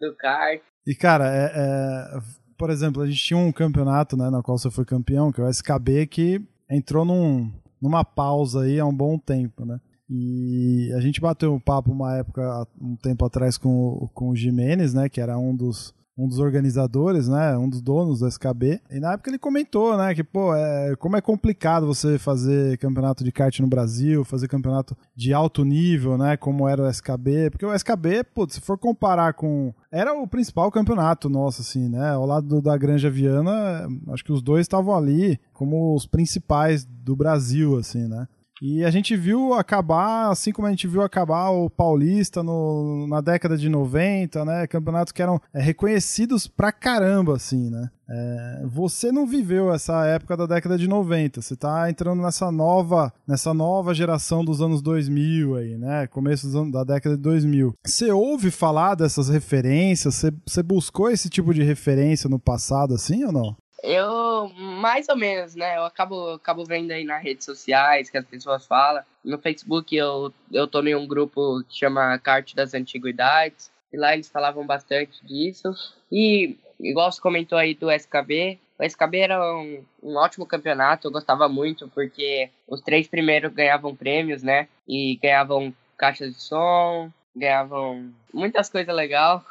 do 0.00 0.14
kart. 0.16 0.60
E, 0.86 0.94
cara, 0.94 1.26
é, 1.34 1.52
é, 1.54 2.18
por 2.58 2.70
exemplo, 2.70 3.02
a 3.02 3.06
gente 3.06 3.22
tinha 3.22 3.38
um 3.38 3.52
campeonato, 3.52 4.16
né, 4.16 4.30
na 4.30 4.42
qual 4.42 4.58
você 4.58 4.70
foi 4.70 4.84
campeão, 4.84 5.30
que 5.32 5.40
é 5.40 5.44
o 5.44 5.48
SKB, 5.48 6.06
que 6.06 6.40
entrou 6.70 7.04
num, 7.04 7.52
numa 7.80 8.04
pausa 8.04 8.62
aí 8.62 8.78
há 8.80 8.84
um 8.86 8.94
bom 8.94 9.18
tempo, 9.18 9.64
né? 9.64 9.80
E 10.08 10.92
a 10.96 11.00
gente 11.00 11.20
bateu 11.20 11.52
um 11.54 11.58
papo 11.60 11.90
uma 11.90 12.16
época, 12.16 12.66
um 12.80 12.94
tempo 12.96 13.24
atrás, 13.24 13.58
com, 13.58 13.68
o- 13.68 14.08
com 14.14 14.28
o 14.28 14.36
Jimenez, 14.36 14.94
né, 14.94 15.08
que 15.08 15.20
era 15.20 15.36
um 15.38 15.54
dos, 15.54 15.92
um 16.16 16.26
dos 16.26 16.38
organizadores, 16.38 17.28
né, 17.28 17.56
um 17.58 17.68
dos 17.68 17.82
donos 17.82 18.20
do 18.20 18.28
SKB. 18.28 18.80
E 18.90 18.98
na 18.98 19.12
época 19.12 19.30
ele 19.30 19.38
comentou, 19.38 19.96
né, 19.98 20.14
que, 20.14 20.24
pô, 20.24 20.54
é, 20.54 20.96
como 20.96 21.16
é 21.16 21.20
complicado 21.20 21.86
você 21.86 22.18
fazer 22.18 22.78
campeonato 22.78 23.22
de 23.22 23.30
kart 23.30 23.58
no 23.60 23.66
Brasil, 23.66 24.24
fazer 24.24 24.48
campeonato 24.48 24.96
de 25.14 25.34
alto 25.34 25.64
nível, 25.64 26.16
né, 26.16 26.36
como 26.36 26.66
era 26.66 26.82
o 26.82 26.88
SKB. 26.88 27.50
Porque 27.50 27.66
o 27.66 27.74
SKB, 27.74 28.24
pô, 28.24 28.48
se 28.48 28.60
for 28.60 28.78
comparar 28.78 29.34
com... 29.34 29.74
Era 29.90 30.14
o 30.14 30.26
principal 30.26 30.70
campeonato 30.70 31.28
nosso, 31.28 31.60
assim, 31.60 31.88
né, 31.88 32.10
ao 32.10 32.24
lado 32.24 32.46
do, 32.46 32.62
da 32.62 32.76
Granja 32.78 33.10
Viana, 33.10 33.86
acho 34.08 34.24
que 34.24 34.32
os 34.32 34.40
dois 34.40 34.62
estavam 34.62 34.96
ali 34.96 35.38
como 35.52 35.94
os 35.94 36.06
principais 36.06 36.84
do 36.84 37.14
Brasil, 37.14 37.78
assim, 37.78 38.08
né. 38.08 38.26
E 38.60 38.84
a 38.84 38.90
gente 38.90 39.14
viu 39.16 39.52
acabar, 39.52 40.30
assim 40.30 40.50
como 40.50 40.66
a 40.66 40.70
gente 40.70 40.88
viu 40.88 41.02
acabar 41.02 41.50
o 41.50 41.68
Paulista 41.68 42.42
no, 42.42 43.06
na 43.06 43.20
década 43.20 43.56
de 43.56 43.68
90, 43.68 44.44
né? 44.44 44.66
Campeonatos 44.66 45.12
que 45.12 45.20
eram 45.20 45.40
é, 45.52 45.60
reconhecidos 45.60 46.46
pra 46.46 46.72
caramba, 46.72 47.36
assim, 47.36 47.68
né? 47.70 47.90
É, 48.08 48.62
você 48.66 49.10
não 49.10 49.26
viveu 49.26 49.72
essa 49.74 50.06
época 50.06 50.36
da 50.36 50.46
década 50.46 50.78
de 50.78 50.88
90, 50.88 51.42
você 51.42 51.56
tá 51.56 51.90
entrando 51.90 52.22
nessa 52.22 52.52
nova, 52.52 53.12
nessa 53.26 53.52
nova 53.52 53.92
geração 53.92 54.44
dos 54.44 54.62
anos 54.62 54.80
2000 54.80 55.56
aí, 55.56 55.76
né? 55.76 56.06
Começo 56.06 56.48
da 56.70 56.84
década 56.84 57.16
de 57.16 57.22
2000. 57.22 57.74
Você 57.84 58.10
ouve 58.10 58.50
falar 58.50 58.94
dessas 58.94 59.28
referências? 59.28 60.14
Você, 60.14 60.32
você 60.46 60.62
buscou 60.62 61.10
esse 61.10 61.28
tipo 61.28 61.52
de 61.52 61.62
referência 61.62 62.30
no 62.30 62.38
passado, 62.38 62.94
assim 62.94 63.24
ou 63.24 63.32
não? 63.32 63.56
Eu, 63.82 64.48
mais 64.54 65.08
ou 65.08 65.16
menos, 65.16 65.54
né? 65.54 65.76
Eu 65.76 65.84
acabo, 65.84 66.30
acabo 66.30 66.64
vendo 66.64 66.90
aí 66.90 67.04
nas 67.04 67.22
redes 67.22 67.44
sociais 67.44 68.10
que 68.10 68.18
as 68.18 68.24
pessoas 68.24 68.66
falam. 68.66 69.02
No 69.24 69.38
Facebook 69.38 69.94
eu, 69.94 70.32
eu 70.52 70.66
tô 70.66 70.82
em 70.82 70.94
um 70.94 71.06
grupo 71.06 71.62
que 71.68 71.78
chama 71.78 72.18
Carte 72.18 72.56
das 72.56 72.74
Antiguidades. 72.74 73.70
E 73.92 73.96
lá 73.96 74.14
eles 74.14 74.28
falavam 74.28 74.66
bastante 74.66 75.24
disso. 75.24 75.72
E, 76.10 76.56
igual 76.80 77.10
você 77.10 77.20
comentou 77.20 77.56
aí 77.58 77.74
do 77.74 77.90
SKB, 77.90 78.58
o 78.78 78.82
SKB 78.82 79.18
era 79.18 79.54
um, 79.54 79.84
um 80.02 80.16
ótimo 80.16 80.46
campeonato. 80.46 81.06
Eu 81.06 81.12
gostava 81.12 81.48
muito 81.48 81.88
porque 81.88 82.50
os 82.66 82.80
três 82.80 83.06
primeiros 83.08 83.52
ganhavam 83.52 83.94
prêmios, 83.94 84.42
né? 84.42 84.68
E 84.88 85.18
ganhavam 85.22 85.74
caixas 85.96 86.34
de 86.34 86.42
som, 86.42 87.10
ganhavam 87.34 88.12
muitas 88.32 88.68
coisas 88.68 88.94
legais. 88.94 89.42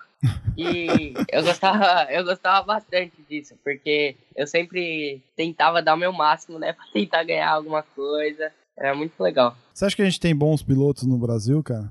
E 0.57 1.13
eu 1.31 1.43
gostava, 1.43 2.11
eu 2.11 2.23
gostava 2.23 2.65
bastante 2.65 3.13
disso, 3.29 3.55
porque 3.63 4.15
eu 4.35 4.47
sempre 4.47 5.21
tentava 5.35 5.81
dar 5.81 5.95
o 5.95 5.97
meu 5.97 6.13
máximo, 6.13 6.57
né, 6.57 6.71
pra 6.73 6.85
tentar 6.93 7.23
ganhar 7.23 7.51
alguma 7.51 7.83
coisa. 7.83 8.51
Era 8.77 8.95
muito 8.95 9.21
legal. 9.21 9.55
Você 9.73 9.85
acha 9.85 9.95
que 9.95 10.01
a 10.01 10.05
gente 10.05 10.19
tem 10.19 10.35
bons 10.35 10.61
pilotos 10.61 11.03
no 11.03 11.17
Brasil, 11.17 11.61
cara? 11.63 11.89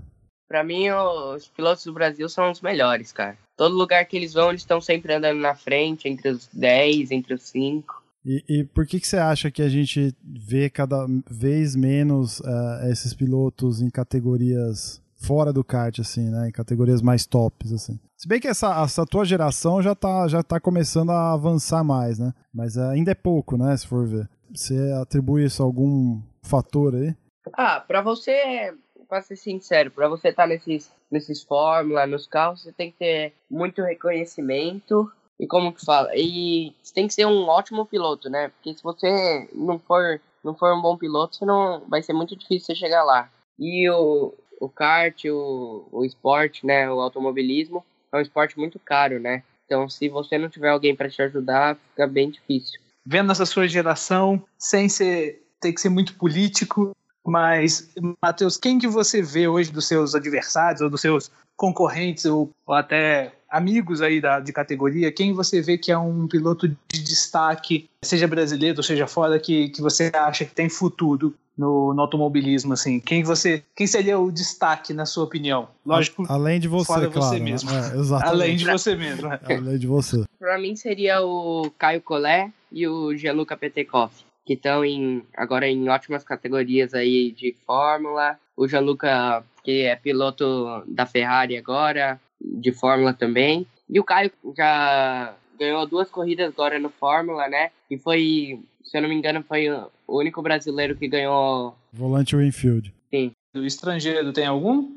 Pra 0.48 0.62
mim, 0.62 0.90
os 0.90 1.48
pilotos 1.48 1.84
do 1.84 1.92
Brasil 1.92 2.28
são 2.28 2.50
os 2.50 2.60
melhores, 2.60 3.12
cara. 3.12 3.36
Todo 3.56 3.74
lugar 3.74 4.04
que 4.04 4.16
eles 4.16 4.34
vão, 4.34 4.50
eles 4.50 4.60
estão 4.60 4.80
sempre 4.80 5.14
andando 5.14 5.40
na 5.40 5.54
frente, 5.54 6.08
entre 6.08 6.28
os 6.28 6.46
10, 6.52 7.10
entre 7.10 7.34
os 7.34 7.42
5. 7.42 8.02
E, 8.24 8.42
e, 8.48 8.64
por 8.64 8.86
que, 8.86 8.98
que 8.98 9.06
você 9.06 9.18
acha 9.18 9.50
que 9.50 9.60
a 9.60 9.68
gente 9.68 10.14
vê 10.22 10.70
cada 10.70 11.06
vez 11.30 11.76
menos 11.76 12.40
uh, 12.40 12.86
esses 12.90 13.12
pilotos 13.12 13.82
em 13.82 13.90
categorias 13.90 15.02
fora 15.24 15.52
do 15.52 15.64
kart, 15.64 15.98
assim, 15.98 16.28
né? 16.28 16.48
Em 16.48 16.52
categorias 16.52 17.00
mais 17.00 17.26
tops, 17.26 17.72
assim. 17.72 17.98
Se 18.16 18.28
bem 18.28 18.40
que 18.40 18.48
essa, 18.48 18.82
essa 18.82 19.06
tua 19.06 19.24
geração 19.24 19.82
já 19.82 19.94
tá, 19.94 20.28
já 20.28 20.42
tá 20.42 20.60
começando 20.60 21.10
a 21.10 21.32
avançar 21.32 21.82
mais, 21.82 22.18
né? 22.18 22.32
Mas 22.52 22.76
ainda 22.76 23.10
é 23.10 23.14
pouco, 23.14 23.56
né? 23.56 23.76
Se 23.76 23.86
for 23.86 24.06
ver. 24.06 24.28
Você 24.54 24.76
atribui 25.00 25.44
isso 25.44 25.62
a 25.62 25.66
algum 25.66 26.20
fator 26.42 26.94
aí? 26.94 27.14
Ah, 27.54 27.80
pra 27.80 28.00
você, 28.00 28.72
pra 29.08 29.20
ser 29.20 29.36
sincero, 29.36 29.90
pra 29.90 30.08
você 30.08 30.28
estar 30.28 30.44
tá 30.44 30.48
nesses, 30.48 30.92
nesses 31.10 31.42
Fórmula, 31.42 32.06
nos 32.06 32.26
carros, 32.26 32.62
você 32.62 32.72
tem 32.72 32.90
que 32.90 32.98
ter 32.98 33.32
muito 33.50 33.82
reconhecimento 33.82 35.10
e 35.38 35.46
como 35.46 35.72
que 35.72 35.84
fala, 35.84 36.10
e 36.14 36.72
tem 36.94 37.08
que 37.08 37.14
ser 37.14 37.26
um 37.26 37.48
ótimo 37.48 37.84
piloto, 37.84 38.30
né? 38.30 38.48
Porque 38.48 38.74
se 38.74 38.82
você 38.82 39.48
não 39.52 39.78
for, 39.80 40.20
não 40.44 40.54
for 40.54 40.72
um 40.72 40.80
bom 40.80 40.96
piloto, 40.96 41.36
você 41.36 41.44
não 41.44 41.82
vai 41.88 42.02
ser 42.02 42.12
muito 42.12 42.36
difícil 42.36 42.66
você 42.66 42.74
chegar 42.74 43.02
lá. 43.02 43.28
E 43.58 43.88
o, 43.90 44.32
o 44.60 44.68
kart, 44.68 45.24
o, 45.26 45.86
o 45.90 46.04
esporte, 46.04 46.66
né, 46.66 46.90
o 46.90 47.00
automobilismo, 47.00 47.84
é 48.12 48.18
um 48.18 48.20
esporte 48.20 48.58
muito 48.58 48.78
caro, 48.78 49.18
né? 49.18 49.42
Então, 49.66 49.88
se 49.88 50.08
você 50.08 50.38
não 50.38 50.48
tiver 50.48 50.68
alguém 50.68 50.94
para 50.94 51.08
te 51.08 51.20
ajudar, 51.22 51.76
fica 51.90 52.06
bem 52.06 52.30
difícil. 52.30 52.80
Vendo 53.04 53.32
essa 53.32 53.46
sua 53.46 53.66
geração, 53.66 54.42
sem 54.58 54.88
ser, 54.88 55.42
ter 55.60 55.72
que 55.72 55.80
ser 55.80 55.88
muito 55.88 56.14
político, 56.14 56.92
mas, 57.26 57.90
Matheus, 58.22 58.56
quem 58.56 58.78
que 58.78 58.86
você 58.86 59.22
vê 59.22 59.48
hoje 59.48 59.72
dos 59.72 59.88
seus 59.88 60.14
adversários 60.14 60.82
ou 60.82 60.90
dos 60.90 61.00
seus 61.00 61.30
concorrentes 61.56 62.26
ou, 62.26 62.50
ou 62.66 62.74
até 62.74 63.32
amigos 63.48 64.02
aí 64.02 64.20
da, 64.20 64.40
de 64.40 64.52
categoria, 64.52 65.12
quem 65.12 65.32
você 65.32 65.62
vê 65.62 65.78
que 65.78 65.92
é 65.92 65.96
um 65.96 66.26
piloto 66.26 66.68
de 66.68 67.02
destaque, 67.02 67.88
seja 68.02 68.26
brasileiro 68.26 68.78
ou 68.78 68.82
seja 68.82 69.06
fora, 69.06 69.38
que, 69.38 69.68
que 69.70 69.80
você 69.80 70.10
acha 70.12 70.44
que 70.44 70.54
tem 70.54 70.68
futuro 70.68 71.34
no, 71.56 71.94
no, 71.94 72.00
automobilismo, 72.00 72.72
assim? 72.72 73.00
Quem 73.00 73.22
você, 73.22 73.62
quem 73.74 73.86
seria 73.86 74.18
o 74.18 74.30
destaque 74.30 74.92
na 74.92 75.06
sua 75.06 75.24
opinião? 75.24 75.68
Lógico, 75.84 76.24
além 76.28 76.60
de 76.60 76.68
você, 76.68 76.86
fora 76.86 77.08
claro, 77.08 77.28
você 77.28 77.40
mesmo. 77.40 77.70
É, 77.70 77.96
exatamente. 77.96 78.28
Além 78.28 78.56
de 78.56 78.64
você 78.70 78.96
mesmo. 78.96 79.32
É. 79.32 79.40
Além 79.56 79.78
de 79.78 79.86
você. 79.86 80.24
Para 80.38 80.58
mim 80.58 80.76
seria 80.76 81.22
o 81.22 81.70
Caio 81.78 82.00
Collet 82.00 82.52
e 82.70 82.86
o 82.86 83.16
Gianluca 83.16 83.56
Petekoff, 83.56 84.24
que 84.44 84.54
estão 84.54 84.84
em 84.84 85.22
agora 85.36 85.68
em 85.68 85.88
ótimas 85.88 86.24
categorias 86.24 86.94
aí 86.94 87.30
de 87.30 87.54
Fórmula. 87.66 88.38
O 88.56 88.68
Gianluca, 88.68 89.42
que 89.62 89.82
é 89.82 89.96
piloto 89.96 90.82
da 90.86 91.06
Ferrari 91.06 91.56
agora, 91.56 92.20
de 92.40 92.72
Fórmula 92.72 93.12
também. 93.12 93.66
E 93.88 93.98
o 94.00 94.04
Caio 94.04 94.30
já 94.56 95.34
ganhou 95.58 95.86
duas 95.86 96.10
corridas 96.10 96.48
agora 96.48 96.78
no 96.78 96.90
Fórmula, 96.90 97.48
né? 97.48 97.70
E 97.90 97.98
foi, 97.98 98.60
se 98.94 98.98
eu 98.98 99.02
não 99.02 99.08
me 99.08 99.16
engano, 99.16 99.42
foi 99.42 99.68
o 99.68 99.90
único 100.06 100.40
brasileiro 100.40 100.94
que 100.94 101.08
ganhou. 101.08 101.74
Volante 101.92 102.36
Winfield. 102.36 102.94
Sim. 103.12 103.32
Do 103.52 103.66
estrangeiro 103.66 104.32
tem 104.32 104.46
algum? 104.46 104.88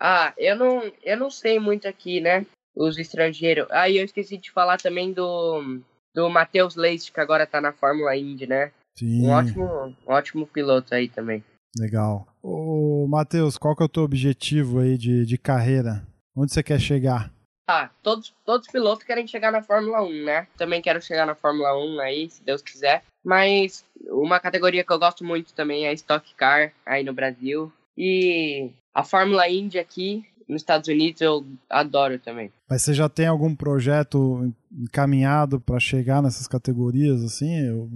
Ah, 0.00 0.32
eu 0.38 0.56
não, 0.56 0.90
eu 1.04 1.18
não 1.18 1.28
sei 1.28 1.60
muito 1.60 1.86
aqui, 1.86 2.18
né? 2.18 2.46
Os 2.74 2.96
estrangeiros. 2.96 3.66
Ah, 3.70 3.90
e 3.90 3.98
eu 3.98 4.06
esqueci 4.06 4.38
de 4.38 4.50
falar 4.50 4.80
também 4.80 5.12
do, 5.12 5.82
do 6.14 6.30
Matheus 6.30 6.76
Leite, 6.76 7.12
que 7.12 7.20
agora 7.20 7.46
tá 7.46 7.60
na 7.60 7.74
Fórmula 7.74 8.16
Indy, 8.16 8.46
né? 8.46 8.72
Sim. 8.98 9.26
Um 9.26 9.30
ótimo, 9.32 9.64
um 9.66 9.94
ótimo 10.06 10.46
piloto 10.46 10.94
aí 10.94 11.10
também. 11.10 11.44
Legal. 11.78 12.26
Ô, 12.42 13.06
Matheus, 13.06 13.58
qual 13.58 13.76
que 13.76 13.82
é 13.82 13.86
o 13.86 13.88
teu 13.88 14.02
objetivo 14.02 14.78
aí 14.78 14.96
de, 14.96 15.26
de 15.26 15.36
carreira? 15.36 16.06
Onde 16.34 16.54
você 16.54 16.62
quer 16.62 16.80
chegar? 16.80 17.30
Ah, 17.68 17.90
todos, 18.02 18.34
todos 18.46 18.66
os 18.66 18.72
pilotos 18.72 19.04
querem 19.04 19.26
chegar 19.26 19.52
na 19.52 19.62
Fórmula 19.62 20.02
1, 20.02 20.24
né? 20.24 20.46
Também 20.56 20.80
quero 20.80 21.02
chegar 21.02 21.26
na 21.26 21.34
Fórmula 21.34 21.76
1 21.76 22.00
aí, 22.00 22.30
se 22.30 22.42
Deus 22.42 22.62
quiser. 22.62 23.04
Mas 23.24 23.84
uma 24.08 24.40
categoria 24.40 24.84
que 24.84 24.92
eu 24.92 24.98
gosto 24.98 25.24
muito 25.24 25.54
também 25.54 25.84
é 25.84 25.90
a 25.90 25.92
Stock 25.92 26.34
Car, 26.34 26.72
aí 26.84 27.04
no 27.04 27.12
Brasil. 27.12 27.72
E 27.96 28.70
a 28.94 29.04
Fórmula 29.04 29.48
Indy 29.48 29.78
aqui, 29.78 30.24
nos 30.48 30.62
Estados 30.62 30.88
Unidos, 30.88 31.20
eu 31.20 31.46
adoro 31.70 32.18
também. 32.18 32.50
Mas 32.68 32.82
você 32.82 32.92
já 32.92 33.08
tem 33.08 33.26
algum 33.26 33.54
projeto 33.54 34.52
encaminhado 34.72 35.60
para 35.60 35.78
chegar 35.78 36.22
nessas 36.22 36.48
categorias, 36.48 37.22
assim? 37.22 37.88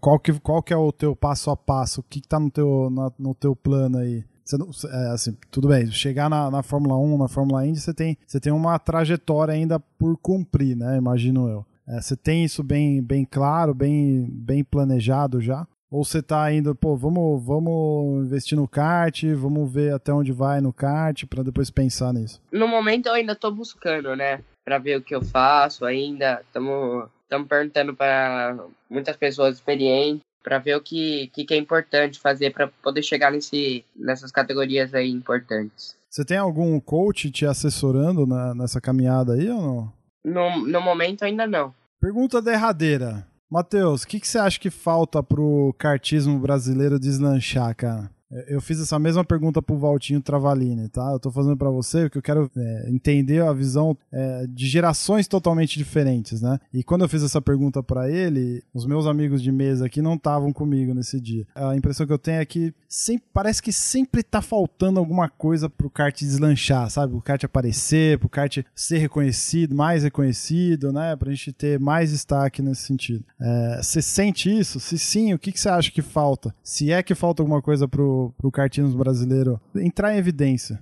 Qual 0.00 0.18
que, 0.18 0.32
qual 0.40 0.62
que 0.62 0.72
é 0.72 0.76
o 0.76 0.92
teu 0.92 1.14
passo 1.16 1.50
a 1.50 1.56
passo? 1.56 2.00
O 2.00 2.04
que, 2.04 2.20
que 2.20 2.28
tá 2.28 2.38
no 2.38 2.50
teu, 2.50 2.90
na, 2.90 3.12
no 3.18 3.34
teu 3.34 3.56
plano 3.56 3.98
aí? 3.98 4.24
Você 4.44 4.58
não, 4.58 4.68
é, 4.68 5.08
assim, 5.08 5.34
tudo 5.50 5.68
bem, 5.68 5.90
chegar 5.90 6.28
na, 6.28 6.50
na 6.50 6.62
Fórmula 6.62 6.98
1, 6.98 7.16
na 7.16 7.28
Fórmula 7.28 7.66
Indy, 7.66 7.80
você 7.80 7.94
tem, 7.94 8.18
você 8.26 8.38
tem 8.38 8.52
uma 8.52 8.78
trajetória 8.78 9.54
ainda 9.54 9.80
por 9.80 10.18
cumprir, 10.18 10.76
né? 10.76 10.98
Imagino 10.98 11.48
eu. 11.48 11.64
É, 11.86 12.00
você 12.00 12.16
tem 12.16 12.44
isso 12.44 12.62
bem, 12.62 13.02
bem 13.02 13.24
claro, 13.24 13.74
bem, 13.74 14.26
bem 14.30 14.64
planejado 14.64 15.40
já? 15.40 15.66
Ou 15.90 16.04
você 16.04 16.20
tá 16.20 16.52
indo, 16.52 16.74
pô, 16.74 16.96
vamos, 16.96 17.44
vamos 17.44 18.24
investir 18.24 18.58
no 18.58 18.66
kart, 18.66 19.22
vamos 19.36 19.72
ver 19.72 19.94
até 19.94 20.12
onde 20.12 20.32
vai 20.32 20.60
no 20.60 20.72
kart 20.72 21.24
para 21.26 21.44
depois 21.44 21.70
pensar 21.70 22.12
nisso? 22.12 22.42
No 22.50 22.66
momento 22.66 23.06
eu 23.06 23.12
ainda 23.12 23.36
tô 23.36 23.50
buscando, 23.50 24.16
né? 24.16 24.40
Para 24.64 24.78
ver 24.78 24.98
o 24.98 25.02
que 25.02 25.14
eu 25.14 25.22
faço 25.22 25.84
ainda. 25.84 26.40
Estamos 26.40 27.08
perguntando 27.48 27.94
para 27.94 28.58
muitas 28.90 29.16
pessoas 29.16 29.56
experientes 29.56 30.24
para 30.42 30.58
ver 30.58 30.76
o 30.76 30.80
que, 30.80 31.28
que, 31.32 31.44
que, 31.44 31.54
é 31.54 31.56
importante 31.56 32.20
fazer 32.20 32.52
para 32.52 32.68
poder 32.82 33.02
chegar 33.02 33.32
nesse, 33.32 33.82
nessas 33.96 34.30
categorias 34.30 34.92
aí 34.94 35.10
importantes. 35.10 35.96
Você 36.10 36.24
tem 36.24 36.36
algum 36.36 36.78
coach 36.78 37.30
te 37.30 37.46
assessorando 37.46 38.26
na, 38.26 38.54
nessa 38.54 38.80
caminhada 38.80 39.32
aí 39.32 39.48
ou 39.48 39.60
não? 39.60 39.92
No, 40.24 40.66
no 40.66 40.80
momento 40.80 41.24
ainda 41.24 41.46
não. 41.46 41.74
Pergunta 42.00 42.40
derradeira. 42.40 43.26
Matheus, 43.50 44.02
o 44.02 44.06
que, 44.08 44.18
que 44.18 44.26
você 44.26 44.38
acha 44.38 44.58
que 44.58 44.70
falta 44.70 45.22
pro 45.22 45.74
kartismo 45.78 46.38
brasileiro 46.38 46.98
deslanchar, 46.98 47.74
cara? 47.76 48.10
Eu 48.48 48.60
fiz 48.60 48.80
essa 48.80 48.98
mesma 48.98 49.24
pergunta 49.24 49.62
pro 49.62 49.78
Valtinho 49.78 50.20
Travalini, 50.20 50.88
tá? 50.88 51.12
Eu 51.12 51.20
tô 51.20 51.30
fazendo 51.30 51.56
para 51.56 51.70
você 51.70 52.02
porque 52.02 52.18
eu 52.18 52.22
quero 52.22 52.50
é, 52.56 52.90
entender 52.90 53.42
a 53.42 53.52
visão 53.52 53.96
é, 54.10 54.46
de 54.48 54.66
gerações 54.66 55.28
totalmente 55.28 55.78
diferentes, 55.78 56.42
né? 56.42 56.58
E 56.72 56.82
quando 56.82 57.02
eu 57.02 57.08
fiz 57.08 57.22
essa 57.22 57.40
pergunta 57.40 57.82
para 57.82 58.10
ele, 58.10 58.62
os 58.74 58.86
meus 58.86 59.06
amigos 59.06 59.42
de 59.42 59.52
mesa 59.52 59.86
aqui 59.86 60.02
não 60.02 60.14
estavam 60.14 60.52
comigo 60.52 60.92
nesse 60.92 61.20
dia. 61.20 61.46
A 61.54 61.76
impressão 61.76 62.06
que 62.06 62.12
eu 62.12 62.18
tenho 62.18 62.40
é 62.40 62.44
que 62.44 62.74
sempre, 62.88 63.26
parece 63.32 63.62
que 63.62 63.72
sempre 63.72 64.22
tá 64.22 64.42
faltando 64.42 64.98
alguma 64.98 65.28
coisa 65.28 65.68
pro 65.68 65.90
kart 65.90 66.18
deslanchar, 66.18 66.90
sabe? 66.90 67.14
O 67.14 67.20
kart 67.20 67.42
aparecer, 67.44 68.18
pro 68.18 68.28
kart 68.28 68.58
ser 68.74 68.98
reconhecido, 68.98 69.74
mais 69.74 70.02
reconhecido, 70.02 70.92
né? 70.92 71.14
Pra 71.16 71.30
gente 71.30 71.52
ter 71.52 71.78
mais 71.78 72.10
destaque 72.10 72.62
nesse 72.62 72.82
sentido. 72.82 73.24
É, 73.40 73.80
você 73.82 74.02
sente 74.02 74.50
isso? 74.50 74.80
Se 74.80 74.98
sim, 74.98 75.32
o 75.32 75.38
que, 75.38 75.52
que 75.52 75.60
você 75.60 75.68
acha 75.68 75.90
que 75.90 76.02
falta? 76.02 76.54
Se 76.62 76.90
é 76.90 77.02
que 77.02 77.14
falta 77.14 77.42
alguma 77.42 77.62
coisa 77.62 77.86
pro 77.86 78.23
pro, 78.38 78.50
pro 78.50 78.96
brasileiro 78.96 79.60
entrar 79.74 80.14
em 80.14 80.18
evidência? 80.18 80.80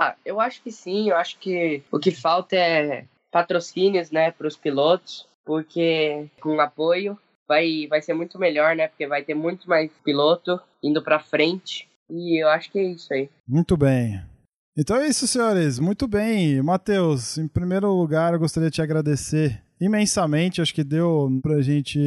Ah, 0.00 0.14
eu 0.24 0.40
acho 0.40 0.62
que 0.62 0.70
sim. 0.70 1.10
Eu 1.10 1.16
acho 1.16 1.38
que 1.38 1.82
o 1.90 1.98
que 1.98 2.10
falta 2.10 2.56
é 2.56 3.04
patrocínios, 3.30 4.10
né, 4.10 4.30
para 4.30 4.46
os 4.46 4.56
pilotos, 4.56 5.26
porque 5.44 6.26
com 6.40 6.60
apoio 6.60 7.18
vai, 7.48 7.86
vai 7.88 8.02
ser 8.02 8.14
muito 8.14 8.38
melhor, 8.38 8.76
né? 8.76 8.88
Porque 8.88 9.06
vai 9.06 9.22
ter 9.22 9.34
muito 9.34 9.68
mais 9.68 9.90
piloto 10.04 10.60
indo 10.82 11.02
pra 11.02 11.18
frente. 11.18 11.88
E 12.10 12.42
eu 12.42 12.48
acho 12.48 12.70
que 12.70 12.78
é 12.78 12.84
isso 12.84 13.12
aí. 13.12 13.28
Muito 13.46 13.76
bem. 13.76 14.22
Então 14.76 14.96
é 14.96 15.08
isso, 15.08 15.26
senhores. 15.26 15.78
Muito 15.78 16.06
bem. 16.06 16.62
Matheus, 16.62 17.38
em 17.38 17.48
primeiro 17.48 17.92
lugar, 17.92 18.32
eu 18.32 18.38
gostaria 18.38 18.70
de 18.70 18.76
te 18.76 18.82
agradecer 18.82 19.62
imensamente. 19.80 20.60
Acho 20.60 20.74
que 20.74 20.84
deu 20.84 21.28
pra 21.42 21.60
gente 21.62 21.98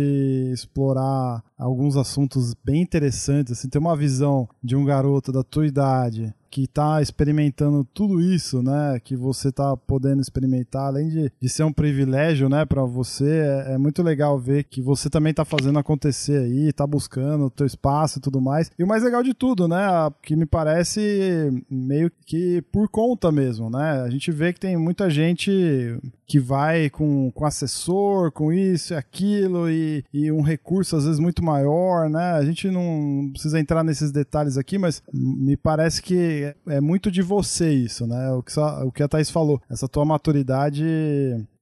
explorar 0.51 1.43
alguns 1.57 1.95
assuntos 1.95 2.53
bem 2.63 2.81
interessantes. 2.81 3.53
Assim, 3.53 3.69
ter 3.69 3.79
uma 3.79 3.95
visão 3.95 4.47
de 4.63 4.75
um 4.75 4.85
garoto 4.85 5.31
da 5.31 5.43
tua 5.43 5.67
idade 5.67 6.33
que 6.51 6.63
está 6.63 7.01
experimentando 7.01 7.87
tudo 7.93 8.19
isso, 8.19 8.61
né, 8.61 8.99
que 9.01 9.15
você 9.15 9.47
está 9.47 9.75
podendo 9.77 10.21
experimentar, 10.21 10.87
além 10.87 11.07
de, 11.07 11.31
de 11.41 11.49
ser 11.49 11.63
um 11.63 11.71
privilégio, 11.71 12.49
né, 12.49 12.65
para 12.65 12.83
você, 12.83 13.29
é, 13.29 13.73
é, 13.73 13.77
muito 13.77 14.03
legal 14.03 14.37
ver 14.37 14.65
que 14.65 14.81
você 14.81 15.09
também 15.09 15.31
está 15.31 15.45
fazendo 15.45 15.79
acontecer 15.79 16.43
aí, 16.43 16.67
está 16.67 16.85
buscando 16.85 17.45
o 17.45 17.49
teu 17.49 17.65
espaço 17.65 18.19
e 18.19 18.21
tudo 18.21 18.41
mais. 18.41 18.69
E 18.77 18.83
o 18.83 18.87
mais 18.87 19.01
legal 19.01 19.23
de 19.23 19.33
tudo, 19.33 19.65
né, 19.65 19.79
que 20.21 20.35
me 20.35 20.45
parece 20.45 21.63
meio 21.69 22.11
que 22.25 22.61
por 22.63 22.89
conta 22.89 23.31
mesmo, 23.31 23.69
né, 23.69 24.01
a 24.01 24.09
gente 24.09 24.29
vê 24.29 24.51
que 24.51 24.59
tem 24.59 24.75
muita 24.75 25.09
gente 25.09 25.97
que 26.27 26.39
vai 26.39 26.89
com, 26.89 27.31
com 27.31 27.45
assessor, 27.45 28.31
com 28.31 28.51
isso 28.51 28.93
e 28.93 28.97
aquilo, 28.97 29.69
e, 29.69 30.03
e 30.13 30.31
um 30.31 30.41
recurso 30.41 30.97
às 30.97 31.05
vezes 31.05 31.19
muito 31.19 31.43
maior, 31.43 32.09
né, 32.09 32.31
a 32.33 32.43
gente 32.43 32.69
não 32.69 33.29
precisa 33.31 33.57
entrar 33.57 33.83
nesses 33.85 34.11
detalhes 34.11 34.57
aqui, 34.57 34.77
mas 34.77 35.01
me 35.13 35.55
parece 35.55 36.01
que 36.01 36.40
é 36.67 36.81
muito 36.81 37.11
de 37.11 37.21
você 37.21 37.71
isso, 37.71 38.05
né? 38.07 38.31
O 38.31 38.43
que, 38.43 38.59
o 38.59 38.91
que 38.91 39.03
a 39.03 39.07
Thaís 39.07 39.29
falou, 39.29 39.61
essa 39.69 39.87
tua 39.87 40.05
maturidade 40.05 40.85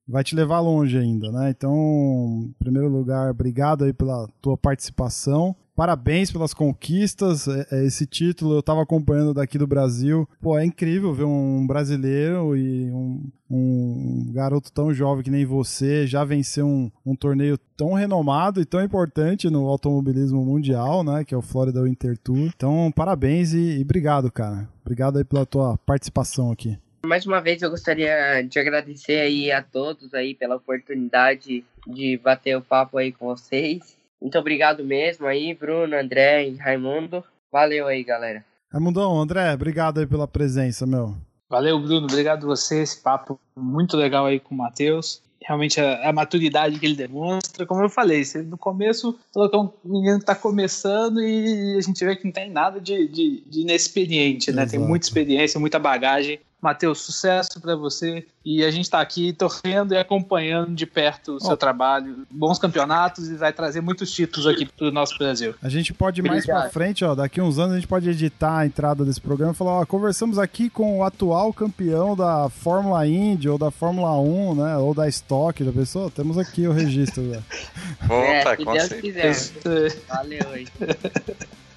vai 0.08 0.24
te 0.24 0.36
levar 0.36 0.60
longe 0.60 0.98
ainda, 0.98 1.32
né? 1.32 1.52
Então, 1.52 2.50
em 2.50 2.54
primeiro 2.58 2.90
lugar, 2.90 3.30
obrigado 3.30 3.86
aí 3.86 3.94
pela 3.94 4.28
tua 4.42 4.58
participação. 4.58 5.56
Parabéns 5.80 6.30
pelas 6.30 6.54
conquistas. 6.54 7.48
É, 7.48 7.66
é, 7.72 7.86
esse 7.86 8.06
título 8.06 8.56
eu 8.56 8.60
estava 8.60 8.84
acompanhando 8.84 9.34
daqui 9.34 9.58
do 9.58 9.66
Brasil. 9.66 10.28
Pô, 10.42 10.60
é 10.60 10.66
incrível 10.66 11.14
ver 11.14 11.24
um 11.24 11.66
brasileiro 11.66 12.54
e 12.58 12.92
um, 12.92 13.32
um 13.50 14.30
garoto 14.34 14.74
tão 14.74 14.94
jovem 14.94 15.24
que 15.24 15.32
nem 15.32 15.46
você 15.46 16.06
já 16.06 16.26
vencer 16.26 16.66
um, 16.66 16.92
um 17.06 17.16
torneio 17.16 17.58
tão 17.78 17.94
renomado 17.94 18.60
e 18.60 18.66
tão 18.66 18.84
importante 18.84 19.50
no 19.50 19.68
automobilismo 19.68 20.44
mundial, 20.44 21.02
né? 21.02 21.24
Que 21.24 21.34
é 21.34 21.38
o 21.38 21.42
Florida 21.42 21.82
Winter 21.82 22.18
Tour. 22.18 22.52
Então, 22.54 22.92
parabéns 22.94 23.54
e, 23.54 23.78
e 23.78 23.82
obrigado, 23.82 24.30
cara. 24.30 24.68
Obrigado 24.82 25.18
aí 25.18 25.24
pela 25.24 25.46
tua 25.46 25.78
participação 25.86 26.52
aqui. 26.52 26.78
Mais 27.06 27.26
uma 27.26 27.40
vez 27.40 27.62
eu 27.62 27.70
gostaria 27.70 28.42
de 28.42 28.60
agradecer 28.60 29.22
aí 29.22 29.50
a 29.50 29.64
todos 29.64 30.14
aí 30.14 30.36
pela 30.36 30.58
oportunidade 30.58 31.64
de 31.88 32.18
bater 32.18 32.58
o 32.58 32.62
papo 32.62 32.98
aí 32.98 33.14
com 33.14 33.28
vocês. 33.28 33.98
Muito 34.22 34.38
obrigado 34.38 34.84
mesmo 34.84 35.26
aí, 35.26 35.54
Bruno, 35.54 35.96
André 35.96 36.48
e 36.48 36.58
Raimundo. 36.58 37.24
Valeu 37.52 37.88
aí, 37.88 38.04
galera. 38.04 38.44
Raimundão, 38.72 39.20
André, 39.20 39.52
obrigado 39.54 40.00
aí 40.00 40.06
pela 40.06 40.28
presença, 40.28 40.86
meu. 40.86 41.16
Valeu, 41.50 41.80
Bruno. 41.80 42.06
Obrigado 42.06 42.44
a 42.44 42.48
você. 42.48 42.84
Esse 42.84 43.02
papo 43.02 43.40
muito 43.56 43.98
legal 43.98 44.28
aí 44.28 44.40
com 44.40 44.54
o 44.54 44.58
Matheus. 44.58 45.24
Realmente 45.42 45.82
a, 45.82 46.10
a, 46.10 46.14
maturidade 46.14 46.78
que 46.78 46.86
ele 46.86 46.96
demonstra, 46.96 47.66
como 47.66 47.82
eu 47.82 47.90
falei, 47.90 48.24
você, 48.24 48.44
no 48.44 48.58
começo 48.58 49.18
falou 49.34 49.50
que 49.50 49.56
é 49.56 49.60
um 49.60 49.72
menino 49.84 50.18
que 50.18 50.24
está 50.24 50.36
começando 50.36 51.22
e 51.22 51.78
a 51.78 51.82
gente 51.82 52.06
vê 52.06 52.16
que 52.16 52.26
não 52.26 52.32
tem 52.32 52.52
nada 52.52 52.80
de, 52.80 53.08
de, 53.08 53.44
de 53.48 53.62
inexperiente, 53.62 54.52
né? 54.52 54.64
Exato. 54.64 54.78
Tem 54.78 54.88
muita 54.88 55.08
experiência, 55.08 55.60
muita 55.60 55.80
bagagem 55.80 56.40
Matheus, 56.62 57.02
sucesso 57.02 57.60
para 57.62 57.76
você. 57.76 58.26
E 58.44 58.64
a 58.64 58.72
gente 58.72 58.86
está 58.86 59.00
aqui 59.00 59.32
torcendo 59.32 59.94
e 59.94 59.98
acompanhando 59.98 60.74
de 60.74 60.86
perto 60.86 61.36
o 61.36 61.40
seu 61.40 61.52
oh. 61.52 61.58
trabalho. 61.58 62.26
Bons 62.30 62.58
campeonatos 62.58 63.30
e 63.30 63.36
vai 63.36 63.54
trazer 63.54 63.82
muitos 63.82 64.12
títulos 64.12 64.48
aqui 64.48 64.66
para 64.66 64.88
o 64.88 64.92
nosso 64.92 65.18
Brasil. 65.18 65.56
A 65.62 65.70
gente 65.70 65.94
pode 65.94 66.22
mais 66.22 66.46
para 66.46 66.70
frente, 66.70 67.06
ó, 67.06 67.16
daqui 67.16 67.40
uns 67.42 67.60
anos 67.60 67.74
a 67.74 67.76
gente 67.76 67.88
pode 67.88 68.10
editar 68.10 68.60
a 68.60 68.66
entrada 68.66 69.06
desse 69.06 69.22
programa 69.22 69.54
e 69.54 69.56
falar, 69.56 69.80
ó, 69.80 69.86
conversamos 69.86 70.38
aqui 70.40 70.70
com 70.70 70.98
o 70.98 71.04
atual 71.04 71.54
campeão 71.54 72.16
da 72.16 72.50
Fórmula 72.50 73.06
Indy 73.08 73.50
ou 73.50 73.58
da 73.58 73.72
Fórmula 73.72 74.20
1, 74.20 74.56
né, 74.56 74.78
ou 74.78 74.94
da 74.94 75.08
Stock, 75.08 75.64
já 75.64 75.72
pensou? 75.72 76.10
Temos 76.10 76.38
aqui 76.38 76.68
o 76.68 76.72
registro. 76.72 77.22
Né? 77.24 77.42
Opa, 78.06 78.76
é, 78.76 78.80
se 78.80 78.90
Deus 78.90 79.02
quiser. 79.02 79.96
Valeu 80.08 80.50
aí. 80.52 80.68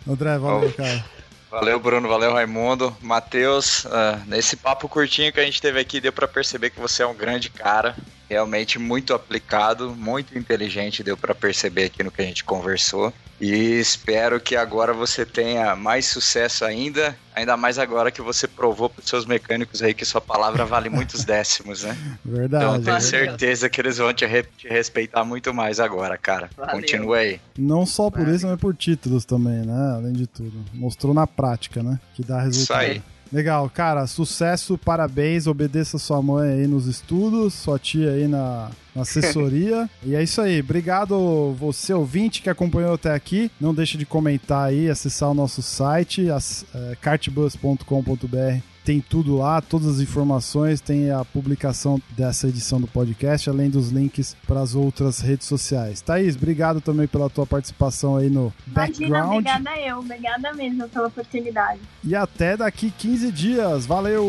André, 0.09 0.39
valeu, 0.39 0.69
oh. 0.69 0.73
cara. 0.73 1.05
Valeu, 1.53 1.79
Bruno. 1.79 2.09
Valeu, 2.09 2.33
Raimundo. 2.33 2.97
Matheus, 3.03 3.85
uh, 3.85 4.19
nesse 4.27 4.57
papo 4.57 4.89
curtinho 4.89 5.31
que 5.31 5.39
a 5.39 5.45
gente 5.45 5.61
teve 5.61 5.79
aqui, 5.79 6.01
deu 6.01 6.11
para 6.11 6.27
perceber 6.27 6.71
que 6.71 6.81
você 6.81 7.03
é 7.03 7.07
um 7.07 7.15
grande 7.15 7.51
cara 7.51 7.95
realmente 8.33 8.79
muito 8.79 9.15
aplicado, 9.15 9.95
muito 9.95 10.37
inteligente, 10.37 11.03
deu 11.03 11.17
para 11.17 11.35
perceber 11.35 11.85
aqui 11.85 12.03
no 12.03 12.11
que 12.11 12.23
a 12.23 12.25
gente 12.25 12.43
conversou. 12.43 13.13
E 13.41 13.81
espero 13.81 14.41
que 14.41 14.55
agora 14.55 14.93
você 14.93 15.27
tenha 15.27 15.75
mais 15.75 16.07
sucesso 16.07 16.65
ainda, 16.65 17.17
ainda 17.35 17.57
mais 17.57 17.77
agora 17.77 18.11
que 18.11 18.23
você 18.23 18.47
provou 18.47 18.89
para 18.89 19.01
os 19.01 19.09
seus 19.09 19.27
mecânicos 19.27 19.83
aí 19.83 19.93
que 19.93 20.05
sua 20.05 20.21
palavra 20.21 20.65
vale 20.65 20.89
muitos 20.89 21.25
décimos, 21.27 21.83
né? 21.83 21.97
Verdade. 22.25 22.65
Então 22.65 22.83
tenho 22.83 23.01
certeza 23.01 23.69
que 23.69 23.81
eles 23.81 23.99
vão 23.99 24.15
te, 24.15 24.25
re 24.25 24.45
te 24.57 24.69
respeitar 24.69 25.25
muito 25.25 25.53
mais 25.53 25.81
agora, 25.81 26.17
cara. 26.17 26.49
Valeu. 26.57 26.77
Continua 26.77 27.17
aí. 27.17 27.41
Não 27.59 27.85
só 27.85 28.11
por 28.11 28.29
isso, 28.29 28.47
mas 28.47 28.61
por 28.61 28.75
títulos 28.77 29.25
também, 29.25 29.67
né? 29.67 29.95
Além 29.97 30.13
de 30.13 30.27
tudo. 30.27 30.65
Mostrou 30.73 31.13
na 31.13 31.27
prática, 31.27 31.83
né? 31.83 31.99
Que 32.15 32.23
dá 32.23 32.41
resultado. 32.41 32.83
Isso 32.85 32.93
aí. 32.93 33.03
Legal, 33.33 33.71
cara, 33.71 34.07
sucesso, 34.07 34.77
parabéns, 34.77 35.47
obedeça 35.47 35.97
sua 35.99 36.21
mãe 36.21 36.51
aí 36.51 36.67
nos 36.67 36.87
estudos, 36.87 37.55
sua 37.55 37.79
tia 37.79 38.11
aí 38.11 38.29
na, 38.29 38.71
na 38.95 39.03
assessoria. 39.03 39.89
e 40.05 40.15
é 40.15 40.23
isso 40.23 40.41
aí, 40.41 40.61
obrigado 40.61 41.55
você 41.59 41.93
ouvinte 41.93 42.43
que 42.43 42.51
acompanhou 42.51 42.95
até 42.95 43.13
aqui. 43.13 43.51
Não 43.61 43.75
deixe 43.75 43.97
de 43.97 44.07
comentar 44.07 44.69
aí, 44.69 44.89
acessar 44.89 45.31
o 45.31 45.35
nosso 45.35 45.63
site, 45.63 46.27
é, 46.31 46.97
cartbus.com.br 47.01 48.73
tem 48.85 49.01
tudo 49.01 49.37
lá, 49.37 49.61
todas 49.61 49.87
as 49.87 50.01
informações, 50.01 50.81
tem 50.81 51.11
a 51.11 51.25
publicação 51.25 52.01
dessa 52.17 52.49
edição 52.49 52.81
do 52.81 52.87
podcast, 52.87 53.49
além 53.49 53.71
dos 53.71 53.91
links 53.91 54.37
para 54.47 54.61
as 54.61 54.75
outras 54.75 55.21
redes 55.21 55.47
sociais. 55.47 56.01
Thaís, 56.01 56.37
obrigado 56.37 56.81
também 56.81 57.07
pela 57.07 57.31
tua 57.31 57.47
participação 57.47 58.17
aí 58.17 58.29
no 58.29 58.53
Imagina, 58.67 58.75
background. 58.75 59.47
Obrigada 59.47 59.81
eu, 59.81 59.99
obrigada 59.99 60.53
mesmo 60.55 60.89
pela 60.89 61.07
oportunidade. 61.07 61.81
E 62.05 62.15
até 62.15 62.57
daqui 62.57 62.91
15 62.91 63.31
dias. 63.31 63.87
Valeu! 63.87 64.29